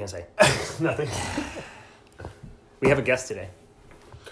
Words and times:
gonna 0.00 0.08
say? 0.08 0.26
Nothing. 0.82 1.08
We 2.80 2.88
have 2.88 2.98
a 2.98 3.02
guest 3.02 3.28
today. 3.28 3.48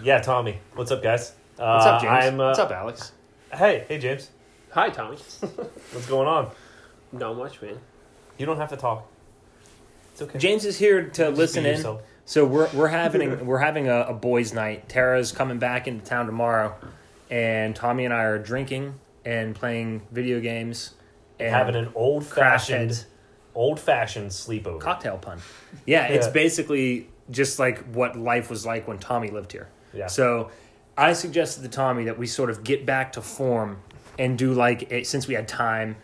Yeah, 0.03 0.21
Tommy. 0.21 0.59
What's 0.75 0.91
up, 0.91 1.03
guys? 1.03 1.33
Uh, 1.59 1.75
What's 1.75 1.87
up, 1.87 2.03
James? 2.03 2.25
I'm, 2.25 2.41
uh, 2.41 2.47
What's 2.47 2.59
up, 2.59 2.71
Alex? 2.71 3.13
Hey, 3.53 3.85
hey, 3.89 3.99
James. 3.99 4.31
Hi, 4.71 4.89
Tommy. 4.91 5.17
What's 5.41 6.07
going 6.07 6.27
on? 6.29 6.51
Not 7.13 7.37
much, 7.37 7.61
man. 7.61 7.79
You 8.39 8.47
don't 8.47 8.57
have 8.59 8.71
to 8.71 8.77
talk. 8.77 9.07
It's 10.13 10.23
okay. 10.23 10.39
James 10.39 10.65
is 10.65 10.79
here 10.79 11.09
to 11.11 11.31
listen 11.31 11.67
in. 11.67 11.77
yourself. 11.77 12.03
So 12.25 12.45
we're 12.45 12.69
we're 12.75 12.89
having 12.89 13.47
we're 13.47 13.59
having 13.59 13.89
a, 13.89 14.03
a 14.03 14.13
boys' 14.15 14.53
night. 14.53 14.89
Tara's 14.89 15.33
coming 15.33 15.59
back 15.59 15.89
into 15.89 16.05
town 16.05 16.27
tomorrow, 16.27 16.75
and 17.31 17.75
Tommy 17.75 18.05
and 18.05 18.13
I 18.15 18.25
are 18.25 18.39
drinking 18.39 18.95
and 19.25 19.55
playing 19.55 20.03
video 20.13 20.41
games 20.41 20.95
and 21.41 21.51
Having 21.51 21.77
an 21.77 21.93
old 21.95 22.29
crash 22.29 22.69
fashioned, 22.69 22.91
heads 22.91 23.07
old 23.59 23.79
fashioned 23.81 24.31
sleepover. 24.31 24.81
cocktail 24.81 25.19
pun. 25.19 25.39
Yeah, 25.87 26.05
it's 26.07 26.27
Yeah. 26.27 26.33
basically 26.33 27.09
just 27.31 27.59
like 27.59 27.85
what 27.93 28.17
life 28.17 28.49
was 28.51 28.65
like 28.65 28.87
when 28.89 28.99
Tommy 28.99 29.29
lived 29.29 29.53
here. 29.53 29.69
Yeah. 29.93 30.07
So 30.07 30.51
I 30.97 31.13
suggested 31.13 31.63
to 31.63 31.69
Tommy 31.69 32.05
that 32.05 32.19
we 32.19 32.27
sort 32.27 32.51
of 32.51 32.65
get 32.65 32.87
back 32.87 33.13
to 33.13 33.21
form 33.21 33.81
and 34.19 34.39
do 34.39 34.53
like 34.55 34.91
a, 34.93 35.03
since 35.05 35.29
we 35.29 35.35
had 35.35 35.47
time 35.49 35.97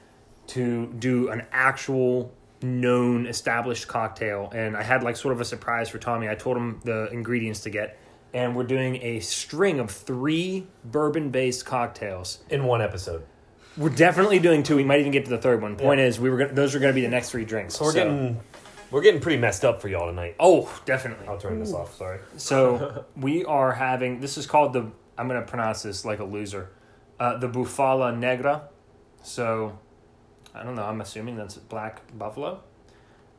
to 0.48 0.86
do 0.98 1.30
an 1.30 1.42
actual 1.52 2.32
known 2.62 3.26
established 3.26 3.88
cocktail 3.88 4.50
and 4.54 4.76
I 4.76 4.82
had 4.82 5.02
like 5.02 5.16
sort 5.16 5.32
of 5.34 5.40
a 5.40 5.44
surprise 5.44 5.88
for 5.88 5.98
Tommy. 5.98 6.28
I 6.28 6.34
told 6.34 6.56
him 6.56 6.80
the 6.84 7.08
ingredients 7.12 7.60
to 7.60 7.70
get 7.70 7.98
and 8.32 8.56
we're 8.56 8.64
doing 8.64 8.96
a 9.02 9.20
string 9.20 9.78
of 9.80 9.90
3 9.90 10.66
bourbon 10.84 11.30
based 11.30 11.64
cocktails. 11.66 12.38
in 12.50 12.64
one 12.64 12.82
episode. 12.82 13.22
We're 13.76 13.90
definitely 13.90 14.38
doing 14.38 14.62
two. 14.62 14.76
We 14.76 14.84
might 14.84 15.00
even 15.00 15.12
get 15.12 15.24
to 15.24 15.30
the 15.30 15.38
third 15.38 15.60
one. 15.60 15.76
Point 15.76 16.00
is 16.00 16.20
we 16.20 16.30
were 16.30 16.38
gonna, 16.38 16.52
those 16.52 16.74
are 16.74 16.78
going 16.78 16.92
to 16.92 16.94
be 16.94 17.02
the 17.02 17.08
next 17.08 17.30
3 17.30 17.44
drinks. 17.44 17.74
So 17.74 17.84
we're 17.84 17.92
getting 17.92 18.40
we're 18.90 19.02
getting 19.02 19.20
pretty 19.20 19.40
messed 19.40 19.64
up 19.64 19.82
for 19.82 19.88
y'all 19.88 20.06
tonight. 20.06 20.36
Oh, 20.38 20.72
definitely. 20.84 21.26
I'll 21.26 21.38
turn 21.38 21.58
this 21.58 21.72
off. 21.72 21.96
Sorry. 21.96 22.20
So 22.36 23.04
we 23.16 23.44
are 23.44 23.72
having 23.72 24.20
this 24.20 24.38
is 24.38 24.46
called 24.46 24.72
the 24.72 24.90
I'm 25.18 25.28
going 25.28 25.40
to 25.40 25.46
pronounce 25.46 25.82
this 25.82 26.04
like 26.04 26.20
a 26.20 26.24
loser, 26.24 26.70
uh, 27.18 27.38
the 27.38 27.48
Bufala 27.48 28.16
Negra. 28.16 28.68
So 29.22 29.78
I 30.54 30.62
don't 30.62 30.76
know. 30.76 30.84
I'm 30.84 31.00
assuming 31.00 31.36
that's 31.36 31.56
black 31.56 32.02
buffalo. 32.16 32.60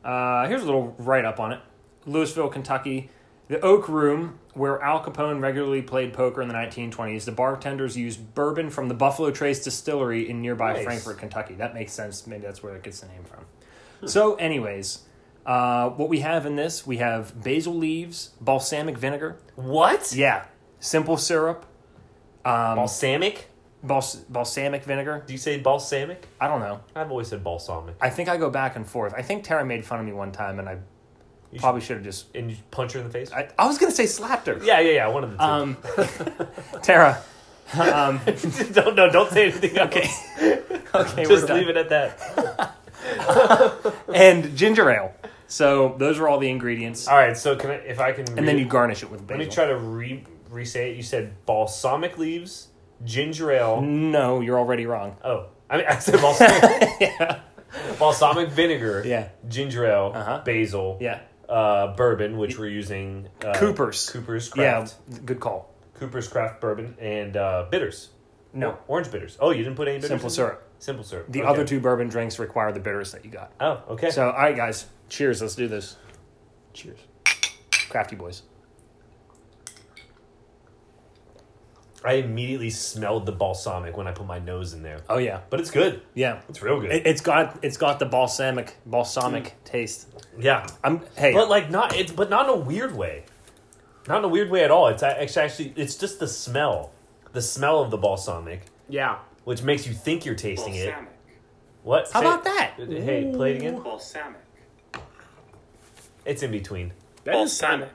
Uh, 0.04 0.46
here's 0.46 0.62
a 0.62 0.66
little 0.66 0.94
write 0.98 1.24
up 1.24 1.40
on 1.40 1.52
it. 1.52 1.60
Louisville, 2.04 2.48
Kentucky. 2.48 3.10
The 3.48 3.60
Oak 3.60 3.88
Room, 3.88 4.38
where 4.54 4.82
Al 4.82 5.02
Capone 5.04 5.40
regularly 5.40 5.80
played 5.82 6.12
poker 6.12 6.42
in 6.42 6.48
the 6.48 6.54
1920s, 6.54 7.24
the 7.26 7.32
bartenders 7.32 7.96
used 7.96 8.34
bourbon 8.34 8.70
from 8.70 8.88
the 8.88 8.94
Buffalo 8.94 9.30
Trace 9.30 9.62
Distillery 9.62 10.28
in 10.28 10.42
nearby 10.42 10.72
Nice. 10.72 10.84
Frankfort, 10.84 11.18
Kentucky. 11.18 11.54
That 11.54 11.72
makes 11.74 11.92
sense. 11.92 12.26
Maybe 12.26 12.42
that's 12.42 12.62
where 12.62 12.74
it 12.74 12.82
gets 12.82 13.00
the 13.00 13.06
name 13.06 13.22
from. 13.24 14.08
So, 14.08 14.34
anyways, 14.34 15.00
uh, 15.46 15.90
what 15.90 16.08
we 16.08 16.20
have 16.20 16.44
in 16.44 16.56
this, 16.56 16.86
we 16.86 16.96
have 16.96 17.40
basil 17.42 17.74
leaves, 17.74 18.30
balsamic 18.40 18.98
vinegar, 18.98 19.36
What? 19.54 20.12
yeah, 20.14 20.46
simple 20.80 21.16
syrup, 21.16 21.64
um, 22.44 22.74
Balsamic? 22.76 23.48
bals- 23.82 24.16
balsamic 24.28 24.82
vinegar. 24.84 25.22
Do 25.26 25.32
you 25.32 25.38
say 25.38 25.58
balsamic? 25.60 26.26
I 26.40 26.48
don't 26.48 26.60
know. 26.60 26.80
I've 26.96 27.10
always 27.10 27.28
said 27.28 27.44
balsamic. 27.44 27.94
I 28.00 28.10
think 28.10 28.28
I 28.28 28.36
go 28.36 28.50
back 28.50 28.74
and 28.76 28.86
forth. 28.86 29.14
I 29.16 29.22
think 29.22 29.44
Tara 29.44 29.64
made 29.64 29.84
fun 29.84 30.00
of 30.00 30.04
me 30.06 30.12
one 30.12 30.32
time, 30.32 30.58
and 30.58 30.68
I 30.68 30.78
You 31.52 31.60
probably 31.60 31.80
should 31.80 31.96
have 31.96 32.04
just. 32.04 32.26
And 32.34 32.50
you 32.50 32.56
punch 32.70 32.92
her 32.92 33.00
in 33.00 33.06
the 33.06 33.12
face? 33.12 33.30
I, 33.32 33.48
I 33.58 33.66
was 33.66 33.78
gonna 33.78 33.92
say 33.92 34.06
slapped 34.06 34.46
her. 34.48 34.58
yeah, 34.62 34.80
yeah, 34.80 34.92
yeah. 34.92 35.06
One 35.08 35.24
of 35.24 35.30
the 35.32 35.36
two. 35.36 35.42
Um, 35.42 35.76
Tara. 36.82 37.22
Um, 37.74 38.20
don't 38.72 38.94
no, 38.94 39.10
don't 39.10 39.30
say 39.30 39.44
anything. 39.44 39.78
Okay. 39.78 40.08
okay. 40.94 41.24
Just 41.24 41.30
we're 41.42 41.46
done. 41.46 41.58
leave 41.58 41.68
it 41.68 41.76
at 41.76 41.88
that. 41.88 42.74
And 44.14 44.56
ginger 44.56 44.90
ale. 44.90 45.14
So 45.48 45.94
those 45.98 46.18
are 46.18 46.26
all 46.28 46.38
the 46.38 46.48
ingredients, 46.50 47.06
All 47.06 47.16
right. 47.16 47.36
So 47.36 47.54
can 47.56 47.70
I, 47.70 47.74
if 47.74 48.00
I 48.00 48.10
can, 48.12 48.26
and 48.36 48.46
then 48.48 48.58
you 48.58 48.64
garnish 48.64 49.02
it 49.04 49.10
with 49.10 49.26
Basil. 49.26 49.38
Let 49.38 49.48
basil. 49.48 49.50
me 49.50 49.54
try 49.54 49.66
to 49.66 49.76
re 49.78 50.24
re 50.50 50.64
say 50.64 50.90
it. 50.90 50.96
You 50.96 51.02
said 51.04 51.34
balsamic 51.46 52.18
leaves, 52.18 52.68
ginger 53.04 53.52
ale. 53.52 53.80
No, 53.80 54.40
you're 54.40 54.58
already 54.58 54.86
wrong. 54.86 55.16
Oh, 55.22 55.46
I 55.70 55.76
mean 55.78 55.86
I 55.88 55.98
said 56.00 56.20
balsamic. 56.20 57.00
yeah. 57.00 57.40
balsamic 57.98 58.48
vinegar. 58.50 59.02
Yeah. 59.06 59.28
Ginger 59.48 59.86
ale, 59.86 60.12
Uh-huh. 60.14 60.42
basil, 60.44 60.98
Yeah. 61.00 61.20
Uh, 61.48 61.94
bourbon, 61.94 62.38
which 62.38 62.58
we're 62.58 62.68
using. 62.68 63.28
Uh, 63.44 63.54
Coopers. 63.54 64.10
Cooper's 64.10 64.50
Yeah. 64.56 64.86
Good 65.24 65.40
call. 65.40 65.72
Cooper's 65.94 66.28
Craft 66.28 66.60
bourbon 66.60 66.96
and 67.00 67.36
uh, 67.36 67.66
bitters. 67.70 68.10
No. 68.52 68.70
Or- 68.70 68.78
orange 68.88 69.10
bitters. 69.10 69.36
Oh, 69.40 69.50
you 69.50 69.62
didn't 69.64 69.76
put 69.76 69.88
any 69.88 69.96
bitters. 69.98 70.08
Simple 70.10 70.26
in? 70.26 70.30
syrup. 70.32 70.62
Simple 70.78 71.04
syrup. 71.04 71.26
The 71.30 71.40
Okay. 71.42 71.48
other 71.48 71.64
two 71.64 71.80
bourbon 71.80 72.08
drinks 72.08 72.38
require 72.38 72.72
the 72.72 72.80
bitters 72.80 73.12
that 73.12 73.24
you 73.24 73.30
got. 73.30 73.52
Oh, 73.60 73.82
okay. 73.90 74.10
So, 74.10 74.26
all 74.30 74.36
right, 74.36 74.54
guys. 74.56 74.86
Cheers. 75.08 75.40
Let's 75.40 75.54
do 75.54 75.68
this. 75.68 75.96
Cheers. 76.74 76.98
Crafty 77.88 78.16
boys. 78.16 78.42
I 82.06 82.14
immediately 82.14 82.70
smelled 82.70 83.26
the 83.26 83.32
balsamic 83.32 83.96
when 83.96 84.06
I 84.06 84.12
put 84.12 84.26
my 84.26 84.38
nose 84.38 84.72
in 84.74 84.82
there, 84.82 85.00
Oh 85.08 85.18
yeah, 85.18 85.40
but 85.50 85.58
it's 85.60 85.70
good. 85.72 86.02
yeah. 86.14 86.40
It's 86.48 86.62
real 86.62 86.80
good. 86.80 86.92
It, 86.92 87.06
it's 87.06 87.20
got 87.20 87.58
it's 87.62 87.76
got 87.76 87.98
the 87.98 88.06
balsamic 88.06 88.76
balsamic 88.86 89.44
mm. 89.44 89.64
taste. 89.64 90.06
yeah, 90.38 90.66
I'm 90.84 91.02
hey. 91.16 91.32
but 91.32 91.48
like 91.48 91.70
not 91.70 91.96
it's 91.96 92.12
but 92.12 92.30
not 92.30 92.46
in 92.48 92.50
a 92.54 92.56
weird 92.56 92.94
way 92.94 93.24
not 94.08 94.18
in 94.18 94.24
a 94.24 94.28
weird 94.28 94.50
way 94.50 94.62
at 94.62 94.70
all 94.70 94.86
it's 94.86 95.02
a- 95.02 95.20
it's 95.22 95.36
actually 95.36 95.72
it's 95.74 95.96
just 95.96 96.20
the 96.20 96.28
smell 96.28 96.92
the 97.32 97.42
smell 97.42 97.80
of 97.82 97.90
the 97.90 97.96
balsamic 97.98 98.60
Yeah. 98.88 99.18
which 99.44 99.62
makes 99.64 99.84
you 99.86 99.92
think 99.94 100.24
you're 100.24 100.36
tasting 100.36 100.74
it 100.76 100.86
Balsamic. 100.86 101.12
what 101.82 102.10
how 102.12 102.20
Say- 102.20 102.26
about 102.26 102.44
that? 102.44 102.74
hey 102.78 103.32
play 103.34 103.54
it 103.54 103.56
again 103.56 103.82
Balsamic. 103.82 104.40
it's 106.24 106.42
in 106.44 106.50
between 106.52 106.92
That 107.24 107.34
is 107.36 107.60
kinda- 107.60 107.90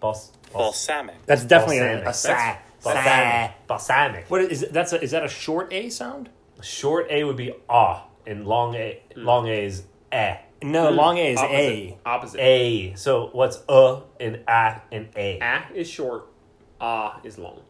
Bals, 0.00 0.30
Balsamic. 0.52 1.24
That's 1.24 1.44
definitely 1.44 1.78
a, 1.78 2.02
balsamic. 2.04 2.06
a 2.06 2.12
sa. 2.12 2.28
That's- 2.28 2.56
sa. 2.56 2.62
Balsamic 2.94 3.66
balsamic 3.66 4.30
What 4.30 4.40
is 4.42 4.62
it? 4.64 4.72
That's 4.72 4.92
a, 4.92 5.02
is 5.02 5.10
that 5.12 5.24
a 5.24 5.28
short 5.28 5.72
a 5.72 5.88
sound? 5.90 6.30
short 6.62 7.06
a 7.10 7.24
would 7.24 7.36
be 7.36 7.52
ah 7.68 8.06
and 8.26 8.46
long 8.46 8.74
a 8.74 9.00
long 9.14 9.46
a 9.48 9.64
is 9.64 9.84
eh 10.12 10.36
No, 10.62 10.90
long 10.90 11.18
a 11.18 11.32
is 11.32 11.38
opposite. 11.38 11.54
a. 11.54 11.98
Opposite. 12.06 12.40
a 12.40 12.94
so 12.96 13.28
what's 13.32 13.62
uh 13.68 14.00
and 14.20 14.40
ah 14.48 14.80
and 14.90 15.08
a 15.16 15.38
A 15.40 15.62
is 15.74 15.88
short. 15.88 16.26
Ah 16.80 17.20
is 17.24 17.38
long. 17.38 17.60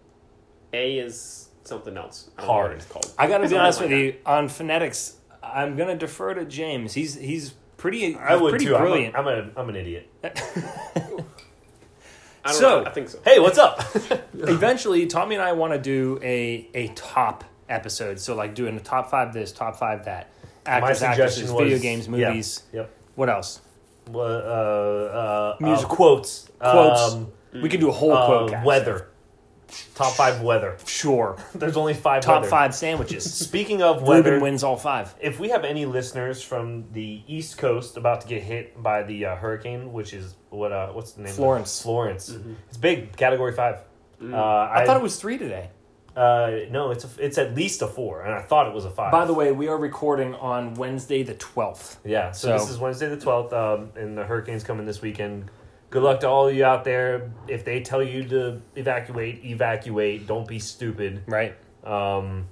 A 0.72 0.99
is 0.99 1.49
something 1.65 1.97
else. 1.97 2.31
I 2.37 2.41
don't 2.43 2.47
know 2.49 2.53
Hard. 2.55 2.72
it's 2.76 2.87
called. 2.87 3.12
I 3.19 3.26
got 3.26 3.38
to 3.38 3.43
be 3.43 3.49
Something 3.49 3.59
honest 3.60 3.81
like 3.81 3.91
with 3.91 3.99
you 3.99 4.15
on 4.25 4.49
phonetics. 4.49 5.16
I'm 5.43 5.76
gonna 5.76 5.97
defer 5.97 6.34
to 6.34 6.44
James. 6.44 6.93
He's 6.94 7.15
he's 7.15 7.50
pretty. 7.76 8.00
He's 8.00 8.16
I 8.19 8.37
would 8.37 8.50
pretty 8.50 8.66
too 8.66 8.76
I'm 8.76 8.82
a- 8.82 8.84
brilliant. 8.84 9.16
I'm, 9.16 9.26
a, 9.28 9.50
I'm 9.56 9.69
an 9.69 9.76
idiot 9.76 10.09
I 12.47 12.53
don't 12.53 12.61
So- 12.61 12.81
know. 12.83 12.87
I 12.87 12.93
think 12.93 13.09
so. 13.09 13.19
hey 13.25 13.39
what's 13.39 13.59
up 13.59 13.81
Eventually, 14.34 15.07
Tommy 15.07 15.34
and 15.34 15.43
I 15.45 15.53
want 15.53 15.73
to 15.73 15.79
do 15.79 16.19
a 16.23 16.69
a 16.75 16.89
top 16.89 17.45
episode. 17.69 18.19
So 18.21 18.34
like 18.34 18.55
doing 18.55 18.77
a 18.77 18.81
top 18.81 19.11
five 19.11 19.33
this, 19.33 19.53
top 19.53 19.77
five 19.77 20.05
that. 20.05 20.31
Actors, 20.65 21.03
actresses, 21.03 21.51
was- 21.53 21.62
video 21.62 21.79
games, 21.79 22.06
yeah, 22.09 22.29
movies. 22.29 22.62
yep 22.73 22.91
What 23.15 23.29
else? 23.31 23.61
uh, 24.15 24.19
uh, 24.21 25.56
Music- 25.61 25.87
uh, 25.87 25.89
quotes. 25.89 26.49
Quotes. 26.59 27.15
Um, 27.15 27.33
We 27.62 27.69
could 27.69 27.81
do 27.81 27.89
a 27.89 27.93
whole 27.93 28.12
uh, 28.12 28.27
quote. 28.27 28.51
cast. 28.51 28.67
weather. 28.67 29.09
Top 29.94 30.12
five 30.12 30.41
weather. 30.43 30.77
Sure. 30.87 31.37
There's 31.54 31.77
only 31.77 31.94
five. 31.94 32.22
Top 32.22 32.43
weather. 32.43 32.50
five 32.50 32.75
sandwiches. 32.75 33.25
Speaking 33.47 33.82
of 33.82 34.03
weather, 34.03 34.32
Ruben 34.32 34.43
wins 34.43 34.62
all 34.62 34.77
five. 34.77 35.15
if 35.21 35.41
we 35.41 35.49
have 35.49 35.65
any 35.65 35.87
listeners 35.87 36.43
from 36.43 36.84
the 36.93 37.22
East 37.27 37.59
Coast 37.59 37.97
about 37.97 38.21
to 38.22 38.28
get 38.28 38.43
hit 38.43 38.81
by 38.82 39.03
the 39.03 39.26
uh, 39.26 39.37
hurricane, 39.37 39.93
which 39.93 40.12
is 40.12 40.34
what? 40.50 40.72
Uh, 40.72 40.88
what's 40.93 41.12
the 41.12 41.22
name? 41.22 41.28
of 41.28 41.34
it? 41.34 41.37
Florence. 41.37 41.82
Florence. 41.82 42.37
It's 42.69 42.76
big. 42.76 43.16
Category 43.16 43.53
five. 43.53 43.78
Uh, 44.22 44.37
I 44.37 44.84
thought 44.87 44.97
it 44.97 45.03
was 45.03 45.16
three 45.16 45.37
today. 45.38 45.71
Uh, 46.16 46.60
no, 46.71 46.93
it's 46.93 47.05
a, 47.05 47.09
it's 47.19 47.37
at 47.37 47.55
least 47.55 47.82
a 47.82 47.87
four, 47.87 48.22
and 48.22 48.32
I 48.32 48.41
thought 48.41 48.66
it 48.66 48.72
was 48.72 48.87
a 48.87 48.91
five. 48.91 49.12
By 49.12 49.26
the 49.26 49.34
way, 49.34 49.53
we 49.53 49.69
are 49.69 49.76
recording 49.76 50.34
on 50.37 50.72
Wednesday 50.72 51.22
the 51.22 51.34
twelfth. 51.34 52.00
Yeah, 52.06 52.32
so, 52.32 52.49
So- 52.49 52.53
this 52.65 52.71
is 52.71 52.78
Wednesday 52.78 53.09
the 53.09 53.19
12th, 53.19 53.53
um, 53.53 53.91
and 53.96 54.17
the 54.17 54.25
hurricane's 54.25 54.64
coming 54.64 54.87
this 54.87 55.02
weekend. 55.02 55.50
Good 55.91 56.03
luck 56.03 56.21
to 56.21 56.29
all 56.29 56.49
of 56.49 56.55
you 56.55 56.65
out 56.65 56.85
there. 56.85 57.31
If 57.49 57.65
they 57.65 57.81
tell 57.81 58.03
you 58.03 58.25
to 58.29 58.61
evacuate, 58.75 59.44
evacuate. 59.44 60.27
Don't 60.27 60.47
be 60.47 60.59
stupid. 60.59 61.23
Right. 61.27 61.55
Um, 61.85 62.49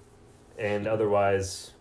and 0.59 0.87
otherwise, 0.87 1.73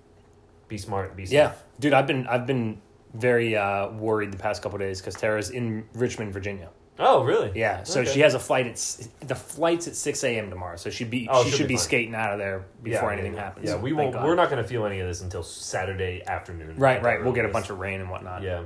be 0.67 0.77
smart, 0.77 1.15
be 1.15 1.25
safe. 1.25 1.33
Yeah, 1.33 1.53
dude, 1.79 1.93
I've 1.93 2.07
been 2.07 2.25
I've 2.27 2.47
been 2.47 2.81
very 3.13 3.55
uh, 3.55 3.89
worried 3.91 4.31
the 4.33 4.37
past 4.37 4.63
couple 4.63 4.79
days 4.79 4.99
because 4.99 5.13
Tara's 5.15 5.51
in 5.51 5.85
Richmond, 5.93 6.33
Virginia. 6.33 6.69
Oh, 6.99 7.23
really? 7.23 7.51
Yeah, 7.55 7.83
so 7.83 8.01
Okay. 8.01 8.11
she 8.11 8.19
has 8.21 8.33
a 8.35 8.39
flight 8.39 8.67
at 8.67 8.73
s- 8.73 9.09
the 9.21 9.33
flight's 9.35 9.87
at 9.87 9.95
six 9.95 10.23
a.m. 10.23 10.49
tomorrow, 10.51 10.75
so 10.75 10.89
she'd 10.91 11.09
be 11.09 11.27
Oh, 11.29 11.43
she 11.43 11.49
should 11.51 11.67
be 11.67 11.73
be 11.75 11.77
skating 11.77 12.13
out 12.15 12.33
of 12.33 12.39
there 12.39 12.65
before 12.83 13.09
Yeah, 13.09 13.13
anything 13.13 13.33
yeah, 13.33 13.43
happens. 13.43 13.69
Yeah, 13.69 13.75
we 13.77 13.93
won't. 13.93 14.13
God. 14.13 14.25
We're 14.25 14.35
not 14.35 14.49
going 14.51 14.61
to 14.61 14.67
feel 14.67 14.85
any 14.85 14.99
of 14.99 15.07
this 15.07 15.21
until 15.21 15.41
Saturday 15.43 16.23
afternoon. 16.25 16.75
Right, 16.77 17.01
right. 17.01 17.23
We'll 17.23 17.33
get 17.33 17.45
a 17.45 17.49
bunch 17.49 17.69
of 17.71 17.79
rain 17.79 17.99
and 17.99 18.09
whatnot. 18.11 18.41
Yeah. 18.43 18.65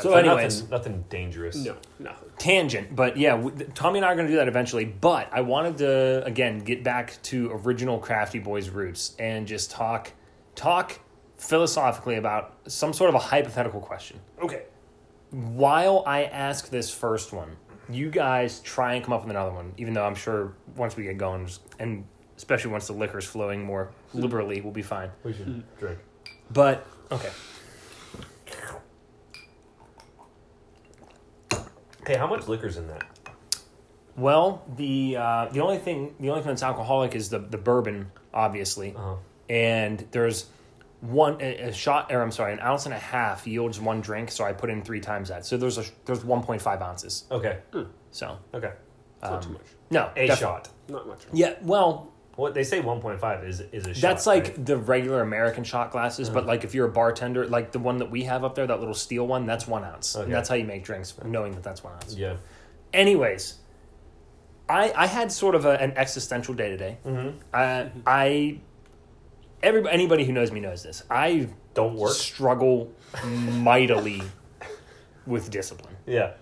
So, 0.00 0.14
anyways, 0.14 0.62
nothing, 0.62 0.70
nothing 0.70 1.04
dangerous. 1.10 1.56
No, 1.56 1.76
nothing. 1.98 2.25
Tangent, 2.38 2.94
but 2.94 3.16
yeah, 3.16 3.36
w- 3.36 3.66
Tommy 3.74 3.98
and 3.98 4.06
I 4.06 4.12
are 4.12 4.14
going 4.14 4.26
to 4.26 4.32
do 4.32 4.38
that 4.38 4.48
eventually. 4.48 4.84
But 4.84 5.28
I 5.32 5.40
wanted 5.40 5.78
to 5.78 6.24
again 6.24 6.60
get 6.60 6.84
back 6.84 7.20
to 7.24 7.50
original 7.52 7.98
Crafty 7.98 8.38
Boys 8.38 8.68
roots 8.68 9.14
and 9.18 9.46
just 9.46 9.70
talk 9.70 10.12
talk 10.54 10.98
philosophically 11.38 12.16
about 12.16 12.54
some 12.66 12.92
sort 12.92 13.08
of 13.08 13.14
a 13.14 13.18
hypothetical 13.18 13.80
question. 13.80 14.18
Okay. 14.42 14.62
while 15.30 16.02
I 16.06 16.24
ask 16.24 16.70
this 16.70 16.90
first 16.90 17.32
one, 17.32 17.56
you 17.90 18.10
guys 18.10 18.60
try 18.60 18.94
and 18.94 19.04
come 19.04 19.12
up 19.12 19.22
with 19.22 19.30
another 19.30 19.50
one. 19.52 19.72
Even 19.76 19.92
though 19.92 20.04
I'm 20.06 20.14
sure 20.14 20.54
once 20.76 20.96
we 20.96 21.04
get 21.04 21.18
going, 21.18 21.46
just- 21.46 21.62
and 21.78 22.04
especially 22.36 22.70
once 22.70 22.86
the 22.86 22.92
liquor's 22.92 23.24
flowing 23.24 23.62
more 23.64 23.90
liberally, 24.14 24.60
we'll 24.60 24.72
be 24.72 24.82
fine. 24.82 25.10
We 25.24 25.32
should 25.32 25.46
hmm. 25.46 25.60
drink. 25.78 25.98
But 26.50 26.86
okay, 27.10 27.30
Hey, 32.06 32.16
how 32.16 32.26
much 32.26 32.46
liquor's 32.48 32.76
in 32.76 32.86
that? 32.88 33.04
well 34.16 34.64
the 34.76 35.16
uh, 35.16 35.46
the 35.52 35.60
only 35.60 35.78
thing 35.78 36.14
the 36.20 36.30
only 36.30 36.40
thing 36.42 36.48
that's 36.50 36.62
alcoholic 36.62 37.14
is 37.14 37.28
the 37.28 37.38
the 37.38 37.58
bourbon, 37.58 38.10
obviously, 38.32 38.94
Uh-huh. 38.96 39.16
and 39.50 40.06
there's 40.12 40.46
one 41.00 41.36
a, 41.40 41.68
a 41.68 41.72
shot 41.72 42.10
or 42.12 42.22
I'm 42.22 42.32
sorry, 42.32 42.52
an 42.54 42.60
ounce 42.60 42.86
and 42.86 42.94
a 42.94 42.98
half 42.98 43.46
yields 43.46 43.78
one 43.78 44.00
drink, 44.00 44.30
so 44.30 44.44
I 44.44 44.52
put 44.52 44.70
in 44.70 44.82
three 44.82 45.00
times 45.00 45.28
that. 45.28 45.44
So 45.44 45.56
there's 45.58 45.76
a 45.78 45.84
there's 46.06 46.20
1.5 46.20 46.80
ounces. 46.80 47.24
Okay. 47.30 47.58
So 48.10 48.38
Okay. 48.54 48.72
It's 49.20 49.30
not 49.30 49.32
um, 49.34 49.42
too 49.42 49.50
much. 49.50 49.62
no, 49.90 50.10
A 50.16 50.26
definitely- 50.26 50.36
shot. 50.36 50.68
Not 50.88 51.06
much. 51.06 51.20
Yeah, 51.32 51.54
well, 51.62 52.12
What 52.36 52.52
they 52.52 52.64
say 52.64 52.80
1.5 52.82 53.48
is 53.48 53.60
is 53.60 53.86
a 53.86 53.94
shot. 53.94 54.00
That's 54.02 54.26
like 54.26 54.44
right? 54.44 54.66
the 54.66 54.76
regular 54.76 55.22
American 55.22 55.64
shot 55.64 55.90
glasses, 55.90 56.28
but 56.28 56.40
Uh-huh. 56.40 56.48
like 56.48 56.64
if 56.64 56.74
you're 56.74 56.86
a 56.86 56.90
bartender, 56.92 57.46
like 57.48 57.72
the 57.72 57.78
one 57.78 57.96
that 57.98 58.10
we 58.10 58.24
have 58.24 58.44
up 58.44 58.54
there, 58.54 58.66
that 58.66 58.78
little 58.78 58.94
steel 58.94 59.26
one, 59.26 59.46
that's 59.46 59.66
one 59.66 59.84
ounce. 59.84 60.14
Okay. 60.14 60.24
And 60.24 60.34
that's 60.34 60.48
how 60.50 60.54
you 60.54 60.64
make 60.64 60.84
drinks, 60.84 61.14
knowing 61.24 61.52
that 61.54 61.62
that's 61.62 61.82
one 61.82 61.94
ounce. 61.94 62.14
yeah. 62.14 62.36
Anyways, 62.92 63.54
I 64.68 64.92
I 64.94 65.06
had 65.06 65.32
sort 65.32 65.54
of 65.54 65.64
a, 65.64 65.80
an 65.80 65.92
existential 65.96 66.52
day 66.54 66.68
today. 66.68 66.98
Mm-hmm. 67.06 67.38
I 67.54 67.90
I 68.06 68.58
everybody 69.62 69.94
anybody 69.94 70.24
who 70.26 70.32
knows 70.32 70.52
me 70.52 70.60
knows 70.60 70.82
this. 70.82 71.02
I 71.10 71.48
Don't 71.74 71.94
work. 71.96 72.12
struggle 72.12 72.92
mightily 73.24 74.22
with 75.26 75.50
discipline. 75.50 75.96
Yeah. 76.06 76.32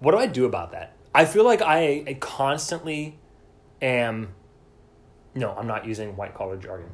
What 0.00 0.10
do 0.12 0.18
I 0.18 0.26
do 0.26 0.44
about 0.44 0.72
that? 0.72 0.92
I 1.14 1.24
feel 1.24 1.44
like 1.44 1.62
I, 1.62 2.04
I 2.06 2.14
constantly 2.20 3.18
am. 3.82 4.34
No, 5.34 5.52
I'm 5.52 5.66
not 5.66 5.84
using 5.84 6.16
white 6.16 6.34
collar 6.34 6.56
jargon. 6.56 6.90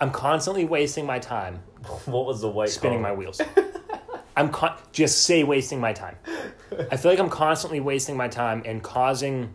I'm 0.00 0.10
constantly 0.10 0.66
wasting 0.66 1.06
my 1.06 1.18
time 1.18 1.62
What 2.06 2.26
was 2.26 2.40
the 2.40 2.48
white 2.48 2.70
spinning 2.70 3.00
my 3.00 3.12
wheels. 3.12 3.40
I'm 4.36 4.50
con- 4.50 4.76
just 4.92 5.22
say 5.22 5.44
wasting 5.44 5.80
my 5.80 5.92
time. 5.92 6.16
I 6.90 6.96
feel 6.96 7.12
like 7.12 7.20
I'm 7.20 7.30
constantly 7.30 7.80
wasting 7.80 8.16
my 8.16 8.28
time 8.28 8.62
and 8.66 8.82
causing 8.82 9.54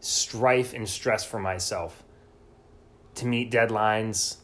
strife 0.00 0.74
and 0.74 0.88
stress 0.88 1.24
for 1.24 1.38
myself 1.38 2.02
to 3.16 3.26
meet 3.26 3.50
deadlines, 3.50 4.36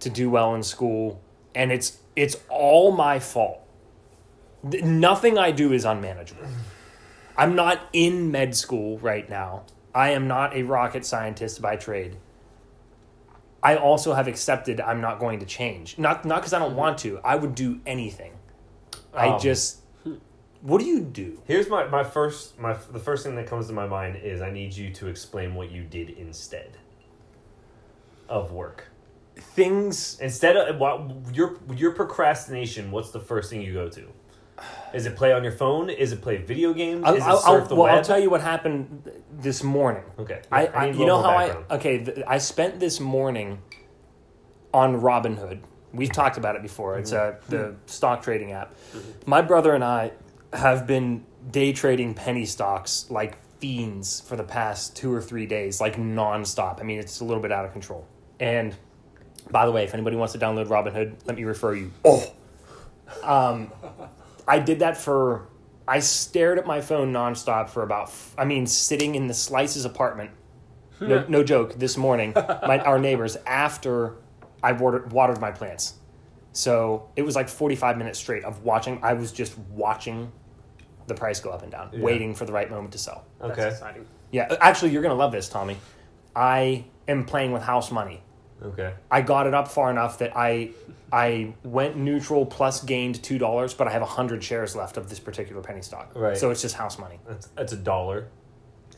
to 0.00 0.10
do 0.10 0.30
well 0.30 0.54
in 0.54 0.62
school, 0.62 1.20
and 1.54 1.72
it's 1.72 1.98
it's 2.16 2.36
all 2.48 2.92
my 2.92 3.18
fault. 3.18 3.60
Nothing 4.62 5.36
I 5.36 5.50
do 5.50 5.72
is 5.72 5.84
unmanageable. 5.84 6.46
I'm 7.36 7.54
not 7.54 7.80
in 7.92 8.30
med 8.30 8.56
school 8.56 8.98
right 8.98 9.28
now. 9.28 9.64
I 9.94 10.10
am 10.10 10.26
not 10.26 10.54
a 10.54 10.62
rocket 10.62 11.06
scientist 11.06 11.62
by 11.62 11.76
trade. 11.76 12.16
I 13.62 13.76
also 13.76 14.12
have 14.12 14.28
accepted 14.28 14.80
I'm 14.80 15.00
not 15.00 15.18
going 15.18 15.40
to 15.40 15.46
change. 15.46 15.98
Not 15.98 16.24
not 16.24 16.40
because 16.40 16.52
I 16.52 16.58
don't 16.58 16.76
want 16.76 16.98
to. 16.98 17.18
I 17.24 17.36
would 17.36 17.54
do 17.54 17.80
anything. 17.86 18.32
I 19.14 19.28
Um, 19.28 19.40
just. 19.40 19.80
What 20.60 20.80
do 20.80 20.86
you 20.86 21.00
do? 21.00 21.42
Here's 21.46 21.68
my, 21.68 21.86
my 21.88 22.02
first 22.04 22.58
my 22.58 22.72
the 22.90 22.98
first 22.98 23.24
thing 23.24 23.36
that 23.36 23.46
comes 23.46 23.66
to 23.68 23.72
my 23.72 23.86
mind 23.86 24.16
is 24.16 24.40
I 24.40 24.50
need 24.50 24.74
you 24.74 24.90
to 24.94 25.08
explain 25.08 25.54
what 25.54 25.70
you 25.70 25.82
did 25.84 26.10
instead 26.10 26.78
of 28.28 28.52
work. 28.52 28.88
Things. 29.36 30.18
Instead 30.20 30.56
of 30.56 30.78
what 30.78 31.34
your 31.34 31.58
your 31.74 31.92
procrastination, 31.92 32.90
what's 32.90 33.10
the 33.10 33.20
first 33.20 33.50
thing 33.50 33.60
you 33.60 33.72
go 33.72 33.88
to? 33.90 34.08
Is 34.92 35.06
it 35.06 35.16
play 35.16 35.32
on 35.32 35.42
your 35.42 35.52
phone? 35.52 35.90
Is 35.90 36.12
it 36.12 36.22
play 36.22 36.36
video 36.36 36.72
games? 36.72 37.02
I'll, 37.04 37.14
it 37.14 37.20
surf 37.20 37.26
I'll- 37.44 37.66
the 37.66 37.74
well, 37.74 37.84
web? 37.84 37.94
I'll 37.96 38.04
tell 38.04 38.20
you 38.20 38.30
what 38.30 38.40
happened 38.40 39.10
this 39.32 39.62
morning. 39.62 40.04
Okay, 40.18 40.42
I, 40.52 40.66
I 40.66 40.86
you 40.90 41.04
know 41.04 41.20
how 41.20 41.32
more 41.32 41.66
I 41.70 41.74
okay. 41.74 42.04
Th- 42.04 42.18
I 42.26 42.38
spent 42.38 42.78
this 42.78 43.00
morning 43.00 43.60
on 44.72 45.00
Robinhood. 45.00 45.60
We've 45.92 46.12
talked 46.12 46.36
about 46.38 46.56
it 46.56 46.62
before. 46.62 46.98
It's 46.98 47.12
uh, 47.12 47.36
the 47.48 47.76
stock 47.86 48.22
trading 48.22 48.52
app. 48.52 48.74
My 49.26 49.42
brother 49.42 49.74
and 49.74 49.82
I 49.84 50.12
have 50.52 50.86
been 50.86 51.24
day 51.50 51.72
trading 51.72 52.14
penny 52.14 52.46
stocks 52.46 53.06
like 53.10 53.36
fiends 53.58 54.20
for 54.20 54.36
the 54.36 54.44
past 54.44 54.96
two 54.96 55.12
or 55.12 55.20
three 55.22 55.46
days, 55.46 55.80
like 55.80 55.96
nonstop. 55.96 56.80
I 56.80 56.84
mean, 56.84 56.98
it's 56.98 57.20
a 57.20 57.24
little 57.24 57.42
bit 57.42 57.52
out 57.52 57.64
of 57.64 57.72
control. 57.72 58.06
And 58.40 58.74
by 59.50 59.66
the 59.66 59.72
way, 59.72 59.84
if 59.84 59.94
anybody 59.94 60.16
wants 60.16 60.32
to 60.32 60.38
download 60.38 60.68
Robinhood, 60.68 61.16
let 61.26 61.36
me 61.36 61.44
refer 61.44 61.74
you. 61.74 61.92
Oh, 62.04 62.32
um, 63.22 63.72
I 64.46 64.58
did 64.58 64.80
that 64.80 64.96
for. 64.96 65.48
I 65.86 65.98
stared 66.00 66.58
at 66.58 66.66
my 66.66 66.80
phone 66.80 67.12
nonstop 67.12 67.68
for 67.68 67.82
about. 67.82 68.08
f- 68.08 68.34
I 68.38 68.44
mean, 68.44 68.66
sitting 68.66 69.14
in 69.14 69.26
the 69.26 69.34
Slices 69.34 69.84
apartment. 69.84 70.30
Hmm. 70.98 71.08
No, 71.08 71.24
no 71.28 71.44
joke. 71.44 71.74
This 71.78 71.96
morning, 71.96 72.32
my 72.34 72.78
our 72.80 72.98
neighbors 72.98 73.36
after 73.46 74.16
I 74.62 74.72
watered, 74.72 75.12
watered 75.12 75.40
my 75.40 75.50
plants. 75.50 75.94
So 76.52 77.08
it 77.16 77.22
was 77.22 77.34
like 77.36 77.48
forty 77.48 77.74
five 77.76 77.98
minutes 77.98 78.18
straight 78.18 78.44
of 78.44 78.62
watching. 78.62 79.00
I 79.02 79.14
was 79.14 79.32
just 79.32 79.58
watching 79.70 80.30
the 81.06 81.14
price 81.14 81.40
go 81.40 81.50
up 81.50 81.62
and 81.62 81.70
down, 81.72 81.90
Yeah. 81.92 82.00
waiting 82.00 82.34
for 82.34 82.44
the 82.46 82.52
right 82.52 82.70
moment 82.70 82.92
to 82.92 82.98
sell. 82.98 83.24
That's 83.40 83.52
Okay. 83.58 83.68
exciting. 83.68 84.06
Yeah, 84.30 84.54
actually, 84.60 84.92
you're 84.92 85.02
gonna 85.02 85.14
love 85.14 85.32
this, 85.32 85.48
Tommy. 85.48 85.76
I 86.34 86.86
am 87.06 87.24
playing 87.26 87.52
with 87.52 87.62
house 87.62 87.90
money. 87.90 88.22
Okay. 88.62 88.94
I 89.10 89.20
got 89.22 89.46
it 89.46 89.54
up 89.54 89.68
far 89.68 89.90
enough 89.90 90.18
that 90.18 90.36
I 90.36 90.70
I 91.12 91.54
went 91.64 91.96
neutral 91.96 92.46
plus 92.46 92.82
gained 92.82 93.22
two 93.22 93.38
dollars, 93.38 93.74
but 93.74 93.86
I 93.88 93.90
have 93.90 94.02
hundred 94.02 94.42
shares 94.42 94.74
left 94.74 94.96
of 94.96 95.08
this 95.08 95.18
particular 95.20 95.60
penny 95.62 95.82
stock. 95.82 96.12
Right. 96.14 96.36
So 96.36 96.50
it's 96.50 96.62
just 96.62 96.74
house 96.76 96.98
money. 96.98 97.18
That's 97.28 97.46
that's 97.48 97.72
a 97.72 97.76
dollar. 97.76 98.28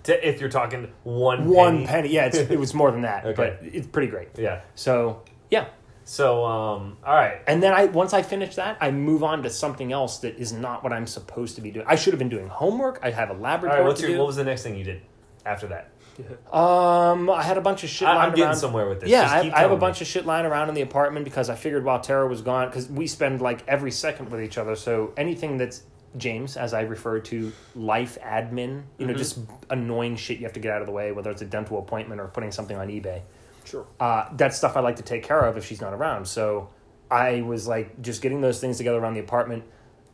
To, 0.05 0.29
if 0.29 0.41
you're 0.41 0.51
talking 0.51 0.93
one 1.03 1.47
One 1.49 1.79
penny. 1.79 1.87
penny. 1.87 2.09
Yeah, 2.11 2.27
it's, 2.27 2.37
it 2.39 2.59
was 2.61 2.75
more 2.75 2.93
than 2.93 3.03
that, 3.03 3.25
Okay. 3.27 3.35
but 3.35 3.59
it's 3.75 3.89
pretty 3.89 4.07
great. 4.09 4.29
Yeah. 4.39 4.61
So 4.77 5.23
yeah, 5.51 5.67
So 6.05 6.45
um. 6.45 6.97
All 7.05 7.15
right. 7.15 7.41
and 7.49 7.61
then 7.61 7.73
I 7.73 7.87
once 7.87 8.13
I 8.13 8.23
finish 8.23 8.55
that, 8.55 8.77
I 8.81 8.93
move 8.93 9.25
on 9.25 9.43
to 9.43 9.51
something 9.51 9.93
else 9.93 10.19
that 10.19 10.37
is 10.37 10.53
not 10.53 10.85
what 10.85 10.93
I'm 10.93 11.09
supposed 11.09 11.57
to 11.57 11.61
be 11.61 11.73
doing. 11.73 11.87
I 11.89 11.97
should 11.97 12.13
have 12.13 12.19
been 12.21 12.29
doing 12.29 12.47
homework. 12.47 13.01
I 13.03 13.11
have 13.11 13.31
a 13.31 13.35
lab 13.35 13.61
All 13.65 13.71
report. 13.71 13.85
What's 13.85 14.01
to 14.03 14.07
your 14.07 14.15
do. 14.17 14.19
what 14.21 14.29
was 14.29 14.37
the 14.37 14.45
next 14.45 14.63
thing 14.63 14.77
you 14.77 14.85
did 14.85 15.03
after 15.45 15.67
that? 15.69 15.91
Um, 16.53 17.29
I 17.31 17.43
had 17.43 17.59
a 17.59 17.61
bunch 17.61 17.85
of 17.85 17.91
shit. 17.91 18.09
I, 18.09 18.15
lying 18.15 18.29
I'm 18.31 18.31
getting 18.35 18.45
around. 18.47 18.57
somewhere 18.57 18.89
with 18.89 19.01
this. 19.01 19.11
Yeah, 19.11 19.31
I, 19.31 19.51
I 19.55 19.61
have 19.61 19.71
a 19.71 19.75
me. 19.75 19.81
bunch 19.81 20.01
of 20.01 20.07
shit 20.07 20.25
lying 20.25 20.47
around 20.47 20.69
in 20.69 20.75
the 20.75 20.81
apartment 20.81 21.25
because 21.25 21.51
I 21.51 21.55
figured 21.55 21.85
while 21.85 22.01
Tara 22.01 22.27
was 22.27 22.41
gone, 22.43 22.69
because 22.69 22.89
we 22.89 23.07
spend 23.07 23.41
like 23.41 23.67
every 23.69 23.91
second 23.91 24.31
with 24.31 24.41
each 24.43 24.57
other. 24.59 24.77
So 24.77 25.13
anything 25.17 25.59
that's 25.59 25.83
James, 26.17 26.57
as 26.57 26.73
I 26.73 26.83
refer 26.83 27.21
to, 27.21 27.53
life 27.75 28.17
admin, 28.23 28.85
you 28.97 29.07
know, 29.07 29.13
Mhm. 29.15 29.19
just 29.19 29.39
annoying 29.69 30.17
shit 30.17 30.39
you 30.39 30.45
have 30.45 30.55
to 30.55 30.61
get 30.61 30.73
out 30.73 30.81
of 30.81 30.87
the 30.87 30.93
way, 30.93 31.13
whether 31.13 31.31
it's 31.31 31.43
a 31.43 31.47
dental 31.47 31.79
appointment 31.79 32.21
or 32.21 32.29
putting 32.29 32.53
something 32.53 32.77
on 32.79 32.89
eBay. 32.89 33.21
Sure. 33.65 33.85
Uh, 34.01 34.25
that's 34.37 34.57
stuff 34.57 34.77
I 34.77 34.81
like 34.81 34.97
to 34.97 35.03
take 35.03 35.25
care 35.25 35.41
of 35.41 35.59
if 35.59 35.67
she's 35.67 35.81
not 35.83 35.93
around. 35.93 36.27
So 36.27 36.71
I 37.11 37.43
was 37.43 37.69
like 37.69 38.01
just 38.01 38.23
getting 38.23 38.41
those 38.41 38.61
things 38.61 38.79
together 38.79 38.99
around 38.99 39.15
the 39.15 39.21
apartment. 39.21 39.65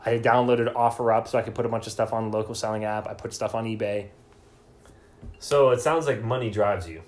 I 0.04 0.18
downloaded 0.18 0.72
OfferUp 0.74 1.28
so 1.28 1.38
I 1.38 1.42
could 1.42 1.54
put 1.54 1.66
a 1.66 1.68
bunch 1.68 1.86
of 1.86 1.92
stuff 1.92 2.12
on 2.12 2.30
the 2.32 2.36
local 2.36 2.56
selling 2.56 2.84
app. 2.84 3.06
I 3.06 3.14
put 3.14 3.32
stuff 3.32 3.54
on 3.54 3.66
eBay. 3.66 4.06
So 5.38 5.70
it 5.70 5.80
sounds 5.80 6.06
like 6.06 6.22
money 6.22 6.50
drives 6.50 6.88
you. 6.88 7.02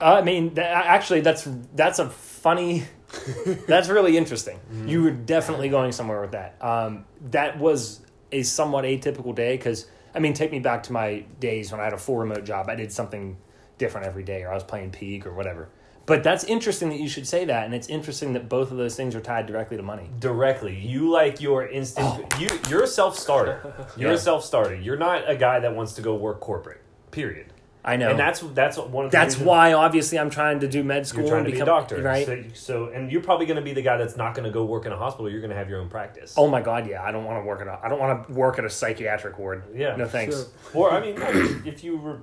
Uh, 0.00 0.16
I 0.20 0.22
mean, 0.22 0.54
th- 0.54 0.66
actually, 0.66 1.20
that's 1.20 1.46
that's 1.74 1.98
a 1.98 2.08
funny. 2.08 2.84
that's 3.66 3.88
really 3.88 4.16
interesting. 4.16 4.60
You 4.86 5.02
were 5.02 5.10
definitely 5.10 5.68
going 5.68 5.92
somewhere 5.92 6.20
with 6.20 6.32
that. 6.32 6.56
Um, 6.60 7.04
that 7.30 7.58
was 7.58 8.00
a 8.32 8.42
somewhat 8.42 8.84
atypical 8.84 9.34
day 9.34 9.56
because 9.56 9.86
I 10.14 10.20
mean, 10.20 10.32
take 10.32 10.52
me 10.52 10.60
back 10.60 10.84
to 10.84 10.92
my 10.92 11.24
days 11.38 11.70
when 11.70 11.80
I 11.80 11.84
had 11.84 11.92
a 11.92 11.98
full 11.98 12.16
remote 12.16 12.44
job. 12.44 12.68
I 12.68 12.76
did 12.76 12.92
something 12.92 13.36
different 13.78 14.06
every 14.06 14.22
day, 14.22 14.42
or 14.42 14.50
I 14.50 14.54
was 14.54 14.64
playing 14.64 14.90
Peak 14.90 15.26
or 15.26 15.32
whatever. 15.32 15.68
But 16.10 16.24
that's 16.24 16.42
interesting 16.44 16.88
that 16.88 16.98
you 16.98 17.08
should 17.08 17.26
say 17.26 17.44
that, 17.44 17.64
and 17.66 17.74
it's 17.74 17.88
interesting 17.88 18.32
that 18.32 18.48
both 18.48 18.70
of 18.72 18.76
those 18.78 18.96
things 18.96 19.14
are 19.14 19.20
tied 19.20 19.46
directly 19.46 19.76
to 19.76 19.82
money. 19.82 20.10
directly. 20.18 20.76
You 20.76 21.08
like 21.08 21.40
your 21.40 21.68
instant. 21.68 22.06
Oh. 22.08 22.38
You 22.40 22.48
you're 22.68 22.82
a 22.82 22.86
self 22.88 23.16
starter. 23.16 23.86
You're 23.96 24.10
Yeah. 24.10 24.16
a 24.16 24.18
self 24.18 24.44
starter. 24.44 24.74
You're 24.74 24.96
not 24.96 25.30
a 25.30 25.36
guy 25.36 25.60
that 25.60 25.74
wants 25.76 25.92
to 25.94 26.02
go 26.02 26.14
work 26.16 26.40
corporate. 26.40 26.80
Period. 27.12 27.52
I 27.84 27.96
know. 27.96 28.10
And 28.10 28.18
that's 28.18 28.40
that's 28.40 28.76
one 28.76 29.04
of 29.06 29.10
the 29.10 29.16
that's 29.16 29.36
reasons 29.36 29.46
why, 29.46 29.72
obviously, 29.72 30.18
I'm 30.18 30.30
trying 30.30 30.60
to 30.60 30.68
do 30.68 30.82
med 30.84 31.06
school 31.06 31.22
you're 31.22 31.30
trying 31.30 31.44
and 31.46 31.54
to 31.54 31.58
be 31.58 31.60
a 31.60 31.64
doctor, 31.64 32.02
right. 32.02 32.26
So, 32.26 32.42
so 32.52 32.84
and 32.92 33.10
you're 33.10 33.22
probably 33.22 33.46
going 33.46 33.56
to 33.56 33.62
be 33.62 33.72
the 33.72 33.80
guy 33.82 33.96
that's 33.96 34.16
not 34.16 34.34
going 34.34 34.44
to 34.44 34.50
go 34.50 34.64
work 34.64 34.84
in 34.86 34.92
a 34.92 34.96
hospital. 34.98 35.30
You're 35.30 35.40
going 35.40 35.50
to 35.50 35.56
have 35.56 35.70
your 35.70 35.80
own 35.80 35.88
practice. 35.88 36.34
oh 36.36 36.48
my 36.48 36.60
god, 36.60 36.86
yeah, 36.88 37.02
I 37.02 37.10
don't 37.12 37.24
want 37.24 37.40
to 37.42 37.46
work 37.46 37.60
at 37.60 37.68
a. 37.68 37.78
I 37.82 37.88
don't 37.88 38.00
want 38.00 38.26
to 38.26 38.32
work 38.34 38.58
at 38.58 38.64
a 38.64 38.70
psychiatric 38.70 39.38
ward. 39.38 39.62
Yeah. 39.74 39.96
no 39.96 40.06
thanks. 40.06 40.34
Sure. 40.34 40.46
Or 40.74 40.92
I 40.92 41.00
mean, 41.00 41.16
if 41.64 41.82
you 41.84 41.96
were, 41.96 42.18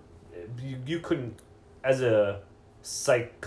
you, 0.62 0.77
you 0.86 1.00
couldn't 1.00 1.39
as 1.84 2.01
a 2.01 2.41
psych 2.84 3.46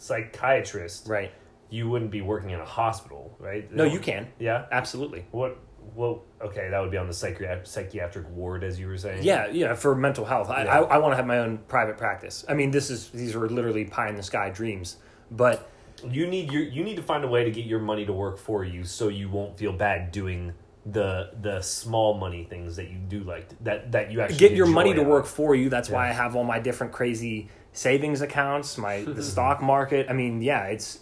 psychiatrist, 0.00 1.06
Right. 1.08 1.30
you 1.68 1.88
wouldn't 1.88 2.10
be 2.10 2.20
working 2.20 2.50
in 2.50 2.60
a 2.60 2.64
hospital, 2.64 3.36
right? 3.38 3.72
No, 3.72 3.84
you 3.84 3.98
can 4.00 4.28
Yeah. 4.38 4.64
absolutely. 4.72 5.26
What? 5.30 5.58
Well, 5.94 6.22
okay, 6.42 6.68
that 6.70 6.78
would 6.80 6.90
be 6.90 6.98
on 6.98 7.06
the 7.06 7.14
psychiatric 7.14 7.66
psychiatric 7.66 8.28
ward, 8.30 8.62
as 8.64 8.78
you 8.78 8.86
were 8.86 8.98
saying. 8.98 9.22
Yeah, 9.22 9.48
yeah, 9.48 9.74
for 9.74 9.94
mental 9.94 10.24
health. 10.24 10.48
I, 10.50 10.64
Yeah. 10.64 10.80
I, 10.80 10.82
I 10.82 10.98
want 10.98 11.12
to 11.12 11.16
have 11.16 11.26
my 11.26 11.38
own 11.38 11.58
private 11.68 11.96
practice. 11.96 12.44
I 12.48 12.54
mean, 12.54 12.70
this 12.70 12.90
is 12.90 13.08
these 13.10 13.34
are 13.34 13.48
literally 13.48 13.84
pie 13.86 14.08
in 14.08 14.14
the 14.16 14.22
sky 14.22 14.50
dreams, 14.50 14.96
but 15.30 15.68
you 16.08 16.26
need 16.26 16.52
your 16.52 16.62
you 16.62 16.84
need 16.84 16.96
to 16.96 17.02
find 17.02 17.24
a 17.24 17.28
way 17.28 17.44
to 17.44 17.50
get 17.50 17.64
your 17.66 17.80
money 17.80 18.04
to 18.06 18.12
work 18.12 18.38
for 18.38 18.64
you 18.64 18.84
so 18.84 19.08
you 19.08 19.28
won't 19.28 19.58
feel 19.58 19.72
bad 19.72 20.12
doing 20.12 20.52
the 20.86 21.30
the 21.42 21.60
small 21.60 22.14
money 22.14 22.44
things 22.44 22.76
that 22.76 22.88
you 22.88 22.96
do 22.96 23.22
like 23.24 23.48
that 23.62 23.92
that 23.92 24.10
you 24.10 24.20
actually 24.20 24.38
get 24.38 24.52
your 24.52 24.66
money 24.66 24.94
to 24.94 25.02
out 25.02 25.06
work 25.06 25.26
for 25.26 25.54
you. 25.54 25.68
That's 25.68 25.90
why 25.90 26.08
I 26.08 26.12
have 26.12 26.36
all 26.36 26.44
my 26.44 26.58
different 26.58 26.92
crazy 26.92 27.48
savings 27.72 28.20
accounts, 28.20 28.78
my 28.78 29.04
the 29.06 29.22
stock 29.22 29.62
market. 29.62 30.06
I 30.08 30.14
mean, 30.14 30.40
yeah, 30.40 30.64
it's 30.64 31.00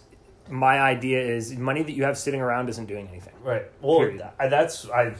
my 0.49 0.79
idea 0.79 1.21
is 1.21 1.55
money 1.55 1.83
that 1.83 1.93
you 1.93 2.03
have 2.03 2.17
sitting 2.17 2.41
around 2.41 2.69
isn't 2.69 2.87
doing 2.87 3.07
anything. 3.07 3.33
Right. 3.41 3.65
Well, 3.81 3.99
Period. 3.99 4.29
I, 4.39 4.47
that's 4.47 4.89
I. 4.89 5.15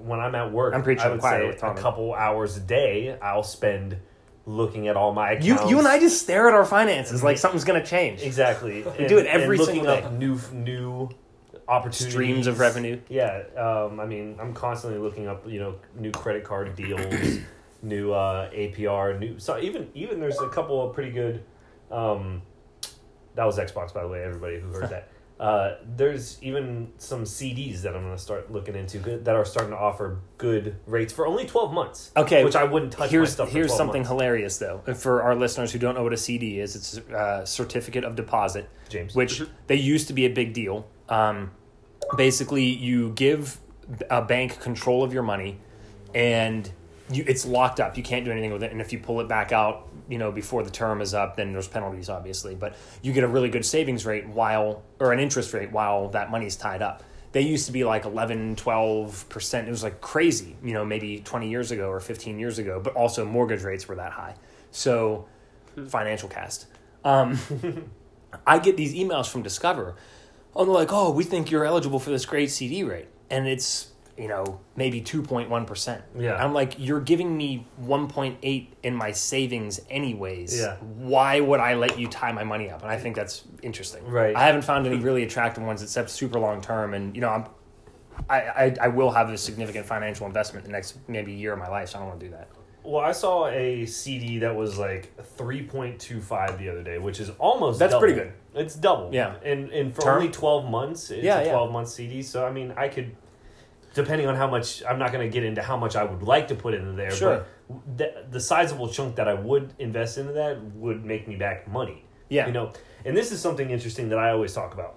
When 0.00 0.18
I'm 0.18 0.34
at 0.34 0.50
work, 0.50 0.74
I'm 0.74 0.82
preaching 0.82 1.04
I 1.04 1.10
would 1.10 1.20
choir 1.20 1.42
say 1.42 1.46
with 1.48 1.62
a 1.62 1.74
couple 1.74 2.14
hours 2.14 2.56
a 2.56 2.60
day. 2.60 3.18
I'll 3.20 3.42
spend 3.42 3.98
looking 4.46 4.88
at 4.88 4.96
all 4.96 5.12
my 5.12 5.32
accounts. 5.32 5.46
You 5.46 5.68
you 5.68 5.78
and 5.78 5.86
I 5.86 5.98
just 5.98 6.22
stare 6.22 6.48
at 6.48 6.54
our 6.54 6.64
finances 6.64 7.22
like 7.22 7.36
mm-hmm. 7.36 7.40
something's 7.40 7.64
gonna 7.64 7.84
change. 7.84 8.22
exactly. 8.22 8.82
we 8.98 9.06
do 9.06 9.18
it 9.18 9.26
every 9.26 9.58
looking 9.58 9.84
single 9.84 9.92
up 9.92 10.12
new 10.12 10.40
new 10.52 11.10
opportunities, 11.70 12.12
Streams 12.12 12.46
of 12.46 12.58
revenue. 12.58 13.00
Yeah. 13.08 13.42
Um, 13.56 14.00
I 14.00 14.06
mean, 14.06 14.36
I'm 14.40 14.52
constantly 14.52 14.98
looking 15.00 15.28
up 15.28 15.48
you 15.48 15.60
know 15.60 15.76
new 15.96 16.10
credit 16.10 16.44
card 16.44 16.74
deals, 16.76 17.38
new 17.82 18.12
uh, 18.12 18.50
APR, 18.50 19.18
new. 19.18 19.38
So 19.38 19.58
even 19.58 19.88
even 19.94 20.20
there's 20.20 20.40
a 20.40 20.48
couple 20.48 20.82
of 20.86 20.94
pretty 20.94 21.12
good. 21.12 21.44
Um, 21.90 22.42
that 23.36 23.44
was 23.44 23.58
Xbox, 23.58 23.94
by 23.94 24.02
the 24.02 24.08
way. 24.08 24.22
Everybody 24.22 24.60
who 24.60 24.68
heard 24.68 24.90
that. 24.90 25.08
Uh, 25.38 25.76
there's 25.96 26.36
even 26.42 26.92
some 26.98 27.24
CDs 27.24 27.80
that 27.80 27.96
I'm 27.96 28.02
going 28.02 28.14
to 28.14 28.20
start 28.22 28.52
looking 28.52 28.74
into 28.74 28.98
good, 28.98 29.24
that 29.24 29.34
are 29.34 29.46
starting 29.46 29.70
to 29.70 29.78
offer 29.78 30.18
good 30.36 30.76
rates 30.84 31.14
for 31.14 31.26
only 31.26 31.46
12 31.46 31.72
months. 31.72 32.10
Okay, 32.14 32.44
which 32.44 32.56
I 32.56 32.64
wouldn't 32.64 32.92
touch. 32.92 33.00
my 33.00 33.06
Here's 33.06 33.32
stuff 33.32 33.50
here's 33.50 33.68
12 33.68 33.78
something 33.78 34.00
months. 34.00 34.10
hilarious 34.10 34.58
though 34.58 34.82
for 34.94 35.22
our 35.22 35.34
listeners 35.34 35.72
who 35.72 35.78
don't 35.78 35.94
know 35.94 36.02
what 36.02 36.12
a 36.12 36.18
CD 36.18 36.60
is. 36.60 36.76
It's 36.76 36.98
a 36.98 37.16
uh, 37.16 37.44
certificate 37.46 38.04
of 38.04 38.16
deposit. 38.16 38.68
James. 38.90 39.14
which 39.14 39.42
they 39.66 39.76
used 39.76 40.08
to 40.08 40.12
be 40.12 40.26
a 40.26 40.30
big 40.30 40.52
deal. 40.52 40.86
Um, 41.08 41.52
basically, 42.16 42.64
you 42.64 43.10
give 43.10 43.58
a 44.08 44.22
bank 44.22 44.60
control 44.60 45.02
of 45.02 45.12
your 45.12 45.22
money, 45.22 45.58
and 46.14 46.70
you, 47.10 47.24
it's 47.26 47.44
locked 47.44 47.80
up. 47.80 47.96
You 47.96 48.02
can't 48.02 48.24
do 48.24 48.30
anything 48.30 48.52
with 48.52 48.62
it. 48.62 48.72
And 48.72 48.80
if 48.80 48.92
you 48.92 48.98
pull 48.98 49.20
it 49.20 49.28
back 49.28 49.52
out, 49.52 49.88
you 50.08 50.18
know, 50.18 50.30
before 50.32 50.62
the 50.62 50.70
term 50.70 51.00
is 51.00 51.14
up, 51.14 51.36
then 51.36 51.52
there's 51.52 51.68
penalties, 51.68 52.08
obviously. 52.08 52.54
But 52.54 52.76
you 53.02 53.12
get 53.12 53.24
a 53.24 53.28
really 53.28 53.48
good 53.48 53.64
savings 53.64 54.06
rate 54.06 54.28
while, 54.28 54.82
or 54.98 55.12
an 55.12 55.20
interest 55.20 55.52
rate 55.52 55.72
while 55.72 56.08
that 56.10 56.30
money's 56.30 56.56
tied 56.56 56.82
up. 56.82 57.02
They 57.32 57.42
used 57.42 57.66
to 57.66 57.72
be 57.72 57.84
like 57.84 58.04
11, 58.04 58.56
12%. 58.56 59.66
It 59.66 59.70
was 59.70 59.84
like 59.84 60.00
crazy, 60.00 60.56
you 60.64 60.72
know, 60.72 60.84
maybe 60.84 61.20
20 61.20 61.48
years 61.48 61.70
ago 61.70 61.88
or 61.88 62.00
15 62.00 62.40
years 62.40 62.58
ago, 62.58 62.80
but 62.82 62.94
also 62.94 63.24
mortgage 63.24 63.62
rates 63.62 63.86
were 63.86 63.94
that 63.96 64.12
high. 64.12 64.34
So, 64.72 65.28
financial 65.88 66.28
cast. 66.28 66.66
Um, 67.04 67.38
I 68.46 68.58
get 68.58 68.76
these 68.76 68.94
emails 68.94 69.28
from 69.28 69.42
Discover. 69.42 69.94
Oh, 70.54 70.64
they're 70.64 70.74
like, 70.74 70.92
oh, 70.92 71.10
we 71.10 71.24
think 71.24 71.50
you're 71.50 71.64
eligible 71.64 71.98
for 71.98 72.10
this 72.10 72.26
great 72.26 72.50
CD 72.50 72.82
rate. 72.82 73.08
And 73.30 73.46
it's, 73.46 73.90
you 74.18 74.28
know, 74.28 74.60
maybe 74.76 75.00
2.1%. 75.00 76.02
Yeah. 76.18 76.34
I'm 76.34 76.52
like, 76.52 76.74
you're 76.78 77.00
giving 77.00 77.36
me 77.36 77.66
1.8 77.82 78.66
in 78.82 78.94
my 78.94 79.12
savings 79.12 79.80
anyways. 79.88 80.58
Yeah. 80.58 80.76
Why 80.76 81.40
would 81.40 81.60
I 81.60 81.74
let 81.74 81.98
you 81.98 82.08
tie 82.08 82.32
my 82.32 82.44
money 82.44 82.68
up? 82.70 82.82
And 82.82 82.90
I 82.90 82.98
think 82.98 83.14
that's 83.16 83.44
interesting. 83.62 84.04
Right. 84.06 84.34
I 84.34 84.44
haven't 84.46 84.62
found 84.62 84.86
any 84.86 84.96
really 84.96 85.22
attractive 85.22 85.62
ones 85.62 85.82
except 85.82 86.10
super 86.10 86.38
long 86.40 86.60
term. 86.60 86.94
And, 86.94 87.14
you 87.14 87.20
know, 87.20 87.28
I'm, 87.28 87.44
I, 88.28 88.40
I, 88.40 88.76
I 88.82 88.88
will 88.88 89.10
have 89.12 89.30
a 89.30 89.38
significant 89.38 89.86
financial 89.86 90.26
investment 90.26 90.66
the 90.66 90.72
next 90.72 90.98
maybe 91.08 91.32
year 91.32 91.52
of 91.52 91.58
my 91.58 91.68
life, 91.68 91.90
so 91.90 91.98
I 91.98 92.00
don't 92.02 92.08
want 92.08 92.20
to 92.20 92.26
do 92.26 92.32
that. 92.32 92.48
Well, 92.82 93.02
I 93.02 93.12
saw 93.12 93.46
a 93.48 93.86
CD 93.86 94.38
that 94.40 94.54
was 94.54 94.78
like 94.78 95.16
3.25 95.38 96.58
the 96.58 96.68
other 96.68 96.82
day, 96.82 96.98
which 96.98 97.20
is 97.20 97.30
almost 97.38 97.78
That's 97.78 97.92
double. 97.92 98.00
pretty 98.06 98.14
good. 98.20 98.32
It's 98.54 98.74
double. 98.74 99.10
Yeah. 99.12 99.36
And 99.44 99.70
and 99.70 99.94
for 99.94 100.02
Term? 100.02 100.16
only 100.16 100.30
12 100.30 100.70
months, 100.70 101.10
it's 101.10 101.22
Yeah, 101.22 101.38
a 101.38 101.44
yeah. 101.46 101.52
12 101.52 101.72
month 101.72 101.88
CD. 101.88 102.22
So 102.22 102.46
I 102.46 102.50
mean, 102.50 102.72
I 102.76 102.88
could 102.88 103.16
depending 103.94 104.26
on 104.26 104.36
how 104.36 104.46
much 104.46 104.82
I'm 104.88 104.98
not 104.98 105.12
going 105.12 105.28
to 105.28 105.32
get 105.32 105.44
into 105.44 105.62
how 105.62 105.76
much 105.76 105.96
I 105.96 106.04
would 106.04 106.22
like 106.22 106.48
to 106.48 106.54
put 106.54 106.74
into 106.74 106.92
there, 106.92 107.10
Sure. 107.10 107.44
but 107.68 107.96
the, 107.96 108.24
the 108.30 108.40
sizable 108.40 108.88
chunk 108.88 109.16
that 109.16 109.28
I 109.28 109.34
would 109.34 109.74
invest 109.78 110.18
into 110.18 110.32
that 110.34 110.62
would 110.74 111.04
make 111.04 111.26
me 111.26 111.36
back 111.36 111.68
money. 111.68 112.04
Yeah. 112.28 112.46
You 112.46 112.52
know, 112.52 112.72
and 113.04 113.16
this 113.16 113.32
is 113.32 113.40
something 113.40 113.70
interesting 113.70 114.08
that 114.10 114.18
I 114.18 114.30
always 114.30 114.52
talk 114.52 114.74
about. 114.74 114.94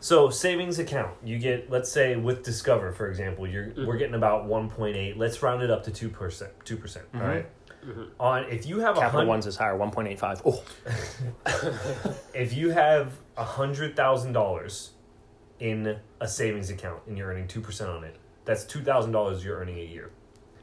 So 0.00 0.28
savings 0.30 0.78
account, 0.78 1.14
you 1.24 1.38
get 1.38 1.70
let's 1.70 1.90
say 1.90 2.16
with 2.16 2.42
Discover, 2.42 2.92
for 2.92 3.08
example, 3.08 3.46
you're 3.46 3.66
we're 3.68 3.72
mm-hmm. 3.84 3.98
getting 3.98 4.14
about 4.14 4.46
1.8. 4.46 5.16
Let's 5.16 5.42
round 5.42 5.62
it 5.62 5.70
up 5.70 5.84
to 5.84 5.90
two 5.90 6.08
percent. 6.08 6.52
Two 6.64 6.76
percent. 6.76 7.06
Mm-hmm. 7.12 7.22
all 7.22 7.28
right. 7.28 7.46
On 8.18 8.44
if 8.44 8.66
you 8.66 8.80
have 8.80 8.96
a 8.96 9.00
Capital 9.00 9.20
hundred, 9.20 9.28
One's 9.28 9.46
is 9.46 9.56
higher, 9.56 9.78
1.85. 9.78 10.42
Oh, 10.44 12.14
if 12.34 12.54
you 12.54 12.70
have 12.70 13.12
a 13.36 13.44
hundred 13.44 13.96
thousand 13.96 14.32
dollars 14.32 14.90
in 15.60 15.96
a 16.20 16.28
savings 16.28 16.70
account 16.70 17.00
and 17.06 17.16
you're 17.16 17.28
earning 17.28 17.48
two 17.48 17.60
percent 17.60 17.90
on 17.90 18.04
it, 18.04 18.16
that's 18.44 18.64
two 18.64 18.82
thousand 18.82 19.12
dollars 19.12 19.44
you're 19.44 19.58
earning 19.58 19.78
a 19.78 19.84
year. 19.84 20.10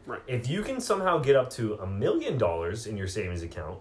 Right. 0.05 0.21
If 0.27 0.49
you 0.49 0.63
can 0.63 0.81
somehow 0.81 1.19
get 1.19 1.35
up 1.35 1.49
to 1.51 1.75
a 1.75 1.87
million 1.87 2.37
dollars 2.37 2.87
in 2.87 2.97
your 2.97 3.07
savings 3.07 3.41
account 3.41 3.79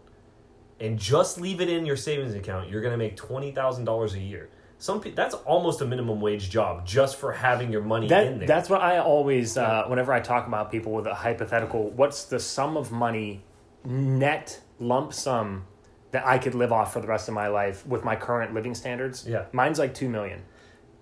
and 0.79 0.99
just 0.99 1.41
leave 1.41 1.61
it 1.61 1.69
in 1.69 1.85
your 1.85 1.97
savings 1.97 2.35
account, 2.35 2.69
you're 2.69 2.81
going 2.81 2.93
to 2.93 2.99
make 2.99 3.17
twenty 3.17 3.51
thousand 3.51 3.85
dollars 3.85 4.15
a 4.15 4.21
year. 4.21 4.49
Some 4.83 5.01
pe- 5.01 5.13
that's 5.13 5.35
almost 5.47 5.81
a 5.81 5.85
minimum 5.85 6.21
wage 6.21 6.51
job 6.51 6.85
just 6.85 7.15
for 7.17 7.31
having 7.31 7.71
your 7.71 7.83
money 7.83 8.07
in 8.07 8.39
there. 8.41 8.49
that's 8.49 8.69
what 8.69 8.81
I 8.81 8.99
always, 8.99 9.57
uh, 9.57 9.85
whenever 9.87 10.13
I 10.13 10.19
talk 10.19 10.49
about 10.49 10.73
people 10.73 10.91
with 10.93 11.07
a 11.07 11.15
hypothetical, 11.15 11.91
what's 11.91 12.25
the 12.25 12.41
sum 12.41 12.77
of 12.77 12.91
money, 12.91 13.45
net 13.85 14.61
lump 14.81 15.13
sum, 15.13 15.67
that 16.11 16.27
I 16.27 16.39
could 16.39 16.57
live 16.57 16.73
off 16.73 16.93
for 16.93 17.01
the 17.01 17.07
rest 17.07 17.29
of 17.29 17.35
my 17.35 17.47
life 17.47 17.87
with 17.87 18.03
my 18.05 18.17
current 18.17 18.55
living 18.55 18.75
standards? 18.75 19.25
Yeah. 19.27 19.45
Mine's 19.53 19.79
like 19.79 19.95
two 19.95 20.09
million. 20.09 20.43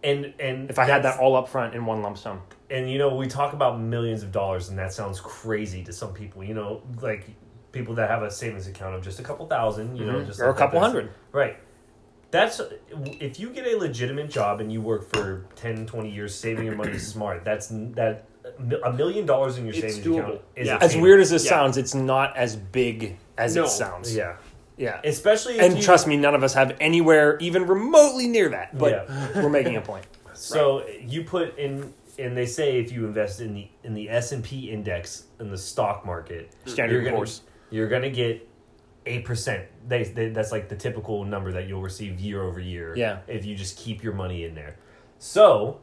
and 0.05 0.35
and 0.39 0.69
If 0.71 0.79
I 0.79 0.85
had 0.85 1.03
that 1.05 1.19
all 1.19 1.35
up 1.37 1.49
front 1.49 1.75
in 1.75 1.87
one 1.87 2.03
lump 2.03 2.19
sum. 2.19 2.43
and 2.71 2.91
you 2.91 2.99
know 2.99 3.15
we 3.17 3.27
talk 3.29 3.53
about 3.55 3.81
millions 3.81 4.23
of 4.23 4.31
dollars 4.31 4.69
and 4.69 4.79
that 4.79 4.93
sounds 4.93 5.21
crazy 5.21 5.83
to 5.85 5.93
some 5.93 6.13
people 6.15 6.45
you 6.45 6.55
know 6.55 6.83
like 7.03 7.23
people 7.73 7.95
that 7.97 8.09
have 8.11 8.23
a 8.23 8.31
savings 8.31 8.67
account 8.69 8.95
of 8.95 9.03
just 9.03 9.19
a 9.21 9.23
couple 9.23 9.47
thousand 9.47 9.97
you 9.97 10.05
know 10.05 10.23
just 10.25 10.39
Mm-hmm. 10.39 10.49
or 10.49 10.53
a 10.53 10.55
couple 10.63 10.81
hundred. 10.81 11.11
right 11.33 11.57
that's 12.31 12.61
if 13.21 13.41
you 13.41 13.51
get 13.51 13.67
a 13.67 13.77
legitimate 13.77 14.31
job 14.31 14.61
and 14.61 14.73
you 14.73 14.81
work 14.81 15.09
for 15.09 15.47
10 15.57 15.87
20 15.87 16.11
years 16.11 16.35
saving 16.35 16.65
your 16.67 16.77
money 16.77 16.99
smart 17.13 17.45
that's 17.45 17.69
that 17.71 18.27
a 18.85 18.93
million 18.93 19.27
dollars 19.27 19.59
in 19.59 19.65
your 19.67 19.75
It's 19.75 19.81
savings 19.97 20.07
doable. 20.07 20.19
account 20.21 20.41
is 20.57 20.67
Yeah. 20.67 20.77
As 20.77 20.83
attainable. 20.91 21.03
weird 21.03 21.21
as 21.21 21.31
this 21.31 21.45
Yeah. 21.45 21.51
sounds, 21.51 21.77
it's 21.77 21.95
not 21.95 22.37
as 22.37 22.57
big 22.57 23.17
as 23.39 23.55
No. 23.57 23.65
it 23.65 23.69
sounds. 23.69 24.15
yeah 24.15 24.37
Yeah. 24.77 25.01
especially 25.05 25.57
if 25.59 25.63
and 25.63 25.77
you, 25.77 25.83
trust 25.83 26.07
me, 26.07 26.17
none 26.17 26.35
of 26.35 26.43
us 26.43 26.55
have 26.55 26.77
anywhere 26.81 27.37
even 27.41 27.67
remotely 27.67 28.27
near 28.29 28.49
that. 28.51 28.77
But 28.77 29.09
we're 29.37 29.49
making 29.51 29.77
a 29.77 29.81
point. 29.83 30.07
So 30.35 30.87
you 31.03 31.25
put 31.25 31.59
in, 31.59 31.93
and 32.19 32.35
they 32.35 32.47
say 32.47 32.79
if 32.81 32.91
you 32.93 33.05
invest 33.05 33.41
in 33.43 33.53
the 33.53 33.69
in 33.85 33.93
the 33.93 34.09
S 34.09 34.33
and 34.33 34.43
P 34.43 34.71
index 34.71 35.25
in 35.39 35.51
the 35.51 35.59
stock 35.59 36.07
market, 36.07 36.51
Standard 36.65 36.95
you're 36.95 37.05
gonna, 37.05 37.17
Poor's. 37.17 37.43
you're 37.71 37.89
gonna 37.89 38.09
get 38.09 38.49
eight 39.07 39.25
percent. 39.25 39.67
They, 39.89 40.05
they 40.05 40.29
that's 40.31 40.53
like 40.53 40.69
the 40.69 40.77
typical 40.77 41.25
number 41.25 41.53
that 41.53 41.67
you'll 41.69 41.83
receive 41.83 42.21
year 42.21 42.43
over 42.43 42.61
year. 42.61 42.95
Yeah. 42.97 43.21
if 43.27 43.45
you 43.45 43.55
just 43.55 43.77
keep 43.77 44.03
your 44.03 44.13
money 44.15 44.45
in 44.45 44.55
there. 44.55 44.77
So 45.19 45.81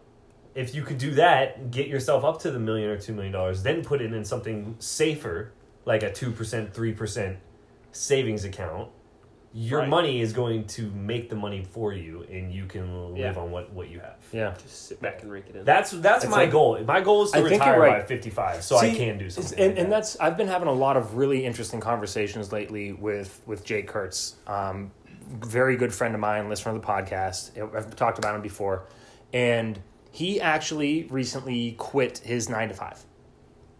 if 0.56 0.74
you 0.74 0.84
could 0.84 0.98
do 0.98 1.12
that, 1.12 1.70
get 1.72 1.88
yourself 1.88 2.24
up 2.24 2.40
to 2.42 2.52
the 2.52 2.60
million 2.60 2.90
or 2.90 2.98
two 2.98 3.14
million 3.14 3.34
dollars, 3.34 3.64
then 3.64 3.84
put 3.84 4.02
it 4.02 4.14
in 4.14 4.26
something 4.26 4.76
safer, 4.80 5.52
like 5.86 6.04
a 6.04 6.12
two 6.12 6.32
percent, 6.32 6.74
three 6.74 6.94
percent 6.94 7.38
savings 7.92 8.44
account. 8.44 8.90
Your 9.60 9.80
Right. 9.80 9.90
money 9.90 10.22
is 10.22 10.34
going 10.34 10.66
to 10.68 10.92
make 10.92 11.32
the 11.32 11.36
money 11.36 11.64
for 11.64 11.92
you, 11.92 12.24
and 12.32 12.54
you 12.54 12.68
can 12.68 13.14
live 13.16 13.18
Yeah. 13.36 13.42
on 13.42 13.50
what, 13.50 13.74
what 13.74 13.90
you 13.90 14.00
have. 14.02 14.18
Yeah. 14.32 14.54
Just 14.62 14.88
sit 14.88 15.02
back 15.02 15.24
and 15.24 15.32
rake 15.32 15.46
it 15.50 15.56
in. 15.56 15.66
That's 15.66 15.90
that's 15.90 16.26
It's 16.26 16.32
my 16.32 16.42
like- 16.44 16.52
goal. 16.52 16.78
My 16.86 17.02
goal 17.02 17.24
is 17.24 17.32
to 17.32 17.40
I 17.40 17.42
think 17.42 17.54
retire 17.54 17.74
you're 17.74 17.84
right. 17.84 18.02
by 18.02 18.06
55, 18.06 18.64
so 18.64 18.78
I 18.78 18.94
can 18.94 19.18
do 19.18 19.32
something. 19.32 19.58
And, 19.58 19.70
like 19.72 19.80
and 19.80 19.92
that. 19.92 19.96
that's 19.98 20.20
I've 20.20 20.38
been 20.38 20.48
having 20.48 20.68
a 20.68 20.72
lot 20.74 20.96
of 20.96 21.16
really 21.18 21.44
interesting 21.44 21.80
conversations 21.80 22.52
lately 22.52 22.92
with 22.94 23.42
with 23.48 23.66
Jake 23.66 23.88
Kurtz, 23.88 24.36
um, 24.46 24.92
very 25.28 25.76
good 25.76 25.92
friend 25.92 26.14
of 26.14 26.22
mine, 26.22 26.50
listener 26.50 26.76
of 26.76 26.80
the 26.82 26.88
podcast. 26.88 27.58
I've 27.76 27.96
talked 27.96 28.20
about 28.20 28.36
him 28.36 28.42
before, 28.44 28.84
and 29.34 29.80
he 30.12 30.40
actually 30.40 31.08
recently 31.10 31.72
quit 31.80 32.20
his 32.20 32.48
nine 32.48 32.68
to 32.70 32.76
five. 32.76 33.04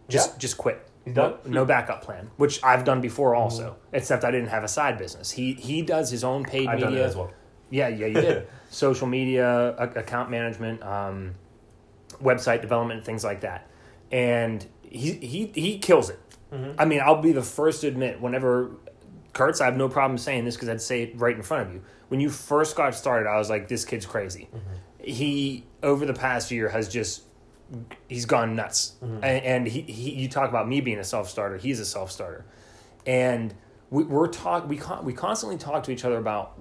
Just 0.08 0.30
Yeah? 0.32 0.38
just 0.38 0.58
quit. 0.58 0.87
No. 1.14 1.30
Mm-hmm. 1.30 1.52
no 1.52 1.64
backup 1.64 2.02
plan, 2.02 2.30
which 2.36 2.62
I've 2.64 2.84
done 2.84 3.00
before 3.00 3.34
also. 3.34 3.76
Except 3.92 4.24
I 4.24 4.30
didn't 4.30 4.48
have 4.48 4.64
a 4.64 4.68
side 4.68 4.98
business. 4.98 5.30
He 5.30 5.54
he 5.54 5.82
does 5.82 6.10
his 6.10 6.24
own 6.24 6.44
paid 6.44 6.68
I've 6.68 6.80
media 6.80 7.06
as 7.06 7.16
well. 7.16 7.30
yeah, 7.70 7.88
yeah, 7.88 8.06
you 8.06 8.14
did. 8.14 8.48
Social 8.70 9.06
media, 9.06 9.74
a- 9.78 9.98
account 10.00 10.30
management, 10.30 10.82
um, 10.82 11.34
website 12.22 12.60
development, 12.60 13.04
things 13.04 13.24
like 13.24 13.40
that. 13.42 13.66
And 14.10 14.64
he 14.82 15.12
he 15.12 15.50
he 15.54 15.78
kills 15.78 16.10
it. 16.10 16.18
I 16.78 16.86
mean, 16.86 17.00
I'll 17.04 17.20
be 17.20 17.32
the 17.32 17.42
first 17.42 17.82
to 17.82 17.88
admit. 17.88 18.22
Whenever 18.22 18.70
Kurtz, 19.34 19.60
I 19.60 19.66
have 19.66 19.76
no 19.76 19.88
problem 19.90 20.16
saying 20.16 20.46
this 20.46 20.54
because 20.56 20.70
I'd 20.70 20.80
say 20.80 21.02
it 21.02 21.12
right 21.20 21.36
in 21.36 21.42
front 21.42 21.68
of 21.68 21.74
you. 21.74 21.82
When 22.08 22.20
you 22.20 22.30
first 22.30 22.74
got 22.74 22.94
started, 22.94 23.28
I 23.28 23.36
was 23.36 23.50
like, 23.50 23.68
"This 23.68 23.84
kid's 23.84 24.06
crazy." 24.06 24.48
He 24.98 25.66
over 25.82 26.06
the 26.06 26.14
past 26.14 26.50
year 26.50 26.68
has 26.70 26.88
just 26.88 27.22
he's 28.08 28.24
gone 28.26 28.56
nuts. 28.56 28.94
And, 29.02 29.24
and 29.24 29.66
he, 29.66 29.82
he 29.82 30.10
you 30.12 30.28
talk 30.28 30.48
about 30.48 30.68
me 30.68 30.80
being 30.80 30.98
a 30.98 31.04
self 31.04 31.28
starter. 31.28 31.56
He's 31.56 31.80
a 31.80 31.84
self 31.84 32.10
starter, 32.10 32.44
and 33.06 33.54
we, 33.90 34.04
we're 34.04 34.28
talk 34.28 34.68
we 34.68 34.76
con- 34.76 35.04
we 35.04 35.12
constantly 35.12 35.58
talk 35.58 35.82
to 35.84 35.90
each 35.90 36.04
other 36.04 36.18
about 36.18 36.58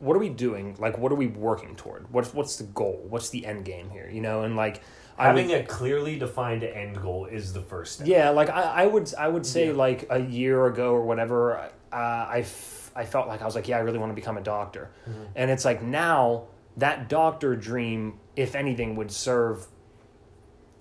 what 0.00 0.16
are 0.16 0.20
we 0.20 0.28
doing? 0.28 0.76
Like, 0.78 0.98
what 0.98 1.12
are 1.12 1.16
we 1.16 1.28
working 1.28 1.76
toward? 1.76 2.12
What's 2.12 2.34
what's 2.34 2.56
the 2.56 2.64
goal? 2.64 3.04
What's 3.08 3.30
the 3.30 3.46
end 3.46 3.64
game 3.64 3.90
here? 3.90 4.08
You 4.12 4.20
know, 4.20 4.42
and 4.42 4.56
like, 4.56 4.82
I 5.16 5.26
Having 5.26 5.48
would, 5.48 5.60
a 5.60 5.64
clearly 5.64 6.18
defined 6.18 6.62
end 6.64 7.00
goal 7.00 7.26
is 7.26 7.52
the 7.52 7.62
first 7.62 7.94
step. 7.94 8.06
yeah, 8.06 8.30
like 8.30 8.50
I, 8.50 8.62
I 8.62 8.86
would 8.86 9.12
I 9.18 9.28
would 9.28 9.46
say 9.46 9.68
Yeah. 9.68 9.72
like 9.74 10.06
a 10.10 10.18
year 10.20 10.66
ago 10.66 10.92
or 10.92 11.04
whatever, 11.04 11.56
uh, 11.56 11.96
I 11.96 12.40
f- 12.40 12.90
I 12.96 13.04
felt 13.04 13.26
like 13.28 13.42
I 13.42 13.44
was 13.46 13.54
like, 13.54 13.66
yeah, 13.68 13.76
I 13.78 13.80
really 13.80 13.98
want 13.98 14.10
to 14.10 14.14
become 14.14 14.36
a 14.36 14.40
doctor, 14.42 14.90
and 15.34 15.50
it's 15.50 15.64
like 15.64 15.82
now 15.82 16.44
that 16.76 17.08
doctor 17.08 17.54
dream, 17.56 18.18
if 18.36 18.54
anything, 18.56 18.96
would 18.96 19.10
serve 19.12 19.66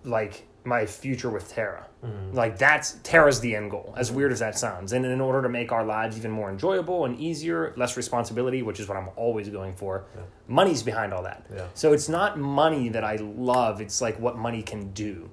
like 0.04 0.48
my 0.66 0.86
future 0.86 1.30
with 1.30 1.50
Tara. 1.50 1.88
Mm-hmm. 2.04 2.36
Like 2.36 2.58
that's 2.58 2.98
Tara's 3.04 3.40
the 3.40 3.56
end 3.56 3.72
goal. 3.72 3.94
As 3.98 4.12
weird 4.12 4.32
as 4.32 4.40
that 4.40 4.58
sounds, 4.58 4.94
and 4.94 5.06
in 5.06 5.22
order 5.22 5.42
to 5.42 5.50
make 5.50 5.72
our 5.72 5.86
lives 5.86 6.18
even 6.18 6.32
more 6.32 6.50
enjoyable 6.50 7.06
and 7.06 7.20
easier, 7.20 7.74
less 7.76 7.98
responsibility, 7.98 8.62
which 8.62 8.80
is 8.80 8.88
what 8.88 8.98
I'm 8.98 9.10
always 9.16 9.50
going 9.50 9.76
for, 9.76 10.06
money's 10.48 10.84
behind 10.84 11.14
all 11.14 11.24
that. 11.24 11.46
Yeah. 11.54 11.68
So 11.74 11.94
it's 11.94 12.10
not 12.10 12.38
money 12.40 12.90
that 12.90 13.04
I 13.04 13.18
love; 13.18 13.82
it's 13.82 14.02
like 14.02 14.20
what 14.20 14.38
money 14.38 14.64
can 14.64 14.92
do, 14.94 15.30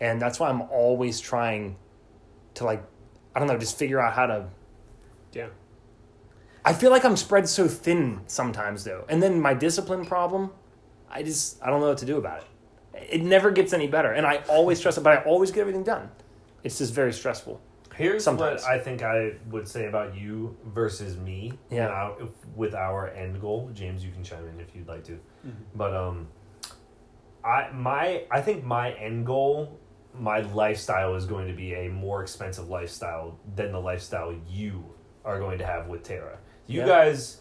and 0.00 0.20
that's 0.20 0.40
why 0.40 0.48
I'm 0.48 0.62
always 0.62 1.20
trying 1.20 1.76
to 2.54 2.64
like, 2.64 2.82
I 3.34 3.38
don't 3.38 3.48
know, 3.48 3.58
just 3.58 3.78
figure 3.78 4.00
out 4.00 4.14
how 4.14 4.26
to 4.26 4.48
Yeah. 5.32 5.48
I 6.64 6.72
feel 6.72 6.90
like 6.90 7.04
I'm 7.04 7.16
spread 7.16 7.48
so 7.48 7.68
thin 7.68 8.22
sometimes 8.26 8.82
though. 8.82 9.04
And 9.08 9.22
then 9.22 9.40
my 9.40 9.54
discipline 9.54 10.04
problem, 10.04 10.50
I 11.08 11.22
just 11.22 11.62
I 11.62 11.70
don't 11.70 11.80
know 11.80 11.88
what 11.88 11.98
to 11.98 12.06
do 12.06 12.16
about 12.16 12.38
it. 12.38 12.46
It 13.10 13.22
never 13.22 13.50
gets 13.50 13.72
any 13.72 13.86
better. 13.86 14.12
And 14.12 14.26
I 14.26 14.42
always 14.48 14.80
trust 14.80 14.98
it, 14.98 15.02
but 15.02 15.18
I 15.18 15.22
always 15.22 15.50
get 15.50 15.60
everything 15.60 15.82
done. 15.84 16.10
It's 16.64 16.78
just 16.78 16.92
very 16.94 17.12
stressful. 17.12 17.60
Here's 17.94 18.24
Sometimes. 18.24 18.62
what 18.62 18.70
I 18.70 18.78
think 18.78 19.02
I 19.02 19.32
would 19.50 19.66
say 19.66 19.86
about 19.86 20.14
you 20.14 20.56
versus 20.66 21.16
me. 21.16 21.52
Yeah. 21.70 21.84
and 21.86 21.92
our- 21.94 22.22
if- 22.22 22.46
with 22.56 22.74
our 22.74 23.08
end 23.08 23.40
goal, 23.40 23.70
James, 23.72 24.04
you 24.04 24.12
can 24.12 24.22
chime 24.22 24.46
in 24.48 24.60
if 24.60 24.74
you'd 24.74 24.88
like 24.88 25.04
to. 25.04 25.18
But 25.74 25.94
um, 25.94 26.28
I 27.44 27.70
my 27.72 28.24
I 28.30 28.40
think 28.40 28.64
my 28.64 28.92
end 28.92 29.24
goal, 29.26 29.78
my 30.18 30.40
lifestyle 30.40 31.14
is 31.14 31.24
going 31.26 31.46
to 31.48 31.54
be 31.54 31.74
a 31.74 31.88
more 31.88 32.22
expensive 32.22 32.68
lifestyle 32.68 33.38
than 33.54 33.72
the 33.72 33.80
lifestyle 33.80 34.34
you 34.48 34.84
are 35.24 35.38
going 35.38 35.58
to 35.58 35.66
have 35.66 35.86
with 35.88 36.02
Tara. 36.02 36.38
You 36.66 36.80
Yeah. 36.80 36.86
guys, 36.86 37.40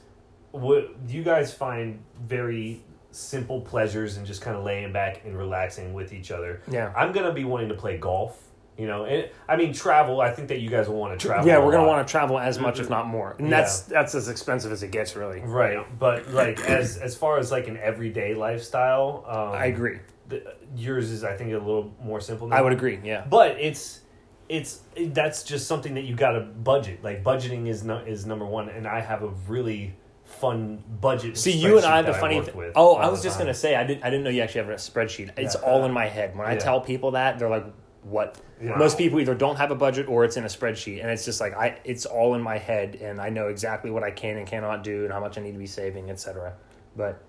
would 0.52 0.96
you 1.08 1.24
guys 1.24 1.54
find 1.54 2.04
very 2.22 2.84
simple 3.16 3.62
pleasures 3.62 4.18
and 4.18 4.26
just 4.26 4.42
kind 4.42 4.58
of 4.58 4.64
laying 4.64 4.92
back 4.92 5.24
and 5.26 5.38
relaxing 5.38 5.94
with 5.94 6.14
each 6.14 6.32
other. 6.32 6.62
Yeah. 6.70 6.92
I'm 6.96 7.12
gonna 7.12 7.34
be 7.34 7.44
wanting 7.46 7.70
to 7.70 7.76
play 7.76 7.98
golf. 7.98 8.42
You 8.78 8.88
know, 8.88 9.06
and 9.06 9.30
I 9.48 9.56
mean 9.56 9.72
travel. 9.72 10.20
I 10.20 10.32
think 10.32 10.50
that 10.50 10.60
you 10.60 10.70
guys 10.70 10.90
will 10.90 10.98
want 10.98 11.18
to 11.18 11.28
travel. 11.28 11.48
yeah, 11.48 11.64
we're 11.64 11.72
gonna 11.72 11.88
want 11.88 12.06
to 12.06 12.12
travel 12.12 12.38
as 12.38 12.60
much, 12.60 12.78
if 12.82 12.90
not 12.90 13.08
more. 13.08 13.38
And 13.40 13.50
Yeah. 13.50 13.62
that's 13.62 13.80
that's 13.84 14.16
as 14.16 14.28
expensive 14.28 14.70
as 14.74 14.84
it 14.84 14.92
gets, 14.92 15.16
really. 15.16 15.40
right. 15.40 15.86
But 15.98 16.30
like 16.32 16.60
as 16.60 16.98
as 16.98 17.16
far 17.16 17.38
as 17.38 17.52
like 17.54 17.70
an 17.70 17.78
everyday 17.78 18.34
lifestyle, 18.34 19.24
um, 19.30 19.58
I 19.58 19.68
agree. 19.68 20.00
The, 20.28 20.56
yours 20.76 21.10
is 21.10 21.24
I 21.24 21.38
think 21.38 21.52
a 21.52 21.58
little 21.58 21.94
more 22.04 22.20
simple. 22.20 22.48
Now. 22.50 22.58
I 22.58 22.62
would 22.62 22.74
agree. 22.74 23.00
Yeah. 23.02 23.24
but 23.30 23.52
it's 23.62 24.02
it's 24.50 24.82
that's 24.98 25.44
just 25.44 25.68
something 25.68 25.94
that 25.94 26.04
you 26.04 26.14
got 26.16 26.32
to 26.34 26.42
budget. 26.42 27.02
Like 27.02 27.24
budgeting 27.24 27.68
is 27.68 27.82
no, 27.86 28.00
is 28.00 28.26
number 28.26 28.46
one, 28.46 28.68
and 28.68 28.86
I 28.86 29.00
have 29.00 29.24
a 29.24 29.30
really 29.48 29.96
fun 30.26 30.84
budget. 31.00 31.38
See, 31.38 31.52
you 31.52 31.78
and 31.78 31.86
spreadsheet 31.86 31.90
oh, 31.90 31.94
I, 31.94 32.02
the 32.02 32.14
funny. 32.14 32.36
work 32.38 32.46
thing. 32.48 32.58
with 32.58 32.74
Oh, 32.76 32.96
I 32.96 33.08
was 33.10 33.24
just 33.24 33.38
time. 33.38 33.46
gonna 33.46 33.54
say, 33.54 33.76
I 33.76 33.84
didn't. 33.86 34.04
I 34.04 34.10
didn't 34.10 34.24
know 34.24 34.30
you 34.30 34.42
actually 34.42 34.62
have 34.62 34.70
a 34.70 34.74
spreadsheet. 34.76 35.32
It's 35.38 35.56
Yeah. 35.56 35.62
all 35.70 35.86
in 35.86 35.92
my 35.92 36.08
head. 36.08 36.36
When 36.36 36.48
I 36.48 36.56
tell 36.58 36.82
people 36.82 37.12
that, 37.12 37.40
they're 37.40 37.50
like, 37.50 37.66
"What?" 38.04 38.38
Yeah. 38.62 38.76
Most 38.78 38.98
people 38.98 39.20
either 39.20 39.36
don't 39.36 39.58
have 39.58 39.72
a 39.72 39.76
budget 39.76 40.08
or 40.08 40.26
it's 40.26 40.38
in 40.38 40.44
a 40.44 40.48
spreadsheet, 40.48 41.02
and 41.02 41.10
it's 41.10 41.26
just 41.26 41.40
like 41.40 41.54
I. 41.56 41.78
It's 41.84 42.06
all 42.06 42.36
in 42.36 42.42
my 42.42 42.58
head, 42.58 42.96
and 43.02 43.22
I 43.22 43.30
know 43.30 43.48
exactly 43.48 43.92
what 43.92 44.04
I 44.04 44.12
can 44.12 44.38
and 44.38 44.48
cannot 44.48 44.84
do, 44.84 45.04
and 45.04 45.14
how 45.14 45.20
much 45.20 45.38
I 45.38 45.42
need 45.42 45.54
to 45.54 45.60
be 45.60 45.68
saving, 45.68 46.10
etc. 46.10 46.54
But 46.96 47.22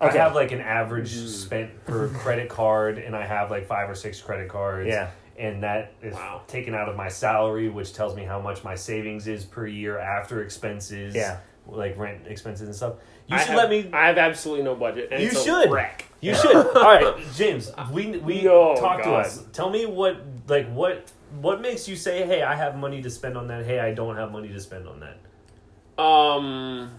I 0.00 0.10
have 0.10 0.34
like 0.34 0.52
an 0.52 0.60
average 0.60 1.12
mm. 1.12 1.26
spent 1.28 1.84
per 1.84 2.08
credit 2.08 2.48
card, 2.48 2.98
and 2.98 3.16
I 3.16 3.26
have 3.26 3.50
like 3.50 3.66
five 3.66 3.90
or 3.90 3.94
six 3.94 4.20
credit 4.20 4.48
cards. 4.48 4.88
Yeah. 4.88 5.10
And 5.36 5.62
that 5.62 5.92
is 6.02 6.14
Wow. 6.14 6.42
taken 6.48 6.74
out 6.74 6.88
of 6.88 6.96
my 6.96 7.08
salary, 7.08 7.68
which 7.68 7.92
tells 7.92 8.16
me 8.16 8.24
how 8.24 8.40
much 8.40 8.64
my 8.64 8.74
savings 8.74 9.28
is 9.28 9.44
per 9.44 9.68
year 9.68 9.96
after 9.96 10.42
expenses. 10.42 11.14
Yeah. 11.14 11.38
Like 11.68 11.96
rent 11.98 12.26
expenses 12.26 12.66
and 12.66 12.74
stuff. 12.74 12.94
You 13.26 13.36
I 13.36 13.40
should 13.40 13.48
have, 13.50 13.56
let 13.58 13.70
me. 13.70 13.90
I 13.92 14.06
have 14.06 14.16
absolutely 14.18 14.64
no 14.64 14.74
budget. 14.74 15.10
And 15.12 15.22
You 15.22 15.30
should. 15.30 15.70
Wreck. 15.70 16.06
You 16.20 16.34
should. 16.34 16.56
All 16.76 16.82
right, 16.82 17.16
James. 17.36 17.70
We 17.92 18.16
we 18.18 18.42
No, 18.42 18.74
talk 18.76 19.02
to 19.02 19.10
us. 19.10 19.44
Tell 19.52 19.68
me 19.70 19.84
what 19.86 20.16
like 20.48 20.66
what 20.72 21.12
what 21.40 21.60
makes 21.60 21.86
you 21.86 21.94
say, 21.94 22.24
"Hey, 22.26 22.42
I 22.42 22.54
have 22.54 22.76
money 22.76 23.02
to 23.02 23.10
spend 23.10 23.36
on 23.36 23.46
that." 23.48 23.66
Hey, 23.66 23.78
I 23.80 23.92
don't 23.92 24.16
have 24.16 24.32
money 24.32 24.48
to 24.48 24.58
spend 24.60 24.88
on 24.88 25.00
that. 25.00 26.02
Um, 26.02 26.90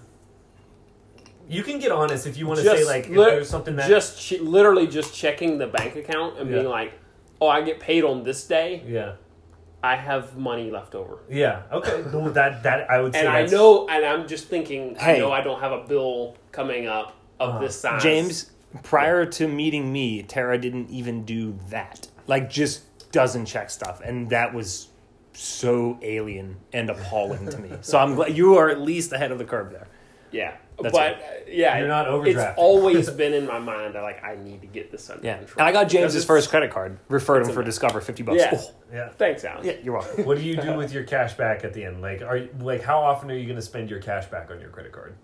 You 1.48 1.64
can 1.64 1.80
get 1.80 1.92
honest 1.92 2.28
if 2.28 2.38
you 2.38 2.46
want 2.46 2.60
to 2.60 2.66
say 2.66 2.86
like 2.86 3.06
if 3.06 3.18
lit- 3.18 3.30
there's 3.32 3.50
something 3.50 3.76
that 3.78 3.88
just 3.88 4.22
che- 4.22 4.38
literally 4.40 4.86
just 4.86 5.16
checking 5.16 5.58
the 5.58 5.66
bank 5.68 5.96
account 5.96 6.38
and 6.38 6.48
being 6.50 6.66
like, 6.68 6.94
"Oh, 7.42 7.48
I 7.48 7.62
get 7.64 7.80
paid 7.80 8.04
on 8.04 8.24
this 8.24 8.46
day. 8.46 8.84
yeah 8.86 9.14
I 9.84 9.96
have 9.96 10.38
money 10.38 10.70
left 10.72 10.94
over." 10.96 11.20
yeah 11.30 11.64
okay 11.72 12.04
No, 12.14 12.30
that 12.32 12.64
that 12.64 12.90
I 12.90 13.02
would 13.02 13.14
say 13.14 13.20
And 13.22 13.30
I 13.30 13.34
that's- 13.44 13.52
know, 13.52 13.88
and 13.88 14.06
I'm 14.06 14.28
just 14.28 14.48
thinking, 14.48 14.98
I 15.00 15.04
Hey. 15.04 15.20
know 15.20 15.32
I 15.32 15.42
don't 15.42 15.60
have 15.60 15.72
a 15.72 15.84
bill 15.88 16.36
coming 16.52 16.88
up 16.88 17.16
of 17.40 17.50
Uh-huh. 17.50 17.60
this 17.60 17.80
size. 17.80 18.04
James, 18.04 18.52
prior 18.84 19.26
to 19.26 19.48
meeting 19.48 19.92
me, 19.92 20.22
Tara 20.24 20.58
didn't 20.58 20.90
even 20.90 21.24
do 21.26 21.58
that. 21.70 22.08
Like, 22.28 22.50
just 22.50 22.84
doesn't 23.12 23.46
check 23.46 23.70
stuff, 23.70 24.02
and 24.04 24.30
that 24.30 24.54
was 24.54 24.88
so 25.34 25.98
alien 26.02 26.58
and 26.74 26.90
appalling 26.90 27.48
to 27.50 27.58
me. 27.58 27.72
So 27.82 27.98
I'm 27.98 28.16
glad 28.16 28.36
you 28.38 28.58
are 28.58 28.70
at 28.70 28.82
least 28.82 29.14
ahead 29.14 29.32
of 29.32 29.38
the 29.38 29.46
curve 29.46 29.72
there. 29.72 29.88
Yeah, 30.32 30.56
That's 30.82 30.92
but 30.94 31.12
it. 31.14 31.18
uh, 31.18 31.50
yeah, 31.52 31.78
You're 31.80 31.88
not 31.88 32.08
overdraft. 32.08 32.52
It's 32.52 32.58
always 32.60 33.10
been 33.10 33.34
in 33.34 33.46
my 33.48 33.60
mind 33.60 33.96
that 33.96 34.04
like 34.04 34.24
I 34.24 34.36
need 34.36 34.62
to 34.62 34.68
get 34.68 34.92
this 34.92 35.10
under 35.10 35.26
Yeah, 35.26 35.38
control. 35.38 35.56
and 35.60 35.68
I 35.68 35.72
got 35.72 35.88
Because 35.90 36.14
James's 36.14 36.26
first 36.26 36.50
credit 36.50 36.72
card. 36.72 37.00
Referred 37.10 37.48
him 37.48 37.54
for. 37.54 37.64
Discover, 37.64 38.02
fifty 38.02 38.24
bucks. 38.24 38.38
Yeah. 38.40 38.52
Oh, 38.56 38.72
yeah. 38.94 39.10
Thanks, 39.10 39.44
Alan. 39.44 39.66
yeah, 39.66 39.74
you're 39.84 39.94
welcome. 39.98 40.26
What 40.26 40.38
do 40.38 40.44
you 40.44 40.58
do 40.58 40.74
with 40.78 40.92
your 40.94 41.04
cash 41.04 41.34
back 41.36 41.64
at 41.64 41.74
the 41.74 41.84
end? 41.86 42.02
Like, 42.02 42.22
are 42.22 42.38
you, 42.38 42.50
like 42.60 42.82
how 42.84 43.00
often 43.00 43.30
are 43.32 43.36
you 43.36 43.46
going 43.46 43.56
to 43.56 43.62
spend 43.62 43.90
your 43.90 44.00
cash 44.00 44.26
back 44.28 44.50
on 44.52 44.60
your 44.60 44.70
credit 44.70 44.92
card? 44.92 45.16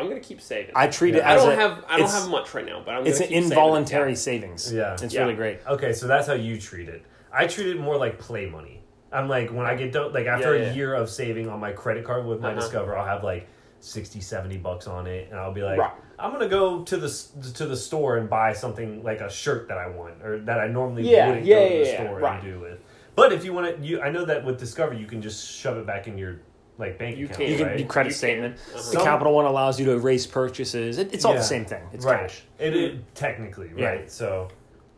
I'm 0.00 0.06
gonna 0.08 0.20
keep 0.20 0.40
saving. 0.40 0.70
I 0.76 0.86
treat 0.86 1.16
it 1.16 1.18
Yeah. 1.18 1.32
I 1.32 1.34
don't 1.34 1.52
a, 1.52 1.56
have 1.56 1.84
I 1.88 1.98
don't 1.98 2.08
have 2.08 2.28
much 2.28 2.54
right 2.54 2.64
now, 2.64 2.80
but 2.84 2.94
I'm 2.94 3.04
It's 3.06 3.18
gonna 3.18 3.24
an 3.26 3.28
keep 3.30 3.42
saving. 3.42 3.50
involuntary 3.50 4.14
savings. 4.14 4.72
Yeah. 4.72 4.96
it's 5.02 5.12
Yeah. 5.12 5.22
really 5.22 5.34
great. 5.34 5.58
Okay, 5.66 5.92
so 5.92 6.06
that's 6.06 6.28
how 6.28 6.34
you 6.34 6.56
treat 6.60 6.88
it. 6.88 7.02
I 7.32 7.48
treat 7.48 7.66
it 7.66 7.80
more 7.80 7.96
like 7.96 8.16
play 8.16 8.46
money. 8.48 8.84
I'm 9.10 9.28
like 9.28 9.50
when 9.50 9.66
I 9.66 9.74
get 9.74 9.90
done, 9.92 10.12
like 10.12 10.26
after 10.26 10.54
Yeah, 10.56 10.62
a 10.62 10.66
yeah. 10.68 10.72
year 10.74 10.94
of 10.94 11.10
saving 11.10 11.48
on 11.48 11.58
my 11.58 11.72
credit 11.72 12.04
card 12.04 12.26
with 12.26 12.40
my 12.40 12.52
Uh-huh. 12.52 12.60
Discover, 12.60 12.96
I'll 12.96 13.06
have 13.06 13.24
like 13.24 13.48
60, 13.80 14.20
70 14.20 14.56
bucks 14.58 14.86
on 14.86 15.06
it, 15.06 15.28
and 15.30 15.38
I'll 15.38 15.52
be 15.52 15.62
like, 15.62 15.78
Right. 15.78 15.92
I'm 16.18 16.32
gonna 16.32 16.48
go 16.48 16.82
to 16.82 16.96
the 16.96 17.08
to 17.54 17.66
the 17.66 17.76
store 17.76 18.16
and 18.16 18.28
buy 18.28 18.52
something 18.52 19.02
like 19.04 19.20
a 19.20 19.30
shirt 19.30 19.68
that 19.68 19.78
I 19.78 19.88
want 19.88 20.22
or 20.22 20.40
that 20.40 20.58
I 20.58 20.66
normally 20.68 21.08
Yeah, 21.08 21.28
wouldn't 21.28 21.46
yeah, 21.46 21.56
go 21.60 21.62
to 21.62 21.68
the 21.68 21.74
yeah, 21.84 21.90
yeah, 21.92 22.04
store 22.04 22.18
right. 22.20 22.42
and 22.42 22.52
do 22.52 22.60
with. 22.60 22.80
But 23.14 23.32
if 23.32 23.44
you 23.44 23.52
want 23.52 23.76
to, 23.80 23.86
you 23.86 24.00
I 24.00 24.10
know 24.10 24.24
that 24.24 24.44
with 24.44 24.58
Discover 24.58 24.94
you 24.94 25.06
can 25.06 25.22
just 25.22 25.48
shove 25.48 25.76
it 25.76 25.86
back 25.86 26.08
in 26.08 26.18
your 26.18 26.40
like 26.76 26.98
bank 26.98 27.16
You 27.18 27.26
account, 27.26 27.40
can. 27.40 27.50
You 27.50 27.58
can 27.58 27.76
do 27.76 27.84
credit 27.86 28.10
You 28.10 28.14
statement. 28.14 28.56
Uh-huh. 28.56 28.76
The 28.78 28.82
Some- 28.82 29.04
Capital 29.04 29.32
One 29.32 29.44
allows 29.44 29.78
you 29.78 29.86
to 29.86 29.92
erase 29.92 30.26
purchases. 30.26 30.98
It, 30.98 31.12
it's 31.14 31.24
all 31.24 31.32
Yeah. 31.32 31.38
the 31.38 31.44
same 31.44 31.64
thing. 31.64 31.82
It's 31.92 32.04
right. 32.04 32.20
cash. 32.22 32.42
It, 32.58 32.74
it 32.76 33.14
technically 33.14 33.70
Yeah. 33.76 33.86
right. 33.86 34.10
So 34.10 34.48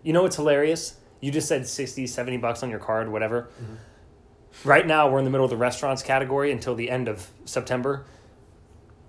You 0.03 0.13
know 0.15 0.23
what's 0.23 0.37
hilarious? 0.37 0.97
You 1.21 1.31
just 1.31 1.49
said 1.49 1.67
60, 1.67 2.07
70 2.07 2.39
bucks 2.39 2.63
on 2.63 2.71
your 2.71 2.79
card, 2.79 3.11
whatever. 3.13 3.51
Mm-hmm. 3.63 3.75
Right 4.69 4.87
now, 4.87 5.09
we're 5.11 5.19
in 5.19 5.25
the 5.27 5.31
middle 5.31 5.45
of 5.45 5.51
the 5.51 5.57
restaurants 5.59 6.03
category 6.03 6.51
until 6.51 6.75
the 6.75 6.91
end 6.91 7.09
of 7.09 7.29
September. 7.45 8.05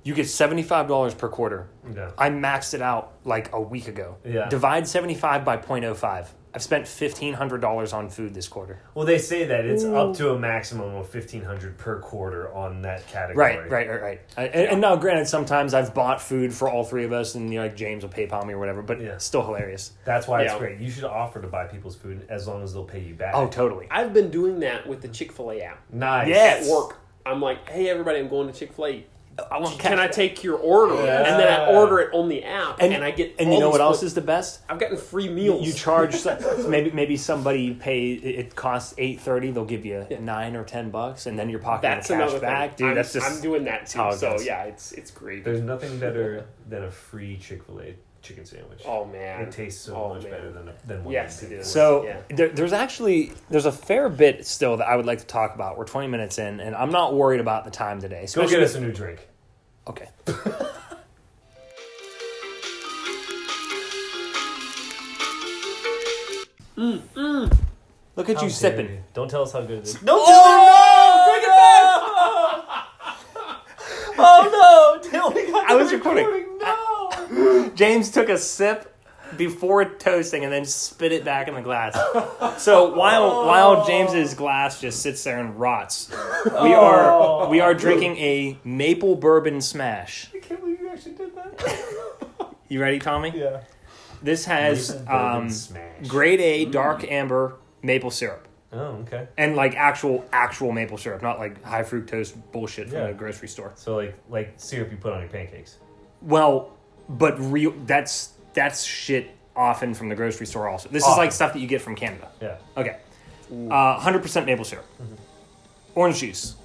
You 0.04 0.14
get 0.16 0.26
$75 0.26 1.18
per 1.18 1.30
quarter. 1.30 1.68
yeah. 1.96 2.12
I 2.18 2.30
maxed 2.30 2.74
it 2.74 2.82
out 2.82 3.14
like 3.24 3.54
a 3.54 3.62
week 3.62 3.88
ago. 3.88 4.18
Yeah. 4.26 4.50
Divide 4.50 4.88
75 4.88 5.46
by 5.46 5.58
0.05. 5.58 6.28
I've 6.54 6.62
spent 6.64 6.86
$1,500 6.86 7.94
on 7.94 8.10
food 8.10 8.34
this 8.34 8.48
quarter. 8.50 8.82
Well, 8.94 9.06
they 9.06 9.20
say 9.20 9.46
that 9.46 9.64
it's 9.66 9.86
up 9.86 10.16
to 10.18 10.32
a 10.32 10.38
maximum 10.40 10.96
of 10.96 11.08
fifteen 11.08 11.44
hundred 11.46 11.78
per 11.78 12.00
quarter 12.02 12.54
on 12.54 12.82
that 12.82 13.08
category. 13.08 13.56
Right, 13.58 13.70
right, 13.72 13.90
right, 13.90 14.02
right. 14.02 14.22
I- 14.36 14.48
And, 14.48 14.68
and 14.72 14.82
now, 14.82 14.98
granted, 14.98 15.28
sometimes 15.30 15.74
I've 15.74 15.94
bought 15.94 16.22
food 16.22 16.54
for 16.54 16.70
all 16.70 16.84
three 16.84 17.06
of 17.06 17.14
us, 17.14 17.36
and 17.36 17.50
you 17.54 17.60
know, 17.60 17.68
like 17.68 17.78
James 17.78 18.04
will 18.04 18.10
PayPal 18.12 18.46
me 18.46 18.54
or 18.54 18.60
whatever, 18.60 18.82
but 18.82 19.00
Yeah. 19.00 19.18
still 19.18 19.44
hilarious. 19.46 19.94
That's 20.04 20.28
why 20.28 20.42
it's 20.44 20.56
great. 20.56 20.80
You 20.80 20.92
should 20.92 21.06
offer 21.06 21.42
to 21.42 21.48
buy 21.48 21.68
people's 21.68 21.96
food 21.96 22.26
as 22.28 22.50
long 22.50 22.62
as 22.64 22.74
they'll 22.74 22.84
pay 22.84 23.00
you 23.00 23.14
back. 23.14 23.34
Oh, 23.34 23.48
totally. 23.48 23.88
I've 23.90 24.14
been 24.14 24.30
doing 24.30 24.60
that 24.60 24.86
with 24.88 25.02
the 25.02 25.08
Chick 25.08 25.32
Fil 25.32 25.52
A 25.52 25.62
app 25.62 25.80
nice. 25.90 26.28
Yes. 26.28 26.68
at 26.68 26.72
work. 26.76 26.98
I'm 27.26 27.40
like, 27.42 27.70
hey 27.70 27.88
everybody, 27.88 28.20
I'm 28.20 28.28
going 28.28 28.52
to 28.52 28.54
Chick 28.60 28.74
Fil 28.74 28.88
A. 28.88 29.06
I 29.50 29.60
want 29.60 29.80
Can 29.80 29.98
I 30.00 30.08
take 30.08 30.44
your 30.44 30.58
order? 30.58 30.96
Yeah. 30.96 31.17
And 31.24 31.39
then 31.39 31.48
I 31.62 31.74
order 31.74 32.00
it 32.00 32.13
on 32.13 32.28
the 32.30 32.44
app, 32.44 32.78
and, 32.82 32.94
And, 32.94 33.04
I 33.04 33.12
get. 33.12 33.36
and 33.39 33.48
all 33.48 33.54
you 33.54 33.60
know 33.60 33.70
what 33.70 33.82
else 33.82 34.00
quick- 34.00 34.08
is 34.08 34.13
the 34.13 34.22
best? 34.22 34.60
I've 34.70 34.78
gotten 34.78 34.98
free 34.98 35.30
meals. 35.30 35.65
you 35.65 35.74
charge 35.74 36.15
some- 36.26 36.70
maybe 36.70 36.91
maybe 36.91 37.15
somebody 37.17 37.74
pay 37.74 38.12
it 38.12 38.39
it 38.39 38.56
costs 38.56 38.94
eight 38.98 39.20
thirty. 39.22 39.52
They'll 39.52 39.65
give 39.65 39.86
you 39.86 40.06
Yeah. 40.10 40.20
nine 40.20 40.56
or 40.56 40.63
ten 40.63 40.89
bucks, 40.91 41.26
and 41.26 41.39
then 41.39 41.50
you're 41.50 41.60
pocketing 41.60 41.91
That's 41.91 42.08
the 42.10 42.15
cash 42.15 42.34
back, 42.41 42.70
thing. 42.78 42.78
dude. 42.78 42.89
I'm, 42.89 42.96
that's 42.96 43.13
just 43.13 43.26
I'm 43.32 43.41
doing 43.41 43.63
that 43.65 43.88
too. 43.88 44.12
So 44.17 44.38
yeah, 44.41 44.63
it's 44.65 44.91
it's 44.91 45.12
great. 45.12 45.44
There's 45.46 45.62
nothing 45.62 45.98
better 46.00 46.46
than 46.70 46.84
a 46.84 46.91
free 46.91 47.38
Chick 47.38 47.63
Fil 47.63 47.80
A 47.82 47.96
chicken 48.22 48.46
sandwich. 48.46 48.84
Oh 48.86 49.06
man, 49.06 49.42
it 49.42 49.52
tastes 49.52 49.84
so 49.84 49.96
oh, 49.96 50.14
much 50.14 50.24
man. 50.24 50.32
better 50.32 50.52
than 50.52 50.68
a, 50.68 50.74
than 50.86 51.04
one. 51.04 51.14
Yes, 51.14 51.44
it 51.44 51.52
is. 51.52 51.68
So 51.68 52.04
yeah. 52.06 52.22
there, 52.30 52.50
there's 52.50 52.74
actually 52.74 53.32
there's 53.50 53.66
a 53.66 53.72
fair 53.72 54.10
bit 54.10 54.46
still 54.46 54.78
that 54.78 54.88
I 54.88 54.96
would 54.96 55.06
like 55.06 55.20
to 55.20 55.26
talk 55.26 55.56
about. 55.56 55.78
We're 55.78 55.86
20 55.86 56.08
minutes 56.08 56.38
in, 56.38 56.60
and 56.60 56.76
I'm 56.76 56.92
not 56.92 57.14
worried 57.16 57.40
about 57.40 57.66
the 57.66 57.72
time 57.72 58.00
today. 58.02 58.28
Go 58.34 58.48
get 58.48 58.62
us 58.62 58.76
a 58.76 58.82
new 58.82 58.92
drink. 58.92 59.28
Okay. 59.88 60.08
mm, 66.78 67.00
mm. 67.16 67.58
Look 68.16 68.30
at 68.30 68.36
how 68.38 68.44
you 68.44 68.50
sipping. 68.50 68.90
You. 68.90 69.04
Don't 69.14 69.30
tell 69.30 69.42
us 69.44 69.54
how 69.54 69.62
good 69.62 69.80
it 69.80 69.84
is. 69.86 69.94
Don't 69.96 70.22
oh! 70.28 71.26
me 71.28 71.48
no! 71.48 71.58
Oh 74.24 74.50
no! 74.52 74.58
Oh, 75.24 75.66
I 75.68 75.76
was 75.76 75.92
recording. 75.92 76.26
recording. 76.26 76.41
James 77.76 78.12
took 78.12 78.30
a 78.30 78.38
sip 78.38 78.88
before 79.38 79.86
toasting 79.86 80.44
and 80.44 80.52
then 80.52 80.65
spit 80.65 81.12
it 81.13 81.24
back 81.24 81.48
in 81.48 81.54
the 81.56 81.62
glass. 81.62 81.94
So 82.62 82.94
while 82.94 83.46
while 83.46 83.86
James's 83.86 84.34
glass 84.34 84.82
just 84.82 85.02
sits 85.02 85.24
there 85.24 85.39
and 85.39 85.58
rots, 85.60 86.12
we 86.62 86.74
are 86.74 87.48
we 87.48 87.60
are 87.62 87.74
drinking 87.74 88.17
a 88.17 88.60
maple 88.63 89.15
bourbon 89.15 89.62
smash. 89.62 90.30
I 90.36 90.39
can't 90.39 90.60
believe 90.60 90.82
you 90.82 90.89
actually 90.89 91.13
did 91.13 91.36
that. 91.36 92.54
You 92.67 92.82
ready, 92.82 93.00
Tommy? 93.00 93.32
yeah. 93.36 93.62
This 94.24 94.46
has 94.46 95.02
um, 95.08 95.50
grade 96.08 96.39
A 96.41 96.65
dark 96.65 97.10
amber 97.10 97.56
maple 97.82 98.12
syrup. 98.12 98.48
Oh, 98.74 98.98
okay. 99.04 99.28
And 99.38 99.56
like 99.56 99.76
actual 99.76 100.24
actual 100.32 100.72
maple 100.72 100.98
syrup, 100.98 101.22
not 101.22 101.39
like 101.39 101.62
high 101.63 101.84
fructose 101.84 102.34
bullshit 102.52 102.88
from 102.89 102.98
Yeah. 103.00 103.08
the 103.08 103.13
grocery 103.13 103.48
store. 103.48 103.72
So 103.76 103.96
like 103.96 104.15
like 104.30 104.54
syrup 104.58 104.91
you 104.91 104.98
put 104.98 105.13
on 105.13 105.22
your 105.22 105.30
pancakes. 105.30 105.78
Well, 106.22 106.78
but 107.17 107.39
real 107.39 107.74
that's 107.86 108.34
that's 108.54 108.84
shit 108.84 109.32
often 109.56 109.93
from 109.93 110.10
the 110.10 110.15
grocery 110.15 110.45
store 110.45 110.69
also. 110.69 110.89
This 110.89 111.04
is 111.04 111.10
Often. 111.10 111.24
like 111.24 111.32
stuff 111.32 111.54
that 111.54 111.60
you 111.60 111.67
get 111.67 111.82
from 111.82 111.95
Canada. 111.95 112.30
Yeah. 112.41 112.56
Okay. 112.78 112.97
Uh, 113.52 114.00
100% 114.00 114.45
maple 114.45 114.63
syrup. 114.63 114.86
Orange 115.95 116.19
juice. 116.19 116.56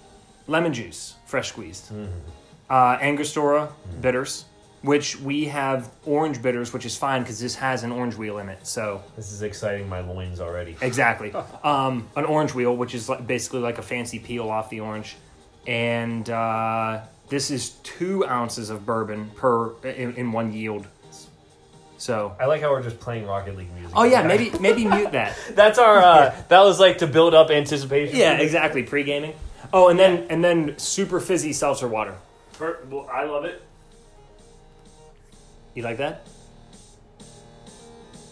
Lemon 0.46 0.72
juice, 0.72 1.16
fresh 1.26 1.48
squeezed. 1.48 1.90
Uh, 2.70 2.98
Angostura 3.00 3.72
bitters, 4.00 4.44
which 4.82 5.18
we 5.20 5.46
have 5.46 5.90
orange 6.04 6.40
bitters, 6.40 6.72
which 6.72 6.86
is 6.86 6.96
fine 6.96 7.22
because 7.22 7.40
this 7.40 7.56
has 7.56 7.82
an 7.82 7.90
orange 7.90 8.14
wheel 8.14 8.38
in 8.38 8.48
it. 8.48 8.64
So, 8.64 9.02
This 9.16 9.32
is 9.32 9.42
exciting 9.42 9.88
my 9.88 10.00
loins 10.00 10.40
already. 10.40 10.76
exactly. 10.80 11.32
um, 11.64 12.08
an 12.14 12.24
orange 12.24 12.54
wheel, 12.54 12.76
which 12.76 12.94
is 12.94 13.08
like, 13.08 13.26
basically 13.26 13.60
like 13.60 13.78
a 13.78 13.82
fancy 13.82 14.20
peel 14.20 14.48
off 14.48 14.70
the 14.70 14.78
orange. 14.80 15.16
And 15.66 16.30
uh, 16.30 17.00
this 17.28 17.50
is 17.50 17.70
two 17.82 18.24
ounces 18.26 18.70
of 18.70 18.86
bourbon 18.86 19.30
per 19.36 19.72
in, 19.82 20.14
in 20.14 20.32
one 20.32 20.52
yield. 20.52 20.86
So, 21.98 22.36
I 22.38 22.44
like 22.44 22.60
how 22.60 22.70
we're 22.70 22.82
just 22.82 23.00
playing 23.00 23.26
Rocket 23.26 23.56
League 23.56 23.72
music. 23.74 23.92
oh 23.96 24.04
yeah, 24.04 24.22
maybe 24.22 24.50
maybe 24.60 24.84
mute 24.84 25.12
that. 25.12 25.36
That's 25.54 25.78
our. 25.78 25.98
Uh, 25.98 26.34
That 26.48 26.60
was 26.60 26.78
like 26.78 26.98
to 26.98 27.06
build 27.06 27.32
up 27.34 27.50
anticipation. 27.50 28.16
Yeah, 28.16 28.34
exactly. 28.38 28.82
Pre 28.82 29.02
gaming. 29.02 29.34
Oh, 29.72 29.88
and 29.88 29.98
then 29.98 30.26
and 30.28 30.44
then 30.44 30.78
super 30.78 31.20
fizzy 31.20 31.52
seltzer 31.54 31.88
water. 31.88 32.14
Per- 32.52 32.80
well, 32.90 33.08
I 33.10 33.24
love 33.24 33.44
it. 33.46 33.62
You 35.74 35.82
like 35.82 35.96
that? 35.98 36.26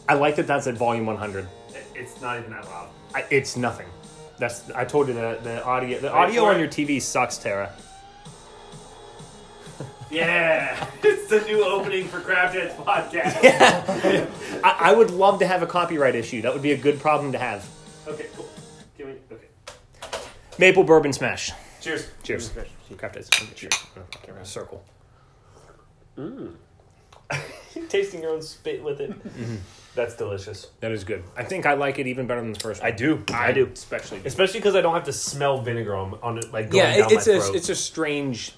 I 0.08 0.14
like 0.14 0.36
that. 0.36 0.46
That's 0.46 0.66
at 0.66 0.74
volume 0.74 1.06
100. 1.06 1.48
It's 1.94 2.20
not 2.20 2.38
even 2.38 2.50
that 2.50 2.64
loud. 2.66 2.88
I, 3.14 3.24
it's 3.30 3.56
nothing. 3.56 3.86
That's 4.38 4.70
I 4.72 4.84
told 4.84 5.08
you 5.08 5.14
the 5.14 5.38
the 5.42 5.64
audio 5.64 5.98
the 6.00 6.08
Wait 6.08 6.12
audio 6.14 6.44
on 6.44 6.56
it. 6.56 6.58
your 6.58 6.68
TV 6.68 7.00
sucks, 7.00 7.38
Tara. 7.38 7.72
Yeah, 10.10 10.88
it's 11.02 11.28
the 11.28 11.40
new 11.40 11.64
opening 11.64 12.06
for 12.08 12.20
Craft 12.20 12.54
Heads 12.54 12.74
podcast. 12.74 14.60
I, 14.64 14.76
I 14.90 14.94
would 14.94 15.10
love 15.10 15.38
to 15.40 15.46
have 15.46 15.62
a 15.62 15.66
copyright 15.66 16.14
issue. 16.14 16.42
That 16.42 16.52
would 16.52 16.62
be 16.62 16.72
a 16.72 16.76
good 16.76 17.00
problem 17.00 17.32
to 17.32 17.38
have. 17.38 17.68
Okay, 18.06 18.26
cool. 18.36 18.48
Can 18.96 19.06
we? 19.06 19.12
Okay. 19.34 19.46
Maple 20.58 20.84
bourbon 20.84 21.12
smash. 21.12 21.50
Cheers. 21.80 22.08
Cheers. 22.22 22.50
Craft 22.96 23.16
it. 23.16 23.30
Cheers. 23.54 23.74
Circle. 24.44 24.84
Mm. 26.18 26.54
Tasting 27.88 28.22
your 28.22 28.30
own 28.32 28.42
spit 28.42 28.82
with 28.84 29.00
it. 29.00 29.10
Mm-hmm. 29.10 29.56
That's 29.94 30.16
delicious. 30.16 30.68
That 30.80 30.92
is 30.92 31.02
good. 31.04 31.22
I 31.36 31.44
think 31.44 31.66
I 31.66 31.74
like 31.74 31.98
it 31.98 32.06
even 32.06 32.26
better 32.26 32.40
than 32.40 32.52
the 32.52 32.60
first 32.60 32.82
one. 32.82 32.92
I 32.92 32.94
do. 32.94 33.22
I 33.32 33.52
do. 33.52 33.68
especially. 33.72 34.20
Especially 34.24 34.60
because 34.60 34.74
I 34.76 34.80
don't 34.80 34.94
have 34.94 35.04
to 35.04 35.12
smell 35.12 35.60
vinegar 35.60 35.94
on, 35.96 36.18
on 36.22 36.38
it, 36.38 36.52
like 36.52 36.70
going 36.70 36.84
Yeah, 36.84 36.98
down 36.98 37.10
it, 37.10 37.14
it's 37.16 37.26
my 37.26 37.34
a 37.34 37.40
throat. 37.40 37.56
it's 37.56 37.68
a 37.68 37.74
strange. 37.74 38.52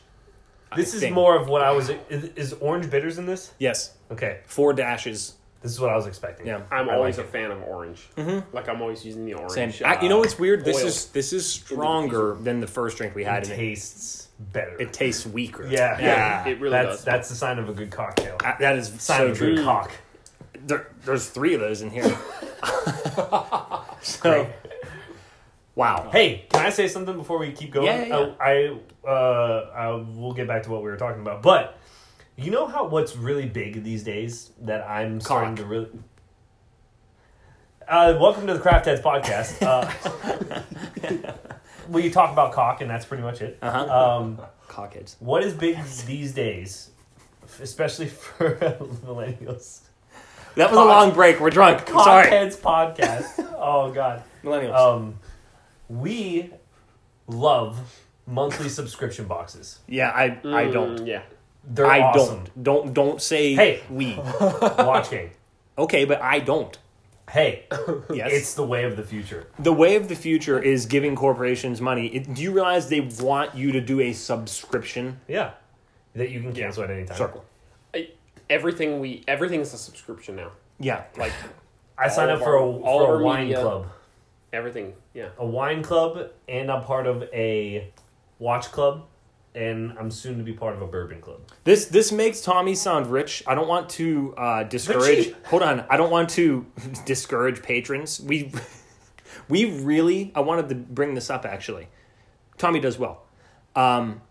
This 0.74 0.94
is 0.94 1.00
thing. 1.02 1.12
more 1.14 1.37
of 1.37 1.48
what 1.48 1.62
I 1.62 1.70
was. 1.72 1.90
Is, 2.09 2.24
is 2.37 2.52
orange 2.55 2.90
bitters 2.90 3.18
in 3.18 3.26
this? 3.26 3.52
Yes, 3.59 3.94
Okay, 4.11 4.38
four 4.46 4.72
dashes. 4.72 5.35
this 5.62 5.70
is 5.72 5.81
what 5.81 5.90
I 5.90 5.96
was 5.96 6.07
expecting. 6.07 6.46
Yeah. 6.46 6.62
I'm 6.70 6.88
I 6.90 6.94
always 6.96 7.18
like 7.18 7.26
a 7.26 7.31
fan 7.31 7.50
of 7.50 7.62
orange. 7.62 8.09
Like 8.52 8.68
I'm 8.68 8.81
always 8.83 9.05
using 9.05 9.24
the 9.26 9.35
orange. 9.35 9.52
Same. 9.52 9.72
uh, 9.85 9.88
I, 9.94 10.00
you 10.02 10.09
know 10.09 10.18
what's 10.18 10.38
weird? 10.38 10.64
This 10.64 10.81
oil. 10.81 10.87
is 10.87 11.07
this 11.07 11.33
is 11.33 11.48
stronger 11.48 12.37
than 12.40 12.61
the 12.61 12.66
first 12.66 12.96
drink 12.98 13.14
we 13.14 13.24
had, 13.24 13.42
It 13.44 13.50
and 13.50 13.52
it, 13.52 13.57
tastes 13.64 14.29
better. 14.52 14.81
it 14.81 14.92
tastes 14.92 15.24
weaker. 15.26 15.66
yeah, 15.68 15.98
yeah. 16.00 16.46
It 16.48 16.61
really 16.61 16.72
that's 16.72 16.96
does. 16.96 17.05
that's 17.05 17.29
the 17.29 17.35
sign 17.37 17.59
of 17.59 17.68
a 17.68 17.72
good 17.72 17.90
cocktail. 17.90 18.37
Uh, 18.44 18.52
that 18.61 18.76
is 18.76 18.88
sign 19.00 19.18
so 19.20 19.26
of 19.29 19.37
a 19.37 19.38
good 19.38 19.57
true. 19.57 19.64
cock. 19.64 19.92
There, 20.66 20.88
there's 21.05 21.29
three 21.29 21.55
of 21.55 21.61
those 21.61 21.83
in 21.83 21.90
here. 21.90 22.05
so, 24.02 24.50
wow. 25.76 26.08
Hey, 26.10 26.46
can 26.50 26.66
I 26.66 26.70
say 26.70 26.88
something 26.88 27.16
before 27.16 27.38
we 27.38 27.52
keep 27.52 27.70
going? 27.70 27.86
Yeah, 27.86 28.06
yeah, 28.06 28.32
I, 28.40 28.78
I, 29.04 29.08
uh, 29.08 29.70
I 29.72 29.94
we'll 29.94 30.32
get 30.32 30.48
back 30.48 30.64
to 30.64 30.70
what 30.70 30.82
we 30.82 30.90
were 30.90 30.96
talking 30.96 31.20
about, 31.20 31.42
but 31.42 31.78
you 32.36 32.50
know 32.50 32.66
how 32.66 32.88
what's 32.88 33.14
really 33.16 33.46
big 33.46 33.84
these 33.84 34.02
days 34.02 34.50
that 34.62 34.84
I'm 34.88 35.20
starting 35.20 35.54
Cock. 35.54 35.64
to 35.64 35.70
really. 35.70 35.88
Uh, 37.86 38.18
welcome 38.20 38.48
to 38.48 38.54
the 38.54 38.58
Craft 38.58 38.86
Heads 38.86 39.00
podcast. 39.00 39.62
Uh, 39.62 41.32
we 41.88 42.10
talk 42.10 42.32
about 42.32 42.52
cock, 42.52 42.80
and 42.80 42.90
that's 42.90 43.04
pretty 43.04 43.22
much 43.22 43.40
it. 43.40 43.58
Uh-huh. 43.62 44.16
Um, 44.18 44.40
Cockheads. 44.66 45.14
what 45.20 45.44
is 45.44 45.54
big 45.54 45.78
these 46.04 46.32
days, 46.32 46.90
especially 47.60 48.06
for 48.08 48.56
millennials? 49.06 49.82
That 50.56 50.70
was 50.70 50.80
a 50.80 50.84
long 50.84 51.12
break. 51.12 51.38
We're 51.38 51.50
drunk. 51.50 51.88
I'm 51.94 52.02
sorry. 52.02 52.28
Heads 52.28 52.56
podcast. 52.56 53.46
oh 53.58 53.92
God. 53.92 54.24
Millennials. 54.42 54.74
Um, 54.74 55.18
we 55.88 56.51
love 57.27 57.79
monthly 58.27 58.68
subscription 58.68 59.27
boxes. 59.27 59.79
yeah, 59.87 60.11
I 60.11 60.25
I 60.25 60.64
Mm, 60.66 60.72
don't. 60.72 61.07
Yeah. 61.07 61.22
They're 61.68 61.87
I 61.87 62.01
awesome. 62.01 62.44
don't. 62.44 62.62
Don't 62.62 62.94
don't 62.94 63.22
say 63.22 63.55
Hey. 63.55 63.83
we. 63.90 64.14
Watch 64.40 65.11
game. 65.11 65.31
Okay, 65.79 66.05
but 66.05 66.20
I 66.22 66.38
don't. 66.38 66.77
Hey, 67.29 67.66
Yes. 68.14 68.31
it's 68.33 68.55
the 68.55 68.64
way 68.64 68.85
of 68.85 68.96
the 68.96 69.03
future. 69.03 69.49
the 69.59 69.72
way 69.72 69.96
of 69.96 70.09
the 70.09 70.14
future 70.14 70.61
is 70.61 70.87
giving 70.87 71.16
corporations 71.16 71.81
money. 71.81 72.07
It, 72.07 72.33
do 72.35 72.40
you 72.42 72.53
realize 72.53 72.88
they 72.88 73.01
want 73.01 73.57
you 73.57 73.72
to 73.72 73.81
do 73.81 74.01
a 74.01 74.12
subscription 74.12 75.18
Yeah, 75.27 75.51
that 76.14 76.31
you 76.31 76.40
can 76.40 76.53
cancel 76.53 76.85
at 76.85 76.90
any 76.90 77.05
time. 77.05 77.16
circle? 77.16 77.44
I, 77.92 78.11
everything 78.49 79.01
we 79.01 79.25
everything 79.27 79.61
is 79.61 79.75
a 79.75 79.79
subscription 79.79 80.37
now. 80.37 80.53
Yeah, 80.79 81.03
Like 81.16 81.33
I 81.99 82.09
signed 82.09 82.31
up 82.31 82.38
for 82.40 82.55
a, 82.55 82.61
our- 82.61 82.81
all 82.87 82.99
for 83.01 83.05
of 83.05 83.11
a 83.11 83.12
our 83.14 83.22
wine 83.25 83.44
media. 83.49 83.61
club, 83.61 83.87
everything. 84.52 84.94
Yeah. 85.14 85.28
a 85.38 85.46
wine 85.46 85.82
club, 85.82 86.30
and 86.48 86.70
I'm 86.70 86.82
part 86.82 87.06
of 87.06 87.22
a 87.32 87.92
watch 88.38 88.70
club, 88.72 89.06
and 89.54 89.96
I'm 89.98 90.11
soon 90.11 90.38
to 90.38 90.44
be 90.44 90.52
part 90.52 90.74
of 90.74 90.82
a 90.82 90.87
bourbon 90.87 91.20
club. 91.20 91.40
This 91.64 91.87
this 91.87 92.12
makes 92.12 92.40
Tommy 92.40 92.74
sound 92.74 93.06
rich. 93.06 93.42
I 93.46 93.54
don't 93.54 93.68
want 93.68 93.88
to 93.90 94.35
uh, 94.37 94.62
discourage. 94.64 95.18
Richie. 95.18 95.37
Hold 95.46 95.62
on, 95.62 95.85
I 95.90 95.96
don't 95.96 96.11
want 96.11 96.30
to 96.30 96.66
discourage 97.04 97.62
patrons. 97.62 98.20
We 98.20 98.52
we 99.48 99.80
really. 99.80 100.32
I 100.35 100.40
wanted 100.40 100.68
to 100.68 100.74
bring 100.74 101.14
this 101.14 101.30
up 101.30 101.44
actually. 101.44 101.88
Tommy 102.59 102.80
does 102.80 102.98
well. 102.98 103.22
Um, 103.74 104.22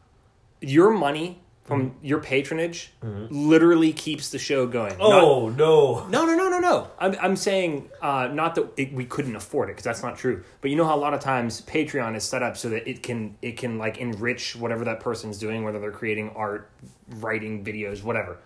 your 0.61 0.89
money 0.91 1.41
from 1.65 1.89
Mm-hmm. 1.89 2.05
your 2.05 2.19
patronage 2.19 2.91
literally 3.29 3.91
keeps 3.91 4.29
the 4.29 4.37
show 4.39 4.67
going. 4.67 4.97
Not- 4.97 5.23
Oh 5.23 5.49
no! 5.49 6.05
no, 6.07 6.25
no, 6.25 6.35
no, 6.35 6.49
no, 6.49 6.59
no. 6.59 6.87
I'm, 6.99 7.15
I'm 7.21 7.35
saying 7.35 7.89
uh, 8.01 8.29
not 8.31 8.55
that 8.55 8.69
it, 8.77 8.93
we 8.93 9.05
couldn't 9.05 9.35
afford 9.35 9.69
it 9.69 9.73
because 9.73 9.83
that's 9.83 10.03
not 10.03 10.17
true. 10.17 10.43
But 10.61 10.69
you 10.71 10.77
know 10.77 10.85
how 10.85 10.95
a 10.95 11.01
lot 11.01 11.13
of 11.13 11.19
times 11.21 11.61
Patreon 11.61 12.15
is 12.15 12.23
set 12.23 12.43
up 12.43 12.55
so 12.55 12.69
that 12.69 12.87
it 12.87 13.01
can 13.03 13.35
it 13.41 13.57
can 13.57 13.77
like 13.79 13.97
enrich 13.97 14.55
whatever 14.55 14.85
that 14.85 14.99
person's 14.99 15.37
doing, 15.39 15.63
whether 15.63 15.79
they're 15.79 15.91
creating 15.91 16.29
art, 16.35 16.69
writing 17.09 17.63
videos, 17.65 18.03
whatever. 18.03 18.37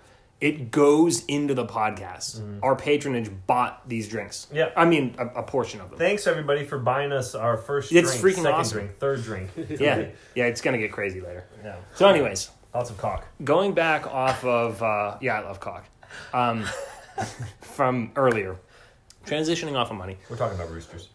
It 0.42 0.72
goes 0.72 1.26
into 1.26 1.54
the 1.54 1.66
podcast. 1.66 2.42
Our 2.64 2.78
patronage 2.78 3.30
bought 3.46 3.88
these 3.90 4.08
drinks. 4.08 4.46
Mm-hmm. 4.46 4.56
Yeah. 4.56 4.70
I 4.78 4.86
mean 4.86 5.16
a, 5.18 5.26
a 5.40 5.44
portion 5.44 5.82
of 5.82 5.90
them. 5.90 6.00
Thanks 6.00 6.26
everybody 6.28 6.64
for 6.64 6.78
buying 6.80 7.12
us 7.12 7.36
our 7.36 7.58
first 7.58 7.92
It's 7.92 8.18
drink, 8.22 8.38
freaking 8.38 8.44
second 8.44 8.60
awesome. 8.60 8.78
drink, 8.78 8.98
third 9.00 9.24
drink. 9.24 9.50
yeah, 9.82 10.06
yeah. 10.36 10.46
It's 10.46 10.62
gonna 10.62 10.78
get 10.78 10.94
crazy 10.94 11.20
later. 11.20 11.44
yeah. 11.62 11.76
So, 11.96 12.08
anyways, 12.08 12.50
Lots 12.74 12.90
of 12.90 12.98
cock. 12.98 13.26
going 13.44 13.74
back 13.74 14.06
off 14.08 14.44
of 14.46 14.82
uh, 14.84 15.18
yeah, 15.22 15.40
I 15.40 15.44
love 15.44 15.60
cock. 15.60 15.86
Um, 16.34 16.66
from 17.62 18.12
earlier, 18.16 18.56
transitioning 19.26 19.76
off 19.76 19.92
of 19.92 19.98
money. 19.98 20.18
We're 20.30 20.38
talking 20.38 20.58
about 20.58 20.72
roosters. 20.72 21.10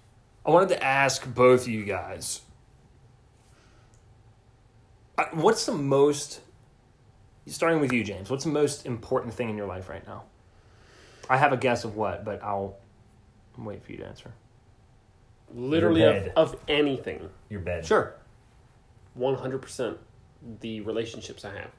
I 0.45 0.51
wanted 0.51 0.69
to 0.71 0.83
ask 0.83 1.27
both 1.33 1.62
of 1.62 1.69
you 1.69 1.85
guys 1.85 2.40
uh, 5.17 5.25
what's 5.33 5.67
the 5.67 5.73
most, 5.73 6.40
starting 7.47 7.81
with 7.81 7.93
you, 7.93 8.03
James, 8.03 8.31
what's 8.31 8.45
the 8.45 8.51
most 8.51 8.87
important 8.87 9.35
thing 9.35 9.49
in 9.49 9.57
your 9.57 9.67
life 9.67 9.88
right 9.88 10.07
now? 10.07 10.25
I 11.31 11.37
have 11.37 11.53
a 11.53 11.57
guess 11.57 11.85
of 11.85 11.97
what, 11.97 12.25
but 12.25 12.43
I'll 12.43 12.77
wait 13.57 13.85
for 13.85 13.93
you 13.93 13.99
to 13.99 14.07
answer. 14.07 14.33
Literally 15.55 16.03
of, 16.03 16.12
bed. 16.14 16.33
of 16.37 16.57
anything. 16.69 17.31
Your 17.49 17.61
bed. 17.61 17.87
Sure. 17.87 18.14
One 19.14 19.37
hundred 19.37 19.62
percent. 19.62 19.99
The 20.61 20.81
relationships 20.83 21.45
I 21.45 21.55
have, 21.55 21.71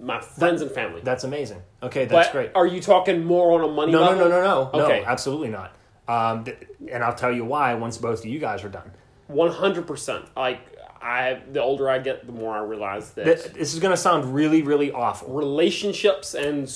my 0.00 0.20
friends 0.20 0.60
and 0.62 0.70
family. 0.70 1.00
That's 1.02 1.24
amazing. 1.24 1.62
Okay, 1.82 2.04
that's 2.04 2.28
but 2.28 2.32
great. 2.32 2.50
Are 2.54 2.66
you 2.66 2.80
talking 2.80 3.24
more 3.24 3.52
on 3.52 3.68
a 3.68 3.72
money 3.72 3.92
No, 3.92 4.00
no, 4.00 4.10
level? 4.10 4.28
no, 4.28 4.40
no, 4.40 4.70
no. 4.72 4.84
Okay. 4.84 5.00
No, 5.00 5.06
absolutely 5.06 5.48
not. 5.48 5.72
Um, 6.06 6.44
th- 6.44 6.58
and 6.92 7.02
I'll 7.02 7.14
tell 7.14 7.32
you 7.32 7.44
why 7.44 7.72
once 7.74 7.96
both 7.96 8.20
of 8.20 8.26
you 8.26 8.38
guys 8.38 8.62
are 8.64 8.68
done. 8.68 8.90
One 9.26 9.50
hundred 9.50 9.86
percent. 9.86 10.26
Like 10.36 10.60
I, 11.00 11.40
the 11.50 11.62
older 11.62 11.88
I 11.88 11.98
get, 11.98 12.26
the 12.26 12.32
more 12.32 12.54
I 12.54 12.60
realize 12.60 13.12
that 13.12 13.24
Th- 13.24 13.52
This 13.54 13.72
is 13.72 13.80
going 13.80 13.92
to 13.92 13.96
sound 13.96 14.34
really, 14.34 14.60
really 14.62 14.92
awful. 14.92 15.32
relationships 15.32 16.34
and 16.34 16.70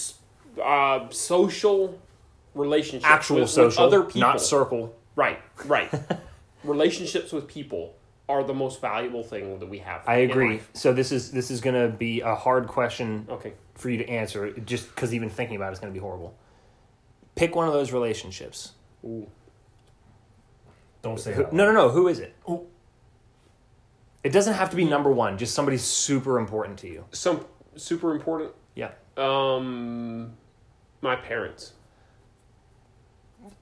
uh, 0.63 1.09
social 1.11 1.99
relationships, 2.55 3.05
Actual 3.11 3.37
with, 3.37 3.43
with 3.43 3.51
social, 3.51 3.85
other 3.85 4.03
people, 4.03 4.21
not 4.23 4.41
circle. 4.41 4.95
right, 5.15 5.39
right. 5.67 5.91
relationships 6.65 7.33
with 7.33 7.47
people 7.47 7.95
are 8.29 8.45
the 8.45 8.55
most 8.55 8.81
valuable 8.81 9.23
thing 9.23 9.59
that 9.59 9.69
we 9.69 9.79
have. 9.79 10.03
I 10.07 10.17
agree. 10.19 10.61
So 10.75 10.93
this 10.93 11.13
is 11.13 11.31
this 11.33 11.51
is 11.51 11.61
going 11.61 11.75
to 11.91 11.95
be 11.97 12.21
a 12.21 12.35
hard 12.35 12.67
question 12.69 13.27
Okay. 13.31 13.55
for 13.75 13.89
you 13.91 13.99
to 13.99 14.09
answer, 14.09 14.51
just 14.61 14.89
because 14.95 15.15
even 15.15 15.31
thinking 15.31 15.57
about 15.57 15.71
it 15.71 15.73
is 15.73 15.79
going 15.79 15.93
to 15.93 15.99
be 15.99 16.03
horrible. 16.03 16.35
Pick 17.35 17.55
one 17.57 17.67
of 17.67 17.73
those 17.73 17.93
relationships. 17.93 18.73
Ooh. 19.05 19.29
Don't 21.03 21.19
say 21.19 21.33
Who- 21.33 21.45
that. 21.45 21.53
no, 21.53 21.65
no, 21.67 21.73
no. 21.73 21.89
Who 21.91 22.09
is 22.09 22.19
it? 22.19 22.35
It 24.25 24.31
doesn't 24.31 24.55
have 24.55 24.71
to 24.71 24.77
be 24.77 24.85
number 24.85 25.11
one. 25.11 25.39
Just 25.39 25.55
somebody 25.55 25.79
super 25.79 26.39
important 26.39 26.79
to 26.81 26.89
you. 26.89 27.05
Some 27.13 27.47
super 27.77 28.13
important. 28.13 28.51
Yeah. 28.75 28.91
Um, 29.17 30.33
my 31.01 31.17
parents. 31.17 31.73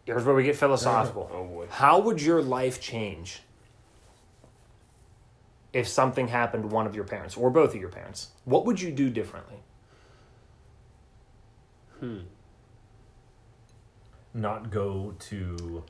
Here's 0.04 0.24
where 0.24 0.34
we 0.34 0.42
get 0.44 0.56
philosophical. 0.56 1.30
Oh 1.34 1.44
boy. 1.44 1.66
How 1.70 2.00
would 2.00 2.20
your 2.22 2.42
life 2.42 2.80
change 2.80 3.42
if 5.76 5.86
something 5.86 6.26
happened 6.26 6.62
to 6.62 6.74
one 6.74 6.86
of 6.86 6.94
your 6.94 7.04
parents 7.04 7.36
or 7.36 7.50
both 7.50 7.74
of 7.74 7.80
your 7.80 7.90
parents? 7.90 8.28
What 8.46 8.64
would 8.64 8.80
you 8.80 8.90
do 8.90 9.10
differently? 9.10 9.58
Hmm. 12.00 12.20
Not 14.32 14.70
go 14.70 15.14
to 15.18 15.84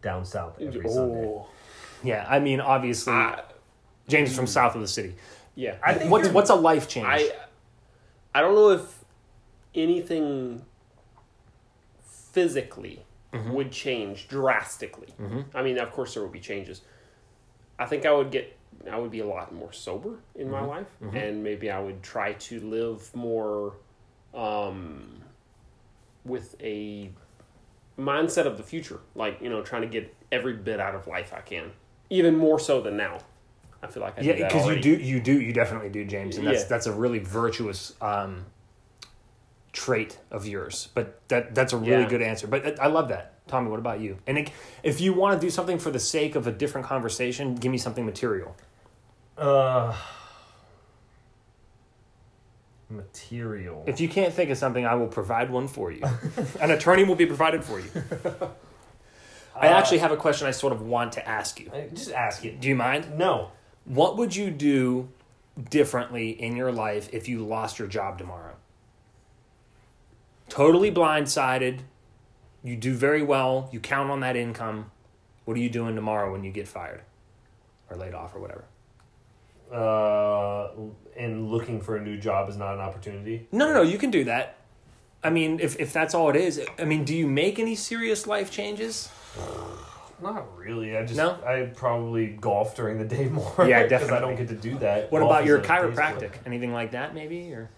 down 0.00 0.24
south 0.24 0.60
every 0.60 0.88
Sunday. 0.88 1.26
Oh. 1.26 1.48
Yeah, 2.04 2.24
I 2.28 2.38
mean, 2.38 2.60
obviously, 2.60 3.12
I, 3.12 3.42
James 4.06 4.30
is 4.30 4.36
from 4.36 4.46
south 4.46 4.76
of 4.76 4.80
the 4.80 4.86
city. 4.86 5.16
yeah. 5.56 5.76
I 5.84 5.94
think 5.94 6.08
What's 6.08 6.28
what's 6.28 6.50
a 6.50 6.54
life 6.54 6.86
change? 6.86 7.06
I 7.08 7.32
I 8.32 8.42
don't 8.42 8.54
know 8.54 8.70
if 8.70 9.04
anything 9.74 10.64
physically 12.04 13.04
mm-hmm. 13.32 13.52
would 13.52 13.72
change 13.72 14.28
drastically. 14.28 15.08
Mm-hmm. 15.20 15.56
I 15.56 15.62
mean, 15.64 15.78
of 15.78 15.90
course 15.90 16.14
there 16.14 16.22
would 16.22 16.32
be 16.32 16.40
changes. 16.40 16.82
I 17.76 17.86
think 17.86 18.06
I 18.06 18.12
would 18.12 18.30
get 18.30 18.56
I 18.90 18.96
would 18.98 19.10
be 19.10 19.20
a 19.20 19.26
lot 19.26 19.52
more 19.54 19.72
sober 19.72 20.18
in 20.34 20.50
my 20.50 20.60
life 20.62 20.86
and 21.14 21.42
maybe 21.42 21.70
I 21.70 21.80
would 21.80 22.02
try 22.02 22.34
to 22.34 22.60
live 22.60 23.14
more 23.14 23.74
um 24.34 25.22
with 26.24 26.56
a 26.60 27.10
mindset 27.98 28.46
of 28.46 28.56
the 28.56 28.62
future, 28.62 29.00
like, 29.14 29.40
you 29.40 29.48
know, 29.48 29.62
trying 29.62 29.82
to 29.82 29.88
get 29.88 30.14
every 30.30 30.52
bit 30.54 30.80
out 30.80 30.94
of 30.94 31.06
life 31.06 31.32
I 31.34 31.40
can. 31.40 31.72
Even 32.10 32.36
more 32.36 32.58
so 32.58 32.80
than 32.80 32.96
now. 32.96 33.18
I 33.82 33.86
feel 33.88 34.02
like 34.02 34.18
I 34.18 34.22
yeah, 34.22 34.34
because 34.34 34.66
you 34.68 34.80
do, 34.80 34.90
you 34.90 35.20
do, 35.20 35.40
you 35.40 35.52
definitely 35.52 35.90
do, 35.90 36.04
James, 36.04 36.36
and 36.36 36.46
that's 36.46 36.62
Yeah. 36.62 36.68
that's 36.68 36.86
a 36.86 36.92
really 36.92 37.18
virtuous 37.18 37.94
um, 38.00 38.46
trait 39.72 40.18
of 40.30 40.46
yours. 40.46 40.88
But 40.94 41.20
that 41.28 41.54
that's 41.54 41.72
a 41.72 41.76
really 41.76 42.02
Yeah. 42.02 42.08
good 42.08 42.22
answer. 42.22 42.46
But 42.46 42.80
I 42.80 42.84
I 42.84 42.86
love 42.88 43.08
that, 43.08 43.46
Tommy. 43.46 43.70
What 43.70 43.78
about 43.78 44.00
you? 44.00 44.18
And 44.26 44.50
if 44.82 45.00
you 45.00 45.12
want 45.12 45.38
to 45.40 45.46
do 45.46 45.50
something 45.50 45.78
for 45.78 45.90
the 45.90 45.98
sake 45.98 46.34
of 46.34 46.46
a 46.46 46.52
different 46.52 46.86
conversation, 46.86 47.54
give 47.54 47.70
me 47.70 47.78
something 47.78 48.04
material. 48.06 48.56
Uh, 49.36 49.94
material. 52.88 53.84
If 53.86 54.00
you 54.00 54.08
can't 54.08 54.32
think 54.32 54.50
of 54.50 54.58
something, 54.58 54.86
I 54.86 54.94
will 54.94 55.08
provide 55.08 55.50
one 55.50 55.68
for 55.68 55.90
you. 55.90 56.04
An 56.60 56.70
attorney 56.70 57.04
will 57.04 57.16
be 57.16 57.26
provided 57.26 57.64
for 57.64 57.80
you. 57.80 57.90
I 59.54 59.68
actually 59.68 59.98
have 59.98 60.12
a 60.12 60.16
question 60.16 60.46
I 60.46 60.50
sort 60.50 60.72
of 60.72 60.82
want 60.82 61.12
to 61.12 61.26
ask 61.26 61.58
you. 61.58 61.70
Uh, 61.70 61.88
just 61.94 62.12
ask 62.12 62.44
it. 62.44 62.60
Do 62.60 62.68
you 62.68 62.74
mind? 62.74 63.18
No. 63.18 63.52
What 63.84 64.16
would 64.18 64.36
you 64.36 64.50
do 64.50 65.08
differently 65.70 66.30
in 66.30 66.56
your 66.56 66.70
life 66.72 67.08
if 67.12 67.28
you 67.28 67.44
lost 67.44 67.78
your 67.78 67.88
job 67.88 68.18
tomorrow? 68.18 68.54
Totally 70.48 70.92
blindsided. 70.92 71.80
You 72.62 72.76
do 72.76 72.94
very 72.94 73.22
well. 73.22 73.68
You 73.72 73.80
count 73.80 74.10
on 74.10 74.20
that 74.20 74.36
income. 74.36 74.90
What 75.44 75.56
are 75.56 75.60
you 75.60 75.70
doing 75.70 75.94
tomorrow 75.94 76.32
when 76.32 76.44
you 76.44 76.50
get 76.50 76.68
fired 76.68 77.02
or 77.88 77.96
laid 77.96 78.12
off 78.12 78.34
or 78.34 78.40
whatever? 78.40 78.64
Uh, 79.72 80.68
and 81.16 81.50
looking 81.50 81.80
for 81.80 81.96
a 81.96 82.00
new 82.02 82.16
job 82.18 82.48
is 82.48 82.56
not 82.56 82.74
an 82.74 82.80
opportunity. 82.80 83.48
No, 83.52 83.66
no, 83.66 83.74
no. 83.74 83.82
You 83.82 83.98
can 83.98 84.10
do 84.10 84.24
that. 84.24 84.56
I 85.24 85.30
mean, 85.30 85.58
if, 85.60 85.78
if 85.80 85.92
that's 85.92 86.14
all 86.14 86.30
it 86.30 86.36
is, 86.36 86.60
I 86.78 86.84
mean, 86.84 87.04
do 87.04 87.14
you 87.14 87.26
make 87.26 87.58
any 87.58 87.74
serious 87.74 88.26
life 88.26 88.50
changes? 88.50 89.08
Not 90.22 90.56
really. 90.56 90.96
I 90.96 91.02
just 91.04 91.16
No? 91.18 91.32
I 91.44 91.70
probably 91.74 92.28
golf 92.28 92.74
during 92.74 92.96
the 92.98 93.04
day 93.04 93.24
more. 93.28 93.52
Yeah, 93.58 93.82
because 93.82 93.84
I 93.84 93.86
definitely. 93.88 94.18
don't 94.20 94.36
get 94.36 94.48
to 94.48 94.54
do 94.54 94.78
that. 94.78 95.12
What 95.12 95.18
Golf 95.18 95.30
about 95.30 95.42
is 95.42 95.48
your 95.48 95.58
a 95.58 95.60
day's 95.62 95.70
chiropractic? 95.70 96.20
work. 96.22 96.38
Anything 96.46 96.72
like 96.72 96.92
that, 96.92 97.12
maybe? 97.14 97.52
Or 97.52 97.68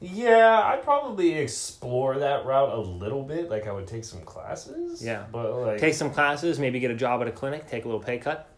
Yeah, 0.00 0.62
I'd 0.64 0.82
probably 0.82 1.34
explore 1.34 2.18
that 2.18 2.44
route 2.44 2.70
a 2.70 2.80
little 2.80 3.22
bit. 3.22 3.50
Like 3.50 3.68
I 3.68 3.72
would 3.72 3.86
take 3.86 4.04
some 4.04 4.22
classes. 4.22 5.04
Yeah. 5.04 5.26
but 5.30 5.52
like 5.54 5.78
take 5.78 5.94
some 5.94 6.10
classes, 6.10 6.58
maybe 6.58 6.80
get 6.80 6.90
a 6.90 6.94
job 6.96 7.20
at 7.22 7.28
a 7.28 7.32
clinic, 7.32 7.68
take 7.68 7.84
a 7.84 7.88
little 7.88 8.02
pay 8.02 8.18
cut. 8.18 8.48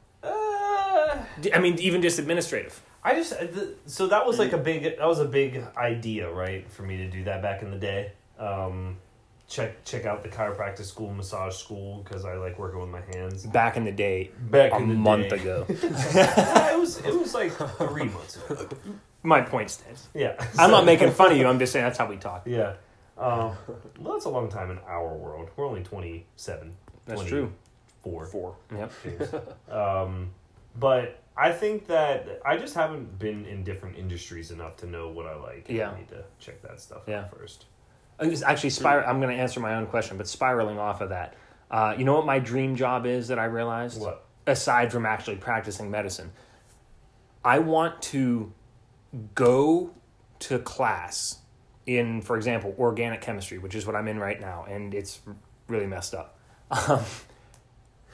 Uh, 1.38 1.42
D- 1.42 1.54
I 1.54 1.58
mean, 1.58 1.78
even 1.78 2.02
just 2.02 2.18
administrative. 2.18 2.80
I 3.04 3.14
just 3.14 3.32
uh, 3.32 3.46
th- 3.46 3.68
so 3.86 4.08
that 4.08 4.26
was 4.26 4.38
like 4.38 4.52
a 4.52 4.58
big 4.58 4.82
that 4.82 5.06
was 5.06 5.20
a 5.20 5.24
big 5.24 5.62
idea, 5.76 6.30
right, 6.30 6.68
for 6.70 6.82
me 6.82 6.96
to 6.98 7.08
do 7.08 7.24
that 7.24 7.42
back 7.42 7.62
in 7.62 7.70
the 7.70 7.78
day. 7.78 8.12
Um, 8.38 8.96
check 9.48 9.82
check 9.84 10.04
out 10.04 10.22
the 10.22 10.28
chiropractic 10.28 10.84
school, 10.84 11.12
massage 11.14 11.54
school 11.56 12.02
because 12.02 12.24
I 12.24 12.34
like 12.34 12.58
working 12.58 12.80
with 12.80 12.90
my 12.90 13.00
hands. 13.12 13.46
Back 13.46 13.76
in 13.76 13.84
the 13.84 13.92
day, 13.92 14.30
Back 14.50 14.72
a 14.72 14.76
in 14.76 14.88
the 14.88 14.94
month 14.94 15.30
day. 15.30 15.36
ago. 15.36 15.66
Yeah, 16.14 16.74
it 16.74 16.78
was 16.78 16.98
it 16.98 17.14
was 17.14 17.34
like 17.34 17.52
three 17.52 18.04
months 18.04 18.36
ago. 18.50 18.68
My 19.22 19.40
point 19.42 19.70
stands. 19.70 20.08
Yeah, 20.14 20.34
I'm 20.58 20.70
not 20.70 20.84
making 20.84 21.10
fun 21.12 21.32
of 21.32 21.38
you. 21.38 21.46
I'm 21.48 21.58
just 21.58 21.72
saying 21.72 21.84
that's 21.84 21.98
how 21.98 22.06
we 22.06 22.16
talk. 22.16 22.42
Yeah. 22.46 22.74
Um, 23.16 23.56
well, 23.98 24.12
that's 24.14 24.26
a 24.26 24.28
long 24.30 24.48
time 24.48 24.70
in 24.70 24.78
our 24.86 25.12
world. 25.12 25.50
We're 25.56 25.66
only 25.66 25.82
27. 25.82 26.72
That's 27.06 27.24
true. 27.24 27.52
24. 28.04 28.26
Four. 28.26 28.56
Yep. 28.72 28.92
Um, 29.74 30.30
but 30.78 31.20
I 31.40 31.52
think 31.52 31.86
that 31.86 32.40
I 32.44 32.56
just 32.56 32.74
haven't 32.74 33.18
been 33.18 33.46
in 33.46 33.62
different 33.62 33.96
industries 33.96 34.50
enough 34.50 34.76
to 34.78 34.86
know 34.86 35.08
what 35.08 35.26
I 35.26 35.36
like. 35.36 35.66
Yeah. 35.68 35.90
I 35.92 35.98
need 35.98 36.08
to 36.08 36.24
check 36.40 36.60
that 36.62 36.80
stuff 36.80 37.02
Yeah. 37.06 37.20
out 37.20 37.30
first. 37.30 37.66
It's 38.20 38.42
Actually, 38.42 38.70
spir- 38.70 39.04
I'm 39.06 39.20
going 39.20 39.34
to 39.36 39.40
answer 39.40 39.60
my 39.60 39.76
own 39.76 39.86
question, 39.86 40.16
but 40.16 40.26
spiraling 40.26 40.78
off 40.80 41.00
of 41.00 41.10
that, 41.10 41.34
uh, 41.70 41.94
you 41.96 42.04
know 42.04 42.14
what 42.16 42.26
my 42.26 42.40
dream 42.40 42.74
job 42.74 43.06
is 43.06 43.28
that 43.28 43.38
I 43.38 43.44
realized? 43.44 44.00
What? 44.00 44.24
Aside 44.48 44.90
from 44.90 45.06
actually 45.06 45.36
practicing 45.36 45.90
medicine, 45.90 46.32
I 47.44 47.60
want 47.60 48.02
to 48.02 48.52
go 49.36 49.90
to 50.40 50.58
class 50.58 51.38
in, 51.86 52.20
for 52.22 52.36
example, 52.36 52.74
organic 52.78 53.20
chemistry, 53.20 53.58
which 53.58 53.74
is 53.76 53.86
what 53.86 53.94
I'm 53.94 54.08
in 54.08 54.18
right 54.18 54.40
now, 54.40 54.64
and 54.68 54.92
it's 54.92 55.20
really 55.68 55.86
messed 55.86 56.14
up. 56.14 56.36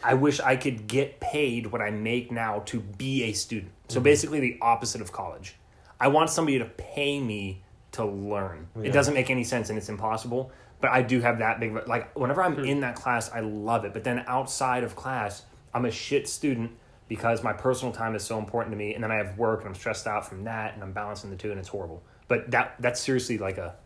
I 0.04 0.14
wish 0.14 0.38
I 0.38 0.56
could 0.56 0.86
get 0.86 1.18
paid 1.20 1.66
what 1.68 1.80
I 1.80 1.90
make 1.90 2.30
now 2.30 2.60
to 2.66 2.80
be 2.80 3.24
a 3.24 3.32
student. 3.32 3.72
So 3.88 4.00
basically, 4.00 4.38
the 4.40 4.58
opposite 4.60 5.00
of 5.00 5.12
college. 5.12 5.56
I 5.98 6.08
want 6.08 6.28
somebody 6.30 6.58
to 6.58 6.66
pay 6.66 7.18
me 7.18 7.62
to 7.92 8.04
learn. 8.04 8.68
Yeah. 8.76 8.88
It 8.88 8.92
doesn't 8.92 9.14
make 9.14 9.30
any 9.30 9.44
sense 9.44 9.70
and 9.70 9.78
it's 9.78 9.88
impossible. 9.88 10.52
But 10.80 10.90
I 10.90 11.00
do 11.02 11.20
have 11.20 11.38
that 11.38 11.60
big 11.60 11.88
like 11.88 12.14
whenever 12.18 12.42
I'm 12.42 12.54
Hmm. 12.56 12.64
in 12.64 12.80
that 12.80 12.96
class, 12.96 13.30
I 13.32 13.40
love 13.40 13.84
it. 13.86 13.94
But 13.94 14.04
then 14.04 14.22
outside 14.26 14.84
of 14.84 14.94
class, 14.94 15.42
I'm 15.72 15.86
a 15.86 15.90
shit 15.90 16.28
student 16.28 16.72
because 17.08 17.42
my 17.42 17.52
personal 17.54 17.92
time 17.92 18.14
is 18.14 18.22
so 18.22 18.38
important 18.38 18.72
to 18.72 18.76
me, 18.76 18.94
and 18.94 19.02
then 19.02 19.10
I 19.10 19.16
have 19.16 19.38
work 19.38 19.60
and 19.60 19.68
I'm 19.68 19.74
stressed 19.74 20.06
out 20.06 20.26
from 20.26 20.44
that, 20.44 20.74
and 20.74 20.82
I'm 20.82 20.92
balancing 20.92 21.30
the 21.30 21.36
two, 21.36 21.50
and 21.50 21.58
it's 21.58 21.68
horrible. 21.68 22.02
But 22.28 22.50
that 22.50 22.74
that's 22.80 23.00
seriously 23.00 23.38
like 23.38 23.56
a 23.56 23.76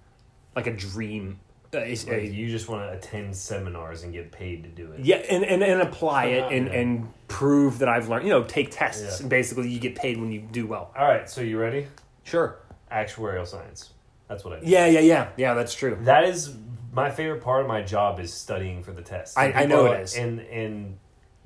like 0.57 0.67
a 0.67 0.73
dream. 0.75 1.39
Uh, 1.75 1.79
it's 1.79 2.07
Like, 2.07 2.17
a- 2.19 2.27
you 2.27 2.49
just 2.49 2.69
want 2.69 2.91
to 2.91 2.97
attend 2.97 3.37
seminars 3.37 4.03
and 4.03 4.13
get 4.13 4.33
paid 4.33 4.63
to 4.65 4.71
do 4.71 4.91
it. 4.93 5.01
yeah, 5.01 5.17
and, 5.17 5.45
and, 5.45 5.63
and 5.63 5.83
apply 5.83 6.27
it 6.27 6.51
and, 6.53 6.67
Yeah. 6.67 6.73
and 6.81 7.09
prove 7.29 7.81
that 7.81 7.89
I've 7.89 8.09
learned. 8.09 8.25
You 8.25 8.31
know, 8.31 8.45
take 8.45 8.71
tests. 8.71 9.03
Yeah. 9.19 9.21
And 9.23 9.29
basically, 9.31 9.69
you 9.69 9.79
get 9.79 9.95
paid 9.95 10.19
when 10.19 10.33
you 10.33 10.41
do 10.41 10.67
well. 10.67 10.93
All 10.97 11.07
right, 11.07 11.29
so 11.29 11.43
you 11.43 11.59
ready? 11.59 11.87
Sure. 12.25 12.57
Actuarial 12.91 13.47
science. 13.47 13.91
That's 14.29 14.45
what 14.45 14.55
I 14.55 14.61
do. 14.61 14.67
Yeah, 14.67 14.87
yeah, 14.87 15.01
yeah, 15.01 15.29
yeah. 15.37 15.55
That's 15.55 15.75
true. 15.75 15.99
That 16.03 16.25
is 16.25 16.55
my 16.93 17.11
favorite 17.11 17.43
part 17.43 17.61
of 17.63 17.69
my 17.69 17.83
job 17.83 18.19
is 18.19 18.33
studying 18.33 18.83
for 18.83 18.93
the 18.93 19.03
tests. 19.03 19.37
I- 19.37 19.53
I 19.53 19.67
know 19.67 19.87
it 19.93 20.01
is. 20.01 20.17
And 20.17 20.41
and 20.41 20.99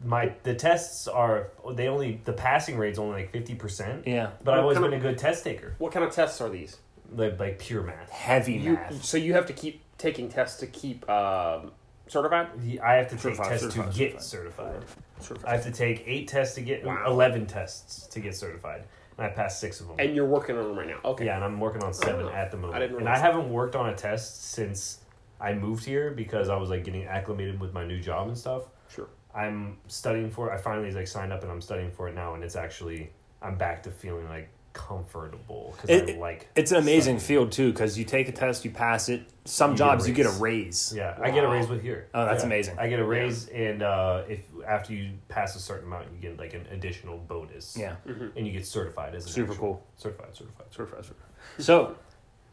my 0.04 0.32
the 0.44 0.54
tests 0.54 1.06
are 1.08 1.48
they 1.72 1.86
only 1.88 2.20
the 2.24 2.32
passing 2.32 2.76
rate's 2.78 2.98
only 2.98 3.22
like 3.22 3.32
fifty 3.32 3.54
percent. 3.56 4.06
Yeah. 4.06 4.30
But 4.44 4.54
I've 4.54 4.60
always 4.62 4.78
kind 4.78 4.90
been 4.90 5.00
a 5.00 5.02
good 5.02 5.18
test 5.18 5.42
taker. 5.44 5.74
What 5.78 5.92
kind 5.92 6.04
of 6.04 6.12
tests 6.12 6.40
are 6.40 6.48
these? 6.48 6.76
Like 7.14 7.38
like 7.38 7.58
pure 7.58 7.82
math. 7.82 8.10
Heavy 8.10 8.54
You, 8.54 8.72
math. 8.74 9.04
so 9.04 9.16
you 9.16 9.34
have 9.34 9.46
to 9.46 9.52
keep 9.52 9.80
taking 10.02 10.28
tests 10.28 10.58
to 10.60 10.66
keep 10.66 11.08
um, 11.08 11.70
certified. 12.08 12.48
I 12.82 12.94
have 12.94 13.06
to 13.08 13.14
take 13.14 13.20
Certified, 13.22 13.48
tests 13.48 13.66
certified, 13.66 13.92
to 13.92 13.98
get 13.98 14.22
certified. 14.22 14.84
Certified. 15.20 15.48
I 15.48 15.54
have 15.54 15.64
to 15.64 15.70
take 15.70 16.02
eight 16.06 16.26
tests 16.28 16.56
to 16.56 16.60
get 16.60 16.84
Wow. 16.84 17.04
eleven 17.06 17.46
tests 17.46 18.08
to 18.08 18.20
get 18.20 18.34
certified, 18.34 18.82
and 19.16 19.26
I 19.26 19.30
passed 19.30 19.60
six 19.60 19.80
of 19.80 19.86
them. 19.86 19.96
And 20.00 20.14
you're 20.16 20.26
working 20.26 20.58
on 20.58 20.64
them 20.64 20.76
right 20.78 20.88
now. 20.88 20.98
Okay. 21.04 21.26
Yeah, 21.26 21.36
and 21.36 21.44
I'm 21.44 21.60
working 21.60 21.82
on 21.84 21.94
seven 21.94 22.26
at 22.28 22.50
the 22.50 22.56
moment. 22.56 22.74
I 22.74 22.80
didn't 22.80 22.96
and 22.98 23.08
I 23.08 23.12
realize 23.12 23.32
haven't 23.34 23.50
worked 23.52 23.76
on 23.76 23.88
a 23.88 23.94
test 23.94 24.50
since 24.52 24.98
I 25.40 25.54
moved 25.54 25.84
here 25.84 26.10
because 26.10 26.48
I 26.48 26.56
was 26.56 26.68
like 26.70 26.84
getting 26.84 27.04
acclimated 27.04 27.60
with 27.60 27.72
my 27.72 27.84
new 27.86 28.00
job 28.00 28.26
and 28.28 28.36
stuff. 28.36 28.64
Sure. 28.88 29.08
I'm 29.34 29.78
studying 29.86 30.30
for 30.30 30.50
it. 30.50 30.54
I 30.54 30.58
finally 30.58 30.90
like 30.90 31.06
signed 31.06 31.32
up 31.32 31.42
and 31.42 31.50
I'm 31.50 31.60
studying 31.62 31.90
for 31.92 32.08
it 32.08 32.14
now, 32.14 32.34
and 32.34 32.42
it's 32.42 32.56
actually 32.56 33.10
I'm 33.40 33.56
back 33.56 33.82
to 33.84 33.90
feeling 33.90 34.28
like 34.28 34.48
comfortable 34.72 35.74
because 35.76 35.90
It- 35.90 36.16
I 36.16 36.18
like. 36.18 36.48
It's 36.54 36.70
an 36.72 36.78
amazing 36.78 37.18
studying. 37.18 37.44
field 37.46 37.52
too 37.52 37.72
because 37.72 37.98
you 37.98 38.04
take 38.04 38.28
a 38.28 38.32
test, 38.32 38.64
you 38.64 38.70
pass 38.70 39.08
it. 39.08 39.22
Some 39.44 39.72
You 39.72 39.76
get 39.76 39.84
jobs 39.84 40.08
you 40.08 40.14
get 40.14 40.26
a 40.26 40.30
raise. 40.30 40.40
raise. 40.40 40.94
Yeah, 40.96 41.18
I 41.20 41.30
get 41.30 41.42
a 41.44 41.48
raise 41.48 41.68
with 41.68 41.82
here. 41.82 42.08
Oh, 42.14 42.24
that's 42.24 42.42
Yeah. 42.42 42.46
amazing. 42.46 42.78
I 42.78 42.88
get 42.88 43.00
a 43.00 43.04
raise, 43.04 43.48
and 43.48 43.82
uh, 43.82 44.22
if 44.28 44.40
after 44.66 44.92
you 44.92 45.10
pass 45.28 45.56
a 45.56 45.58
certain 45.58 45.86
amount, 45.88 46.06
you 46.12 46.18
get 46.20 46.38
like 46.38 46.54
an 46.54 46.66
additional 46.70 47.18
bonus. 47.18 47.76
Yeah, 47.76 47.96
and 48.06 48.46
you 48.46 48.52
get 48.52 48.66
certified 48.66 49.14
as 49.14 49.26
an 49.26 49.32
super 49.32 49.52
actual- 49.52 49.66
cool. 49.66 49.86
Certified, 49.96 50.28
certified. 50.36 50.66
Certified, 50.70 51.04
certified. 51.04 51.26
So, 51.58 51.96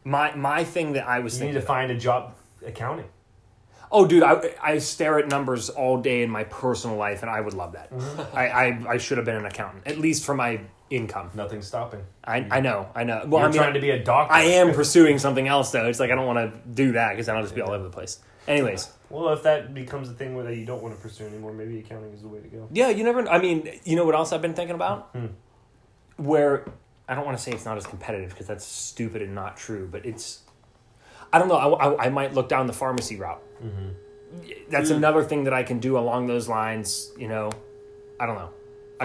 my 0.04 0.34
my 0.34 0.64
thing 0.64 0.94
that 0.94 1.06
I 1.06 1.20
was 1.20 1.34
You 1.38 1.44
need 1.44 1.52
thinking. 1.52 1.60
to 1.62 1.66
find 1.66 1.90
a 1.92 1.96
job 1.96 2.34
accounting. 2.66 3.06
Oh, 3.92 4.06
dude, 4.06 4.22
I, 4.22 4.54
I 4.62 4.78
stare 4.78 5.18
at 5.18 5.26
numbers 5.28 5.68
all 5.68 6.00
day 6.00 6.22
in 6.22 6.30
my 6.30 6.44
personal 6.44 6.96
life, 6.96 7.22
and 7.22 7.30
I 7.30 7.40
would 7.40 7.54
love 7.54 7.72
that. 7.72 7.92
Mm-hmm. 7.92 8.36
I, 8.36 8.48
I, 8.48 8.92
I 8.94 8.98
should 8.98 9.18
have 9.18 9.24
been 9.24 9.34
an 9.34 9.46
accountant, 9.46 9.84
at 9.84 9.98
least 9.98 10.24
for 10.24 10.32
my 10.32 10.60
income. 10.90 11.30
Nothing's 11.34 11.66
stopping. 11.68 12.02
I, 12.24 12.46
I 12.50 12.60
know, 12.60 12.88
I 12.94 13.04
know. 13.04 13.22
Well, 13.26 13.40
You're 13.40 13.48
I 13.48 13.52
mean, 13.52 13.60
trying 13.60 13.74
to 13.74 13.80
be 13.80 13.90
a 13.90 14.02
doctor. 14.02 14.34
I 14.34 14.42
am 14.42 14.72
pursuing 14.74 15.18
something 15.18 15.46
else, 15.48 15.70
though. 15.72 15.86
It's 15.86 16.00
like 16.00 16.10
I 16.10 16.14
don't 16.16 16.26
want 16.26 16.52
to 16.52 16.58
do 16.68 16.92
that 16.92 17.10
because 17.10 17.26
then 17.26 17.36
I'll 17.36 17.42
just 17.42 17.54
be 17.54 17.60
all 17.62 17.70
over 17.72 17.84
the 17.84 17.90
place. 17.90 18.18
Anyways, 18.48 18.90
Well, 19.10 19.28
if 19.32 19.42
that 19.44 19.72
becomes 19.74 20.08
a 20.08 20.12
thing 20.14 20.34
where 20.34 20.44
that 20.44 20.56
you 20.56 20.64
don't 20.66 20.82
want 20.82 20.94
to 20.96 21.00
pursue 21.00 21.24
anymore, 21.26 21.52
maybe 21.52 21.78
accounting 21.78 22.12
is 22.12 22.22
the 22.22 22.28
way 22.28 22.40
to 22.40 22.48
go. 22.48 22.68
yeah, 22.72 22.88
you 22.88 23.04
never. 23.04 23.28
I 23.28 23.38
mean, 23.38 23.68
you 23.84 23.94
know 23.96 24.04
what 24.04 24.14
else 24.14 24.32
I've 24.32 24.42
been 24.42 24.54
thinking 24.54 24.74
about? 24.74 25.10
Hmm. 25.12 25.26
Where 26.16 26.64
I 27.08 27.14
don't 27.14 27.24
want 27.24 27.36
to 27.38 27.42
say 27.42 27.52
it's 27.52 27.64
not 27.64 27.76
as 27.76 27.86
competitive 27.86 28.30
because 28.30 28.46
that's 28.46 28.64
stupid 28.64 29.22
and 29.22 29.34
not 29.34 29.56
true, 29.56 29.88
but 29.90 30.04
it's. 30.04 30.40
I 31.32 31.38
don't 31.38 31.48
know. 31.48 31.54
I, 31.56 31.68
I, 31.92 32.06
I 32.06 32.08
might 32.08 32.34
look 32.34 32.48
down 32.48 32.66
the 32.66 32.72
pharmacy 32.72 33.16
route. 33.16 33.42
That's 34.68 34.90
Mm. 34.90 34.96
another 34.96 35.22
thing 35.24 35.44
that 35.44 35.52
I 35.52 35.62
can 35.64 35.78
do 35.80 35.98
along 35.98 36.26
those 36.26 36.48
lines. 36.48 37.12
You 37.18 37.28
know, 37.28 37.50
I 38.18 38.26
don't 38.26 38.36
know. 38.36 38.50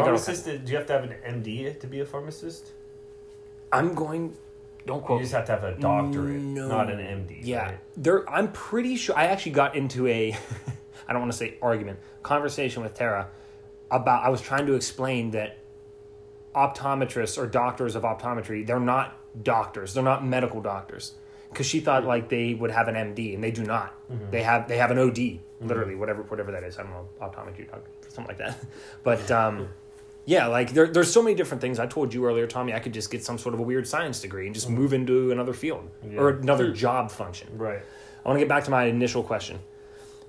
Pharmacist, 0.04 0.46
do 0.46 0.72
you 0.72 0.78
have 0.78 0.86
to 0.88 0.94
have 0.94 1.04
an 1.04 1.16
MD 1.44 1.80
to 1.80 1.88
be 1.88 2.02
a 2.02 2.06
pharmacist? 2.06 2.72
I'm 3.72 3.94
going. 3.94 4.36
Don't 4.86 5.04
quote. 5.04 5.20
You 5.20 5.24
just 5.24 5.34
have 5.34 5.46
to 5.46 5.52
have 5.54 5.64
a 5.64 5.74
doctorate, 5.80 6.42
No. 6.42 6.68
not 6.68 6.92
an 6.92 7.00
MD. 7.00 7.40
Yeah, 7.42 7.66
right? 7.66 7.80
there. 7.98 8.30
I'm 8.30 8.52
pretty 8.52 8.98
sure. 8.98 9.18
I 9.18 9.26
actually 9.28 9.54
got 9.54 9.76
into 9.76 10.08
a, 10.08 10.38
I 11.08 11.14
don't 11.14 11.22
want 11.22 11.32
to 11.32 11.38
say 11.38 11.58
argument, 11.62 12.00
conversation 12.24 12.84
with 12.84 12.94
Tara 12.94 13.28
about. 13.90 14.24
I 14.24 14.30
was 14.30 14.42
trying 14.42 14.66
to 14.68 14.74
explain 14.74 15.32
that 15.32 15.58
optometrists 16.54 17.38
or 17.38 17.48
doctors 17.48 17.96
of 17.96 18.04
optometry, 18.04 18.66
they're 18.66 18.80
not 18.80 19.18
doctors. 19.44 19.94
They're 19.94 20.04
not 20.04 20.26
medical 20.26 20.62
doctors. 20.62 21.14
Because 21.50 21.66
she 21.68 21.80
thought 21.80 22.04
like 22.06 22.28
they 22.30 22.54
would 22.54 22.72
have 22.72 22.88
an 22.88 22.96
MD, 22.96 23.34
and 23.34 23.44
they 23.44 23.52
do 23.52 23.64
not. 23.64 23.94
They 24.30 24.44
have 24.44 24.68
they 24.68 24.78
have 24.78 24.92
an 24.92 25.00
OD, 25.00 25.40
literally 25.62 25.96
whatever 25.96 26.24
whatever 26.24 26.52
that 26.52 26.64
is. 26.64 26.78
I 26.78 26.84
don't 26.84 26.92
know 26.92 27.08
optometry 27.22 27.70
doctor, 27.70 27.90
something 28.10 28.28
like 28.28 28.38
that. 28.38 28.58
But 29.04 29.32
um, 29.32 29.70
yeah, 30.26 30.48
like 30.48 30.74
there, 30.74 30.88
there's 30.88 31.12
so 31.12 31.22
many 31.22 31.36
different 31.36 31.62
things. 31.62 31.80
I 31.80 31.86
told 31.88 32.14
you 32.14 32.26
earlier, 32.26 32.48
Tommy, 32.48 32.74
I 32.74 32.80
could 32.80 32.94
just 32.94 33.12
get 33.12 33.24
some 33.24 33.38
sort 33.38 33.54
of 33.54 33.60
a 33.60 33.64
weird 33.64 33.88
science 33.88 34.20
degree 34.20 34.46
and 34.46 34.56
just 34.56 34.70
move 34.70 34.94
into 34.94 35.32
another 35.32 35.54
field 35.54 35.90
or 36.18 36.30
another 36.30 36.72
job 36.72 37.12
function. 37.12 37.48
Right. 37.58 37.80
I 38.24 38.28
want 38.28 38.38
to 38.38 38.40
get 38.40 38.50
back 38.50 38.64
to 38.66 38.72
my 38.72 38.86
initial 38.86 39.22
question, 39.24 39.60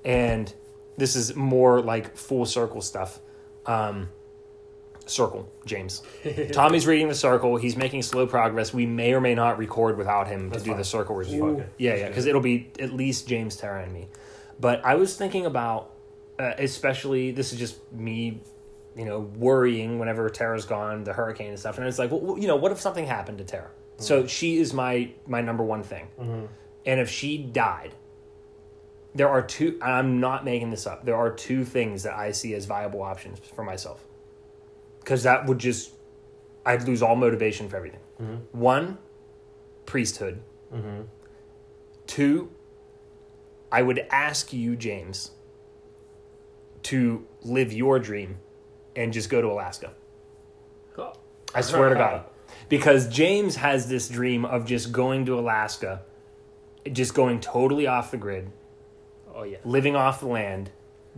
and 0.05 0.53
this 0.97 1.17
is 1.17 1.35
more 1.35 1.81
like 1.81 2.17
full 2.17 2.45
circle 2.45 2.83
stuff. 2.83 3.21
Um, 3.65 4.11
circle, 5.07 5.51
James. 5.65 6.03
Tommy's 6.53 6.87
reading 6.87 7.09
the 7.09 7.15
circle. 7.15 7.57
He's 7.57 7.77
making 7.77 8.03
slow 8.03 8.27
progress. 8.27 8.75
We 8.75 8.87
may 8.87 9.15
or 9.15 9.21
may 9.21 9.35
not 9.35 9.57
record 9.59 9.97
without 9.97 10.29
him 10.29 10.51
That's 10.51 10.63
to 10.63 10.65
do 10.65 10.71
fine. 10.73 10.79
the 10.79 10.85
circle 10.85 11.17
review. 11.17 11.65
Yeah, 11.79 11.95
yeah, 11.95 12.09
because 12.09 12.27
it. 12.27 12.31
it'll 12.31 12.41
be 12.41 12.71
at 12.79 12.93
least 12.93 13.29
James, 13.29 13.57
Tara, 13.57 13.83
and 13.85 13.93
me. 13.93 14.09
But 14.61 14.85
I 14.85 14.95
was 14.97 15.17
thinking 15.17 15.47
about, 15.47 15.93
uh, 16.39 16.53
especially 16.59 17.31
this 17.31 17.53
is 17.53 17.59
just 17.59 17.93
me, 17.93 18.41
you 18.97 19.05
know, 19.05 19.21
worrying 19.21 19.99
whenever 19.99 20.29
Tara's 20.31 20.65
gone, 20.65 21.05
the 21.05 21.13
hurricane 21.13 21.51
and 21.51 21.59
stuff, 21.59 21.79
and 21.79 21.87
it's 21.87 21.99
like, 21.99 22.11
well, 22.11 22.39
you 22.39 22.47
know, 22.47 22.57
what 22.57 22.73
if 22.73 22.81
something 22.81 23.07
happened 23.07 23.39
to 23.39 23.45
Tara? 23.45 23.69
So 23.99 24.21
mm-hmm. 24.21 24.27
she 24.27 24.57
is 24.57 24.73
my 24.73 25.11
my 25.27 25.41
number 25.43 25.63
one 25.63 25.83
thing, 25.83 26.09
mm-hmm. 26.19 26.47
and 26.87 27.01
if 27.01 27.11
she 27.11 27.39
died, 27.39 27.95
there 29.15 29.29
are 29.29 29.43
two. 29.43 29.79
and 29.83 29.93
I'm 29.93 30.21
not 30.21 30.45
making 30.45 30.71
this 30.71 30.87
up. 30.87 31.05
There 31.05 31.17
are 31.17 31.31
two 31.31 31.65
things 31.65 32.03
that 32.05 32.15
I 32.15 32.33
see 32.33 32.55
as 32.55 32.65
viable 32.65 33.03
options 33.03 33.39
for 33.39 33.65
myself, 33.65 34.03
because 35.01 35.23
that 35.25 35.47
would 35.47 35.59
just 35.59 35.93
I'd 36.65 36.83
lose 36.89 37.03
all 37.03 37.17
motivation 37.17 37.69
for 37.69 37.77
everything. 37.77 38.01
Mm-hmm. 38.21 38.59
One, 38.59 38.99
priesthood. 39.85 40.43
Two, 42.07 42.51
I 43.73 43.83
would 43.83 44.07
ask 44.11 44.53
you, 44.53 44.77
James, 44.77 45.33
to 46.85 47.27
live 47.43 47.73
your 47.73 47.99
dream 47.99 48.39
and 48.97 49.13
just 49.13 49.31
go 49.31 49.41
to 49.41 49.49
Alaska. 49.49 49.93
I 51.55 51.61
swear 51.61 51.91
to 51.91 51.95
God. 51.95 52.25
Because 52.69 53.07
James 53.09 53.55
has 53.57 53.89
this 53.89 54.09
dream 54.09 54.45
of 54.45 54.67
just 54.67 54.91
going 54.91 55.27
to 55.27 55.39
Alaska, 55.39 56.03
just 56.91 57.15
going 57.15 57.39
totally 57.41 57.87
off 57.87 58.11
the 58.11 58.17
grid, 58.17 58.51
Oh 59.33 59.45
yeah. 59.45 59.59
living 59.65 59.95
off 59.95 60.19
the 60.19 60.27
land, 60.27 60.71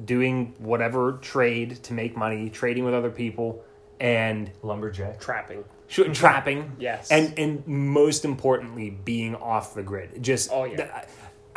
doing 0.04 0.54
whatever 0.58 1.12
trade 1.22 1.82
to 1.84 1.94
make 1.94 2.18
money, 2.18 2.50
trading 2.50 2.84
with 2.84 2.92
other 2.92 3.10
people, 3.10 3.64
and 3.98 4.50
Lumberjack. 4.62 5.20
Trapping. 5.20 5.64
sh- 5.86 6.00
trapping. 6.12 6.72
Yes. 6.78 7.10
And 7.10 7.38
and 7.38 7.66
most 7.66 8.26
importantly, 8.26 8.90
being 8.90 9.34
off 9.34 9.72
the 9.74 9.82
grid. 9.82 10.22
Just 10.22 10.50
Oh, 10.52 10.64
yeah. 10.64 10.76
th- 10.76 10.90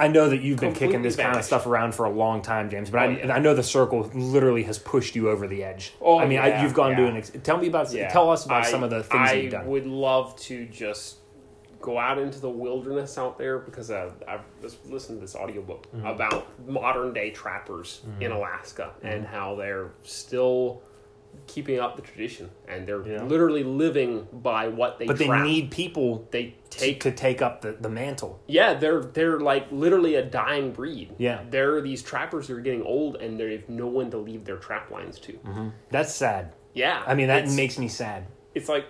I 0.04 0.08
know 0.08 0.30
that 0.30 0.42
you've 0.42 0.60
been 0.60 0.74
kicking 0.74 1.02
this 1.02 1.16
kind 1.16 1.38
of 1.38 1.46
stuff 1.46 1.66
around 1.68 1.94
for 1.96 2.06
a 2.06 2.10
long 2.10 2.42
time, 2.42 2.70
James. 2.70 2.90
But 2.90 3.00
I, 3.00 3.06
Oh, 3.06 3.10
yeah. 3.10 3.36
I 3.36 3.40
know 3.40 3.54
the 3.54 3.64
circle 3.64 4.10
literally 4.14 4.64
has 4.64 4.80
pushed 4.80 5.16
you 5.16 5.30
over 5.30 5.48
the 5.48 5.64
edge. 5.64 5.94
Oh, 6.02 6.20
I 6.20 6.26
mean, 6.26 6.40
I, 6.40 6.62
you've 6.64 6.74
gone 6.74 6.96
to 6.96 7.06
an. 7.06 7.18
Ex- 7.18 7.32
tell 7.44 7.58
me 7.58 7.68
about. 7.68 7.92
Yeah. 7.94 8.10
Tell 8.10 8.30
us 8.32 8.46
about 8.46 8.64
I- 8.66 8.72
some 8.72 8.84
of 8.84 8.90
the 8.90 9.04
things 9.04 9.30
I 9.30 9.36
that 9.36 9.42
you've 9.44 9.52
done. 9.52 9.66
I 9.66 9.68
would 9.68 9.86
love 9.86 10.36
to 10.42 10.66
just 10.66 11.18
go 11.82 11.98
out 11.98 12.20
into 12.20 12.40
the 12.40 12.50
wilderness 12.50 13.18
out 13.18 13.38
there 13.40 13.58
because 13.58 13.90
uh, 13.90 14.12
I've 14.28 14.42
listened 14.88 15.18
to 15.18 15.22
this 15.22 15.36
audiobook 15.36 15.88
Mm-hmm. 15.92 16.06
about 16.06 16.48
modern 16.70 17.12
day 17.14 17.32
trappers 17.32 18.02
in 18.20 18.32
Alaska 18.32 18.92
and 19.02 19.26
how 19.26 19.56
they're 19.56 19.92
still 20.04 20.84
keeping 21.48 21.80
up 21.80 21.96
the 21.96 22.02
tradition 22.02 22.50
and 22.68 22.88
they're 22.88 23.06
Yeah. 23.06 23.24
literally 23.24 23.64
living 23.64 24.28
by 24.32 24.68
what 24.70 25.00
they 25.00 25.06
but 25.06 25.18
they 25.18 25.28
need 25.28 25.70
people 25.72 26.28
they 26.32 26.56
take 26.70 26.80
take 26.82 27.00
to 27.02 27.12
take 27.12 27.42
up 27.42 27.62
the, 27.62 27.74
the 27.74 27.90
mantle. 27.90 28.40
yeah 28.48 28.74
they're 28.74 29.02
they're 29.02 29.40
like 29.40 29.68
literally 29.72 30.16
a 30.16 30.24
dying 30.24 30.72
breed 30.72 31.14
Yeah. 31.18 31.42
there 31.50 31.76
are 31.76 31.82
these 31.82 32.02
trappers 32.04 32.48
who 32.48 32.56
are 32.56 32.62
getting 32.62 32.84
old 32.84 33.18
and 33.18 33.38
they 33.40 33.52
have 33.54 33.68
no 33.68 33.88
one 33.88 34.10
to 34.12 34.18
leave 34.18 34.46
their 34.46 34.58
trap 34.58 34.92
lines 34.92 35.20
to 35.20 35.40
That's 35.90 36.14
sad. 36.16 36.54
yeah 36.74 37.04
I 37.06 37.16
mean, 37.16 37.28
that 37.28 37.50
makes 37.50 37.78
me 37.78 37.88
sad. 37.90 38.28
it's 38.56 38.70
like 38.70 38.86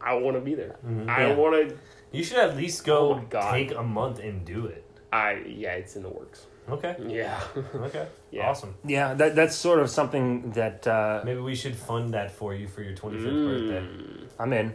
i 0.00 0.14
want 0.14 0.36
to 0.36 0.40
be 0.40 0.54
there 0.54 0.76
i 0.82 0.86
Mm-hmm. 0.88 1.08
Yeah. 1.08 1.34
want 1.34 1.68
to 1.68 1.76
You 2.12 2.24
should 2.24 2.38
at 2.38 2.56
least 2.56 2.84
go 2.84 3.22
Oh 3.32 3.52
take 3.52 3.70
a 3.72 3.82
month 3.84 4.18
and 4.18 4.44
do 4.44 4.66
it. 4.66 4.82
I 5.12 5.42
yeah, 5.46 5.72
it's 5.80 5.94
in 5.96 6.02
the 6.02 6.08
works. 6.08 6.46
Okay. 6.70 6.96
Yeah. 7.08 7.40
Okay. 7.74 8.06
Yeah. 8.30 8.48
Awesome. 8.50 8.74
Yeah, 8.84 9.14
that 9.14 9.34
that's 9.34 9.56
sort 9.56 9.80
of 9.80 9.90
something 9.90 10.50
that 10.52 10.86
uh, 10.86 11.22
Maybe 11.24 11.40
we 11.40 11.54
should 11.54 11.76
fund 11.76 12.14
that 12.14 12.30
for 12.30 12.54
you 12.54 12.68
for 12.68 12.82
your 12.82 12.94
25th 12.94 13.22
Mm. 13.32 13.46
birthday. 13.70 14.26
I'm 14.38 14.52
in. 14.52 14.74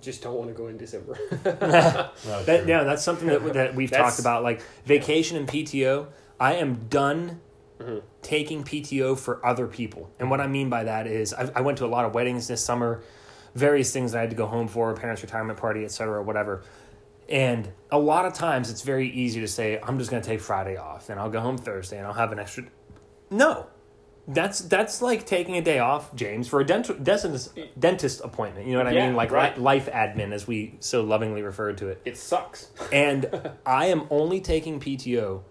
Just 0.00 0.22
don't 0.22 0.34
want 0.34 0.48
to 0.48 0.54
go 0.54 0.68
in 0.68 0.76
December. 0.76 1.18
No, 1.44 2.10
That, 2.46 2.64
yeah, 2.68 2.84
that's 2.84 3.02
something 3.02 3.26
that, 3.28 3.52
that 3.54 3.74
we've 3.74 3.90
talked 3.90 4.18
about. 4.20 4.42
Like 4.44 4.62
vacation 4.86 5.36
and 5.36 5.48
PTO, 5.48 6.06
I 6.40 6.54
am 6.54 6.86
done 6.88 7.40
Mm-hmm. 7.80 7.98
taking 8.22 8.64
PTO 8.64 9.16
for 9.16 9.44
other 9.46 9.68
people. 9.68 10.10
And 10.18 10.28
what 10.32 10.40
I 10.40 10.48
mean 10.48 10.68
by 10.68 10.82
that 10.82 11.06
is 11.06 11.32
I, 11.32 11.48
I 11.54 11.60
went 11.60 11.78
to 11.78 11.84
a 11.84 11.86
lot 11.86 12.04
of 12.06 12.12
weddings 12.12 12.48
this 12.48 12.60
summer, 12.64 13.02
various 13.54 13.92
things 13.92 14.10
that 14.10 14.18
I 14.18 14.22
had 14.22 14.30
to 14.30 14.36
go 14.36 14.46
home 14.48 14.66
for, 14.66 14.92
parents' 14.94 15.22
retirement 15.22 15.60
party, 15.60 15.84
etc., 15.84 16.20
whatever. 16.20 16.64
And 17.28 17.70
a 17.90 17.98
lot 17.98 18.24
of 18.24 18.32
times 18.32 18.70
it's 18.70 18.82
very 18.82 19.08
easy 19.10 19.40
to 19.40 19.48
say, 19.48 19.78
I'm 19.82 19.98
just 19.98 20.10
going 20.10 20.22
to 20.22 20.28
take 20.28 20.40
Friday 20.40 20.76
off 20.76 21.10
and 21.10 21.20
I'll 21.20 21.30
go 21.30 21.40
home 21.40 21.58
Thursday 21.58 21.98
and 21.98 22.06
I'll 22.06 22.14
have 22.14 22.32
an 22.32 22.38
extra. 22.38 22.64
No. 23.30 23.66
That's 24.30 24.60
that's 24.60 25.00
like 25.00 25.24
taking 25.24 25.56
a 25.56 25.62
day 25.62 25.78
off, 25.78 26.14
James, 26.14 26.48
for 26.48 26.60
a 26.60 26.64
dental 26.64 26.94
dentist, 26.96 27.58
dentist 27.78 28.20
appointment. 28.22 28.66
You 28.66 28.72
know 28.74 28.80
what 28.80 28.88
I 28.88 28.90
Yeah, 28.92 29.06
mean? 29.06 29.16
Like 29.16 29.30
right. 29.30 29.56
li- 29.56 29.62
life 29.62 29.88
admin, 29.90 30.32
as 30.32 30.46
we 30.46 30.76
so 30.80 31.02
lovingly 31.02 31.40
refer 31.40 31.72
to 31.72 31.88
it. 31.88 32.02
it 32.04 32.18
sucks. 32.18 32.68
And 32.92 33.52
I 33.66 33.86
am 33.86 34.06
only 34.10 34.42
taking 34.42 34.80
PTO 34.80 35.44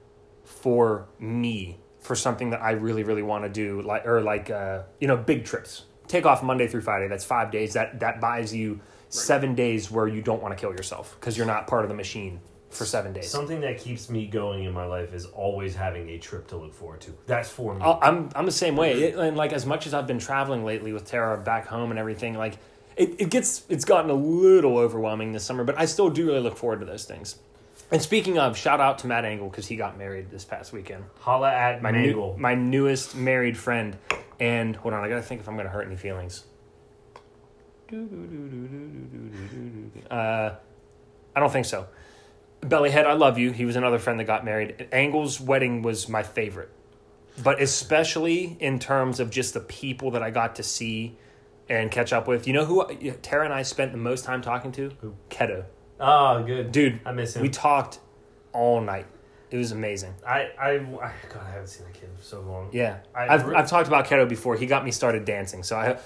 for 0.43 1.07
me 1.17 1.79
for 1.99 2.15
something 2.15 2.51
that 2.51 2.61
I 2.61 2.71
really, 2.71 3.03
really 3.03 3.23
want 3.23 3.45
to 3.45 3.49
do, 3.49 3.81
like 3.81 4.05
or 4.05 4.21
like 4.21 4.51
uh, 4.51 4.83
you 4.99 5.07
know, 5.07 5.17
big 5.17 5.43
trips. 5.45 5.85
Take 6.07 6.27
off 6.27 6.43
Monday 6.43 6.67
through 6.67 6.81
Friday. 6.81 7.07
That's 7.07 7.25
five 7.25 7.49
days. 7.51 7.73
That 7.73 7.99
that 8.01 8.21
buys 8.21 8.53
you 8.53 8.79
seven 9.09 9.55
days 9.55 9.89
where 9.91 10.07
you 10.07 10.21
don't 10.21 10.41
want 10.41 10.55
to 10.57 10.59
kill 10.59 10.71
yourself 10.71 11.15
because 11.19 11.37
you're 11.37 11.45
not 11.47 11.67
part 11.67 11.83
of 11.83 11.89
the 11.89 11.95
machine 11.95 12.39
for 12.69 12.83
seven 12.85 13.13
days. 13.13 13.29
Something 13.29 13.61
that 13.61 13.77
keeps 13.79 14.09
me 14.09 14.27
going 14.27 14.65
in 14.65 14.73
my 14.73 14.85
life 14.85 15.13
is 15.13 15.25
always 15.27 15.73
having 15.75 16.09
a 16.09 16.17
trip 16.17 16.47
to 16.47 16.57
look 16.57 16.73
forward 16.73 16.99
to. 17.01 17.13
That's 17.25 17.49
for 17.49 17.73
me. 17.73 17.81
I'll- 17.81 17.99
I'm 18.01 18.29
I'm 18.35 18.45
the 18.45 18.51
same 18.51 18.75
way. 18.75 18.93
It, 19.03 19.15
and 19.15 19.37
like 19.37 19.53
as 19.53 19.65
much 19.65 19.87
as 19.87 19.93
I've 19.93 20.07
been 20.07 20.19
traveling 20.19 20.65
lately 20.65 20.91
with 20.93 21.05
Tara 21.05 21.37
back 21.37 21.67
home 21.67 21.91
and 21.91 21.99
everything, 21.99 22.33
like 22.37 22.57
it, 22.97 23.15
it 23.21 23.29
gets 23.29 23.63
it's 23.69 23.85
gotten 23.85 24.09
a 24.11 24.13
little 24.15 24.77
overwhelming 24.77 25.31
this 25.31 25.43
summer, 25.45 25.63
but 25.63 25.77
I 25.79 25.85
still 25.85 26.09
do 26.09 26.27
really 26.27 26.39
look 26.41 26.57
forward 26.57 26.79
to 26.81 26.85
those 26.85 27.05
things. 27.05 27.37
And 27.89 28.01
speaking 28.01 28.37
of, 28.37 28.57
shout 28.57 28.81
out 28.81 28.99
to 28.99 29.07
Matt 29.07 29.23
Angle 29.23 29.47
because 29.47 29.65
he 29.67 29.77
got 29.77 29.97
married 29.97 30.29
this 30.29 30.43
past 30.43 30.73
weekend. 30.73 31.05
Holla 31.19 31.49
at 31.53 31.81
My 31.81 31.93
Mangle. 31.93 32.33
new, 32.35 32.41
my 32.41 32.53
newest 32.53 33.15
married 33.15 33.57
friend. 33.57 33.95
And 34.41 34.75
hold 34.75 34.93
on, 34.93 35.03
I 35.03 35.07
gotta 35.07 35.21
think 35.21 35.39
if 35.39 35.47
I'm 35.47 35.55
gonna 35.55 35.69
hurt 35.69 35.85
any 35.87 35.95
feelings. 35.95 36.43
Uh, 40.11 40.55
I 41.35 41.39
don't 41.39 41.51
think 41.51 41.65
so. 41.65 41.87
Bellyhead, 42.61 43.05
I 43.05 43.13
love 43.13 43.37
you. 43.37 43.51
He 43.51 43.65
was 43.65 43.75
another 43.75 43.99
friend 43.99 44.19
that 44.19 44.25
got 44.25 44.43
married. 44.43 44.87
Angle's 44.91 45.39
wedding 45.39 45.81
was 45.83 46.09
my 46.09 46.23
favorite, 46.23 46.69
but 47.43 47.61
especially 47.61 48.57
in 48.59 48.79
terms 48.79 49.19
of 49.19 49.29
just 49.29 49.53
the 49.53 49.59
people 49.59 50.11
that 50.11 50.23
I 50.23 50.31
got 50.31 50.55
to 50.55 50.63
see 50.63 51.15
and 51.69 51.91
catch 51.91 52.13
up 52.13 52.27
with. 52.27 52.47
You 52.47 52.53
know 52.53 52.65
who 52.65 52.85
Tara 53.21 53.45
and 53.45 53.53
I 53.53 53.61
spent 53.61 53.91
the 53.91 53.97
most 53.97 54.25
time 54.25 54.41
talking 54.41 54.71
to? 54.73 54.91
Who? 55.01 55.15
Keto. 55.29 55.65
oh, 55.99 56.43
good. 56.43 56.71
Dude, 56.71 56.99
I 57.05 57.11
miss 57.11 57.35
him. 57.35 57.41
we 57.41 57.49
talked 57.49 57.99
all 58.53 58.81
night. 58.81 59.05
It 59.49 59.57
was 59.57 59.71
amazing. 59.71 60.13
I, 60.27 60.49
I, 60.59 60.71
I, 60.71 60.77
God, 61.29 61.43
I 61.45 61.51
haven't 61.51 61.67
seen 61.67 61.85
that 61.85 61.93
kid 61.93 62.09
for 62.17 62.23
so 62.23 62.41
long. 62.41 62.69
Yeah, 62.73 62.97
I 63.15 63.33
I've 63.33 63.45
re- 63.45 63.55
I've 63.55 63.69
talked 63.69 63.87
about 63.87 64.05
keto 64.07 64.27
before. 64.27 64.57
He 64.57 64.65
got 64.65 64.83
me 64.83 64.91
started 64.91 65.23
dancing, 65.23 65.63
so 65.63 65.77
I 65.77 65.97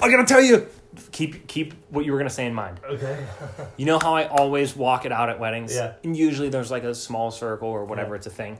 I 0.00 0.10
gotta 0.10 0.24
tell 0.24 0.40
you, 0.40 0.66
keep 1.12 1.46
keep 1.46 1.74
what 1.90 2.04
you 2.04 2.12
were 2.12 2.18
gonna 2.18 2.30
say 2.30 2.46
in 2.46 2.54
mind. 2.54 2.80
Okay. 2.84 3.24
You 3.76 3.86
know 3.86 3.98
how 3.98 4.14
I 4.14 4.26
always 4.28 4.76
walk 4.76 5.04
it 5.04 5.12
out 5.12 5.28
at 5.28 5.40
weddings, 5.40 5.74
Yeah. 5.74 5.94
and 6.04 6.16
usually 6.16 6.48
there's 6.48 6.70
like 6.70 6.84
a 6.84 6.94
small 6.94 7.30
circle 7.30 7.68
or 7.68 7.84
whatever. 7.84 8.10
Yeah. 8.14 8.16
It's 8.18 8.26
a 8.26 8.30
thing. 8.30 8.58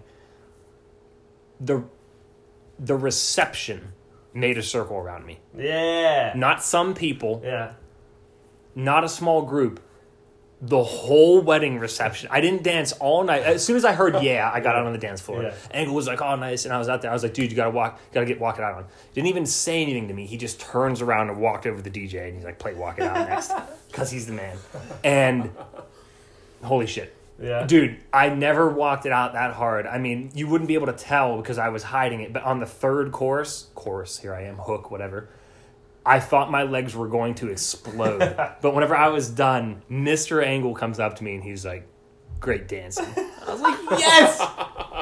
The 1.60 1.84
the 2.78 2.96
reception 2.96 3.92
made 4.32 4.58
a 4.58 4.62
circle 4.62 4.96
around 4.96 5.24
me. 5.26 5.38
Yeah. 5.56 6.32
Not 6.34 6.62
some 6.64 6.94
people, 6.94 7.40
Yeah. 7.44 7.72
not 8.74 9.04
a 9.04 9.08
small 9.08 9.42
group. 9.42 9.80
The 10.66 10.82
whole 10.82 11.42
wedding 11.42 11.78
reception. 11.78 12.28
I 12.32 12.40
didn't 12.40 12.62
dance 12.62 12.92
all 12.92 13.22
night. 13.22 13.42
As 13.42 13.62
soon 13.62 13.76
as 13.76 13.84
I 13.84 13.92
heard 13.92 14.14
"yeah," 14.22 14.50
I 14.52 14.60
got 14.60 14.76
out 14.76 14.86
on 14.86 14.92
the 14.92 14.98
dance 14.98 15.20
floor. 15.20 15.42
Yeah. 15.42 15.54
Angle 15.72 15.94
was 15.94 16.06
like, 16.06 16.22
"Oh, 16.22 16.36
nice," 16.36 16.64
and 16.64 16.72
I 16.72 16.78
was 16.78 16.88
out 16.88 17.02
there. 17.02 17.10
I 17.10 17.14
was 17.14 17.22
like, 17.22 17.34
"Dude, 17.34 17.50
you 17.50 17.56
gotta 17.56 17.70
walk, 17.70 18.00
gotta 18.12 18.24
get 18.24 18.40
walk 18.40 18.58
it 18.58 18.64
out 18.64 18.74
on." 18.74 18.84
Didn't 19.12 19.26
even 19.28 19.44
say 19.44 19.82
anything 19.82 20.08
to 20.08 20.14
me. 20.14 20.24
He 20.26 20.36
just 20.38 20.60
turns 20.60 21.02
around 21.02 21.28
and 21.28 21.38
walked 21.38 21.66
over 21.66 21.82
to 21.82 21.82
the 21.82 21.90
DJ, 21.90 22.28
and 22.28 22.36
he's 22.36 22.44
like, 22.44 22.58
"Play 22.58 22.72
walk 22.74 22.98
it 22.98 23.02
out 23.04 23.28
next," 23.28 23.52
because 23.90 24.10
he's 24.10 24.26
the 24.26 24.32
man. 24.32 24.56
And 25.02 25.50
holy 26.62 26.86
shit, 26.86 27.14
Yeah. 27.38 27.66
dude, 27.66 27.98
I 28.12 28.30
never 28.30 28.68
walked 28.70 29.04
it 29.04 29.12
out 29.12 29.34
that 29.34 29.52
hard. 29.52 29.86
I 29.86 29.98
mean, 29.98 30.30
you 30.34 30.46
wouldn't 30.48 30.68
be 30.68 30.74
able 30.74 30.86
to 30.86 30.92
tell 30.94 31.36
because 31.36 31.58
I 31.58 31.68
was 31.68 31.82
hiding 31.82 32.20
it. 32.20 32.32
But 32.32 32.42
on 32.44 32.60
the 32.60 32.66
third 32.66 33.12
course, 33.12 33.66
course, 33.74 34.18
here 34.20 34.34
I 34.34 34.42
am, 34.44 34.56
hook, 34.56 34.90
whatever. 34.90 35.28
I 36.06 36.20
thought 36.20 36.50
my 36.50 36.62
legs 36.64 36.94
were 36.94 37.08
going 37.08 37.34
to 37.36 37.48
explode. 37.50 38.18
but 38.62 38.74
whenever 38.74 38.94
I 38.96 39.08
was 39.08 39.28
done, 39.30 39.82
Mr. 39.90 40.44
Angle 40.44 40.74
comes 40.74 41.00
up 41.00 41.16
to 41.16 41.24
me 41.24 41.34
and 41.34 41.42
he's 41.42 41.64
like, 41.64 41.86
"Great 42.40 42.68
dancing." 42.68 43.06
I 43.16 43.50
was 43.52 43.60
like, 43.60 43.78
"Yes, 43.98 44.40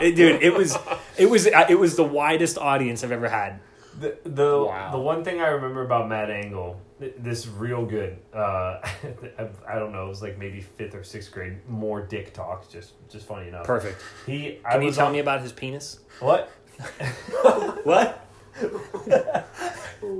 It- 0.00 0.14
dude." 0.16 0.42
It 0.42 0.54
was, 0.54 0.76
it 1.18 1.26
was, 1.26 1.46
uh, 1.46 1.66
it 1.68 1.78
was 1.78 1.96
the 1.96 2.04
widest 2.04 2.56
audience 2.58 3.02
I've 3.04 3.12
ever 3.12 3.28
had. 3.28 3.60
The 3.98 4.16
the, 4.24 4.64
Wow. 4.64 4.90
the 4.92 4.98
one 4.98 5.22
thing 5.24 5.40
I 5.40 5.48
remember 5.48 5.82
about 5.84 6.08
Matt 6.08 6.30
Angle, 6.30 6.80
this 7.18 7.46
real 7.46 7.84
good. 7.84 8.16
Uh, 8.32 8.78
I, 9.38 9.48
I 9.68 9.78
don't 9.78 9.92
know, 9.92 10.06
it 10.06 10.08
was 10.08 10.22
like 10.22 10.38
maybe 10.38 10.60
fifth 10.62 10.94
or 10.94 11.04
sixth 11.04 11.30
grade. 11.30 11.58
More 11.68 12.00
dick 12.00 12.32
talk, 12.32 12.70
just 12.70 12.92
just 13.10 13.26
funny 13.26 13.48
enough. 13.48 13.64
Perfect. 13.66 14.00
He, 14.24 14.60
I 14.64 14.72
Can 14.72 14.82
you 14.82 14.92
tell 14.92 15.06
on- 15.08 15.12
me 15.12 15.18
about 15.18 15.42
his 15.42 15.52
penis? 15.52 15.98
what? 16.20 16.50
What? 17.84 18.26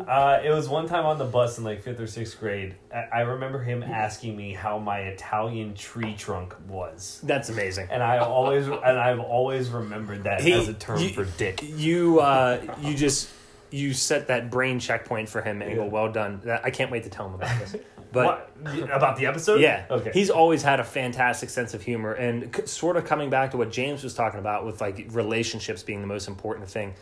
Uh, 0.07 0.41
it 0.45 0.51
was 0.51 0.69
one 0.69 0.87
time 0.87 1.05
on 1.05 1.19
the 1.19 1.25
bus 1.25 1.59
in 1.59 1.65
like 1.65 1.83
fifth 1.83 1.99
or 1.99 2.07
sixth 2.07 2.39
grade. 2.39 2.77
I, 2.95 3.09
I 3.13 3.21
remember 3.23 3.61
him 3.61 3.83
asking 3.83 4.37
me 4.37 4.53
how 4.53 4.79
my 4.79 5.01
Italian 5.01 5.75
tree 5.75 6.15
trunk 6.17 6.55
was, 6.69 7.21
That's 7.25 7.49
amazing. 7.49 7.89
and 7.91 8.01
I 8.01 8.19
always 8.19 8.67
and 8.69 8.77
I've 8.99 9.19
always 9.19 9.71
remembered 9.71 10.23
that 10.25 10.41
He- 10.43 10.53
as 10.53 10.69
a 10.69 10.75
term 10.75 11.01
you- 11.01 11.09
for 11.11 11.25
dick. 11.25 11.61
You 11.65 12.21
uh, 12.21 12.61
you 12.81 12.95
just 12.95 13.29
you 13.71 13.93
set 13.93 14.29
that 14.29 14.51
brain 14.53 14.79
checkpoint 14.79 15.29
for 15.29 15.43
him, 15.43 15.63
Angle. 15.63 15.87
Yeah. 15.87 15.91
Well 15.91 16.13
done. 16.13 16.41
That, 16.45 16.65
I 16.65 16.71
can't 16.71 16.91
wait 16.93 17.03
to 17.05 17.11
tell 17.11 17.27
him 17.27 17.35
about 17.35 17.59
this. 17.59 17.77
But 18.13 18.51
what 18.61 18.91
about 18.93 19.17
the 19.17 19.25
episode? 19.25 19.63
yeah, 19.63 19.87
Okay. 19.91 20.11
He's 20.13 20.29
always 20.29 20.63
had 20.63 20.81
a 20.81 20.85
fantastic 20.85 21.49
sense 21.49 21.73
of 21.73 21.81
humor, 21.81 22.13
and 22.13 22.55
c- 22.55 22.67
sort 22.67 22.99
of 22.99 23.07
coming 23.07 23.31
back 23.31 23.53
to 23.53 23.57
what 23.57 23.73
James 23.73 24.05
was 24.05 24.13
talking 24.13 24.39
about 24.39 24.67
with 24.67 24.83
like 24.83 25.07
relationships 25.13 25.83
being 25.83 26.03
the 26.03 26.07
most 26.07 26.29
important 26.29 26.69
thing. 26.69 26.93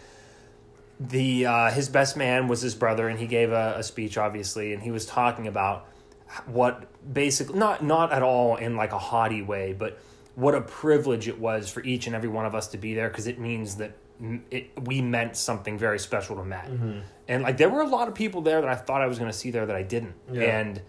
The 1.01 1.47
uh, 1.47 1.71
his 1.71 1.89
best 1.89 2.17
man 2.17 2.47
was 2.47 2.61
his 2.61 2.75
brother, 2.75 3.09
and 3.09 3.19
he 3.19 3.27
gave 3.27 3.53
a, 3.53 3.75
a 3.79 3.83
speech, 3.83 4.19
obviously, 4.19 4.75
and 4.75 4.83
he 4.83 4.91
was 4.91 5.07
talking 5.07 5.47
about 5.47 5.87
what 6.47 6.87
basically 7.13 7.59
not 7.59 7.83
not 7.83 8.13
at 8.13 8.23
all 8.23 8.57
in 8.57 8.77
like 8.77 8.93
a 8.93 8.99
haughty 8.99 9.41
way, 9.41 9.73
but 9.73 9.99
what 10.35 10.55
a 10.55 10.61
privilege 10.61 11.27
it 11.27 11.39
was 11.39 11.71
for 11.71 11.83
each 11.83 12.07
and 12.07 12.15
every 12.15 12.29
one 12.29 12.47
of 12.47 12.55
us 12.55 12.69
to 12.69 12.79
be 12.79 12.95
there 12.95 13.09
because 13.09 13.27
it 13.27 13.39
means 13.39 13.77
that 13.77 13.97
it, 14.51 14.71
we 14.85 15.01
meant 15.01 15.37
something 15.37 15.79
very 15.79 15.99
special 15.99 16.37
to 16.37 16.45
Matt. 16.45 16.71
And 17.29 17.43
like 17.43 17.57
there 17.57 17.69
were 17.69 17.81
a 17.81 17.89
lot 17.89 18.09
of 18.09 18.15
people 18.15 18.43
there 18.43 18.61
that 18.61 18.69
I 18.69 18.75
thought 18.75 19.01
I 19.01 19.07
was 19.07 19.19
going 19.19 19.31
to 19.31 19.37
see 19.37 19.51
there 19.51 19.67
that 19.67 19.77
I 19.77 19.83
didn't. 19.83 20.15
Yeah. 20.31 20.43
And 20.43 20.83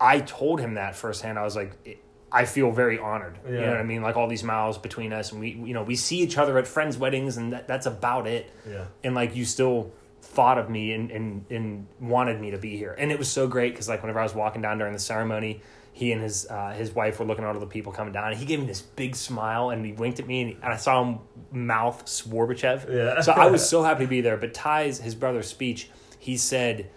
I 0.00 0.20
told 0.20 0.60
him 0.60 0.74
that 0.74 0.96
firsthand. 0.96 1.38
I 1.38 1.44
was 1.44 1.56
like, 1.56 2.00
I 2.34 2.46
feel 2.46 2.70
very 2.70 2.98
honored. 2.98 3.38
You 3.46 3.60
know 3.60 3.68
what 3.68 3.76
I 3.76 3.82
mean? 3.82 4.00
Like 4.02 4.16
all 4.16 4.26
these 4.28 4.42
miles 4.44 4.78
between 4.78 5.12
us, 5.12 5.32
and 5.32 5.40
we, 5.40 5.50
you 5.50 5.74
know, 5.74 5.82
we 5.82 5.96
see 5.96 6.18
each 6.20 6.38
other 6.38 6.56
at 6.58 6.66
friends' 6.66 6.96
weddings, 6.96 7.36
and 7.36 7.52
that, 7.52 7.68
that's 7.68 7.86
about 7.86 8.26
it. 8.26 8.50
Yeah. 8.68 8.86
And 9.04 9.14
like 9.14 9.36
you 9.36 9.44
still 9.44 9.92
thought 10.22 10.56
of 10.56 10.70
me 10.70 10.92
and, 10.92 11.10
and, 11.10 11.44
and 11.50 11.86
wanted 12.00 12.40
me 12.40 12.50
to 12.52 12.58
be 12.58 12.76
here, 12.76 12.94
and 12.98 13.12
it 13.12 13.18
was 13.18 13.28
so 13.28 13.46
great 13.46 13.72
because 13.74 13.88
like 13.88 14.02
whenever 14.02 14.20
I 14.20 14.22
was 14.22 14.34
walking 14.34 14.62
down 14.62 14.78
during 14.78 14.92
the 14.94 14.98
ceremony, 14.98 15.60
he 15.92 16.10
and 16.12 16.22
his 16.22 16.46
uh, 16.48 16.70
his 16.70 16.92
wife 16.94 17.18
were 17.20 17.26
looking 17.26 17.44
at 17.44 17.52
all 17.54 17.60
the 17.60 17.66
people 17.66 17.92
coming 17.92 18.14
down, 18.14 18.28
and 18.30 18.36
he 18.38 18.46
gave 18.46 18.60
me 18.60 18.66
this 18.66 18.80
big 18.80 19.14
smile, 19.14 19.68
and 19.68 19.84
he 19.84 19.92
winked 19.92 20.18
at 20.20 20.26
me, 20.26 20.40
and, 20.40 20.50
he- 20.52 20.56
and 20.62 20.72
I 20.72 20.76
saw 20.76 21.02
him 21.04 21.18
mouth 21.50 22.06
Swarbachev. 22.06 22.88
Yeah. 22.90 23.20
so 23.20 23.32
I 23.32 23.50
was 23.50 23.68
so 23.74 23.82
happy 23.82 24.04
to 24.04 24.08
be 24.08 24.22
there. 24.22 24.38
But 24.38 24.54
Ty's 24.54 24.98
his 25.00 25.14
brother's 25.14 25.48
speech, 25.48 25.90
he 26.18 26.36
said. 26.38 26.88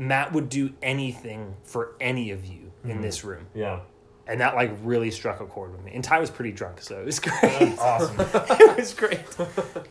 Matt 0.00 0.32
would 0.32 0.48
do 0.48 0.72
anything 0.80 1.56
for 1.64 1.96
any 2.00 2.30
of 2.30 2.46
you 2.46 2.70
in 2.84 3.00
this 3.00 3.24
room 3.24 3.48
Yeah. 3.52 3.80
And 4.28 4.40
that 4.40 4.54
like 4.54 4.70
really 4.82 5.10
struck 5.10 5.40
a 5.40 5.46
chord 5.46 5.72
with 5.72 5.82
me. 5.82 5.92
And 5.94 6.04
Ty 6.04 6.20
was 6.20 6.30
pretty 6.30 6.52
drunk, 6.52 6.80
so 6.82 6.98
it 7.00 7.06
was 7.06 7.18
great. 7.26 7.34
Awesome. 7.80 8.16
it 8.20 8.76
was 8.78 8.94
great. 8.94 9.20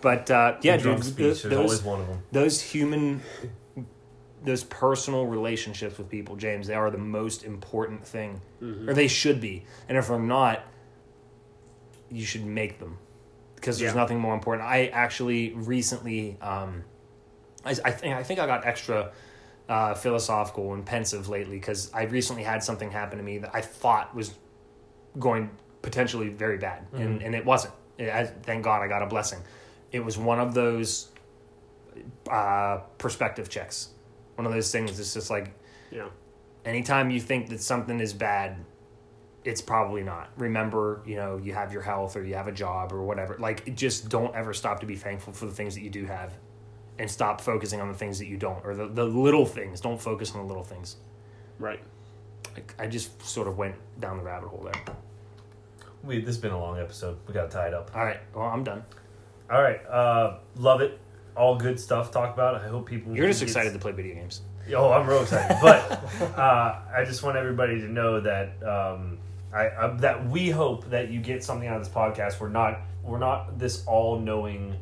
But 0.02 0.30
uh, 0.32 0.58
yeah, 0.62 0.78
drunk 0.78 1.00
dude, 1.04 1.06
speech. 1.06 1.18
th- 1.18 1.42
There's 1.42 1.42
those 1.44 1.54
always 1.66 1.82
one 1.84 2.02
of 2.02 2.08
them. 2.08 2.24
those 2.32 2.62
human, 2.62 3.22
those 4.46 4.64
personal 4.64 5.26
relationships 5.26 5.98
with 5.98 6.10
people, 6.10 6.36
James, 6.36 6.68
they 6.68 6.76
are 6.76 6.92
the 6.92 6.98
most 6.98 7.44
important 7.44 8.06
thing, 8.06 8.40
or 8.62 8.94
they 8.94 9.08
should 9.08 9.42
be. 9.42 9.66
And 9.90 9.98
if 9.98 10.08
they're 10.08 10.20
not, 10.20 10.64
you 12.10 12.24
should 12.26 12.46
make 12.46 12.80
them 12.80 12.98
because 13.56 13.80
there's 13.80 13.94
Yeah. 13.94 14.00
nothing 14.02 14.20
more 14.20 14.34
important. 14.36 14.68
I 14.68 14.86
actually 14.88 15.54
recently, 15.54 16.38
um, 16.42 16.84
I, 17.66 17.72
I 17.84 17.92
think 17.92 18.16
I 18.16 18.24
think 18.24 18.40
I 18.40 18.46
got 18.46 18.66
extra 18.66 19.12
uh, 19.70 19.94
philosophical 19.94 20.74
and 20.74 20.86
pensive 20.86 21.28
lately 21.30 21.58
because 21.58 21.92
I 21.94 22.04
recently 22.04 22.44
had 22.44 22.64
something 22.64 22.90
happen 22.92 23.18
to 23.18 23.24
me 23.24 23.40
that 23.40 23.52
I 23.54 23.62
thought 23.62 24.16
was 24.16 24.34
going 25.20 25.50
potentially 25.82 26.30
very 26.30 26.58
bad, 26.58 26.86
and, 26.94 27.22
and 27.22 27.36
it 27.36 27.46
wasn't. 27.46 27.74
It, 27.98 28.10
I, 28.10 28.26
thank 28.26 28.64
God 28.64 28.82
I 28.82 28.88
got 28.88 29.02
a 29.02 29.08
blessing. 29.08 29.40
It 29.92 30.02
was 30.04 30.18
one 30.18 30.40
of 30.40 30.54
those 30.54 31.10
uh, 32.30 32.78
perspective 32.98 33.50
checks. 33.50 33.90
One 34.36 34.46
of 34.46 34.54
those 34.54 34.72
things 34.72 34.98
that's 34.98 35.14
just 35.14 35.30
like 35.30 35.52
Yeah. 35.92 36.10
anytime 36.66 37.10
you 37.10 37.20
think 37.20 37.50
that 37.50 37.62
something 37.62 38.00
is 38.00 38.14
bad, 38.14 38.58
it's 39.44 39.62
probably 39.62 40.04
not. 40.04 40.30
Remember, 40.38 41.02
you 41.06 41.16
know, 41.16 41.38
you 41.38 41.54
have 41.54 41.72
your 41.74 41.82
health 41.82 42.16
or 42.16 42.24
you 42.24 42.36
have 42.36 42.48
a 42.48 42.52
job 42.52 42.92
or 42.92 43.02
whatever. 43.04 43.38
Like, 43.40 43.76
just 43.76 44.10
don't 44.10 44.36
ever 44.36 44.54
stop 44.54 44.82
to 44.82 44.86
be 44.86 44.96
thankful 44.96 45.34
for 45.34 45.46
the 45.46 45.54
things 45.54 45.74
that 45.76 45.82
you 45.82 45.90
do 45.90 46.06
have 46.06 46.34
and 47.00 47.10
stop 47.10 47.42
focusing 47.42 47.82
on 47.82 47.88
the 47.88 47.94
things 47.94 48.20
that 48.20 48.28
you 48.28 48.38
don't 48.38 48.64
or 48.66 48.76
the, 48.76 48.88
the 48.88 49.06
little 49.06 49.46
things. 49.46 49.82
Don't 49.82 50.02
focus 50.02 50.34
on 50.34 50.42
the 50.42 50.48
little 50.48 50.64
things. 50.64 50.98
Right. 51.60 51.80
Like, 52.54 52.74
I 52.80 52.88
just 52.88 53.22
sort 53.22 53.48
of 53.48 53.58
went 53.58 53.76
down 54.00 54.18
the 54.18 54.24
rabbit 54.24 54.50
hole 54.50 54.70
there. 54.72 54.96
We, 56.04 56.20
this 56.20 56.28
has 56.28 56.38
been 56.38 56.52
a 56.52 56.60
long 56.60 56.80
episode. 56.80 57.18
We 57.28 57.34
gotta 57.34 57.50
tie 57.50 57.68
it 57.68 57.74
up. 57.74 57.92
All 57.96 58.04
right. 58.04 58.20
Well, 58.34 58.46
I'm 58.46 58.64
done. 58.64 58.84
All 59.50 59.62
right. 59.62 59.86
Uh, 59.86 60.38
love 60.56 60.82
it. 60.82 61.00
All 61.36 61.56
good 61.58 61.80
stuff. 61.80 62.12
Talk 62.12 62.34
about. 62.34 62.56
I 62.56 62.68
hope 62.68 62.88
people. 62.88 63.16
You're 63.16 63.28
just 63.28 63.44
excited 63.44 63.74
to 63.74 63.80
play 63.80 63.92
video 63.92 64.16
games. 64.16 64.42
Oh, 64.76 64.92
I'm 64.92 65.08
real 65.08 65.22
excited. 65.22 65.58
But 65.62 66.04
uh, 66.38 66.80
I 66.96 67.04
just 67.06 67.24
want 67.24 67.38
everybody 67.38 67.80
to 67.80 67.88
know 67.88 68.20
that 68.20 68.62
um, 68.64 69.20
I, 69.54 69.70
I 69.70 69.88
that 69.98 70.28
we 70.30 70.50
hope 70.50 70.90
that 70.90 71.10
you 71.10 71.20
get 71.20 71.44
something 71.44 71.68
out 71.68 71.78
of 71.78 71.84
this 71.84 71.94
podcast. 71.94 72.40
We're 72.40 72.50
not 72.50 72.82
we're 73.04 73.20
not 73.20 73.60
this 73.60 73.86
all 73.86 74.20
knowing 74.20 74.76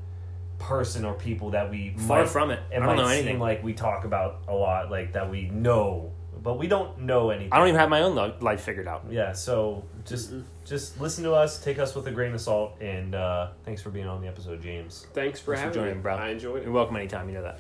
person 0.60 1.06
or 1.06 1.14
people 1.14 1.52
that 1.52 1.70
we 1.70 1.96
Far 1.98 2.22
might- 2.22 2.30
from 2.30 2.52
it. 2.52 2.60
It 2.72 2.76
I 2.76 2.80
don't 2.80 2.86
might 2.88 2.96
know 2.98 3.08
seem 3.08 3.18
anything. 3.20 3.40
like 3.40 3.64
we 3.64 3.74
talk 3.74 4.06
about 4.06 4.42
a 4.48 4.54
lot, 4.54 4.90
like 4.92 5.14
that 5.14 5.30
we 5.30 5.44
know, 5.50 6.12
but 6.42 6.58
we 6.58 6.68
don't 6.68 7.02
know 7.02 7.30
anything. 7.30 7.52
I 7.54 7.58
don't 7.60 7.68
even 7.68 7.80
have 7.80 7.90
my 7.90 8.02
own 8.02 8.16
li- 8.16 8.34
life 8.42 8.62
figured 8.62 8.88
out. 8.88 9.06
Yeah, 9.10 9.32
so 9.34 9.84
just 10.06 10.34
just 10.66 11.00
listen 11.00 11.24
to 11.26 11.34
us, 11.34 11.64
take 11.64 11.78
us 11.80 11.94
with 11.96 12.08
a 12.08 12.12
grain 12.12 12.34
of 12.34 12.42
salt, 12.42 12.74
and 12.82 13.14
uh, 13.16 13.50
thanks 13.64 13.82
for 13.82 13.90
being 13.92 14.08
on 14.08 14.22
the 14.22 14.28
episode, 14.28 14.62
James. 14.62 15.06
Thanks 15.14 15.14
for 15.14 15.16
Thanks 15.16 15.40
for 15.42 15.56
having 15.56 15.74
joining, 15.74 15.96
me, 15.98 16.02
bro. 16.02 16.16
I 16.16 16.30
enjoyed 16.30 16.58
it. 16.62 16.64
You're 16.64 16.72
welcome 16.74 16.96
anytime. 16.96 17.28
You 17.30 17.36
know 17.36 17.44
that. 17.44 17.60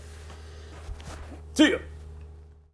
See 1.53 1.71
ya. 1.71 1.77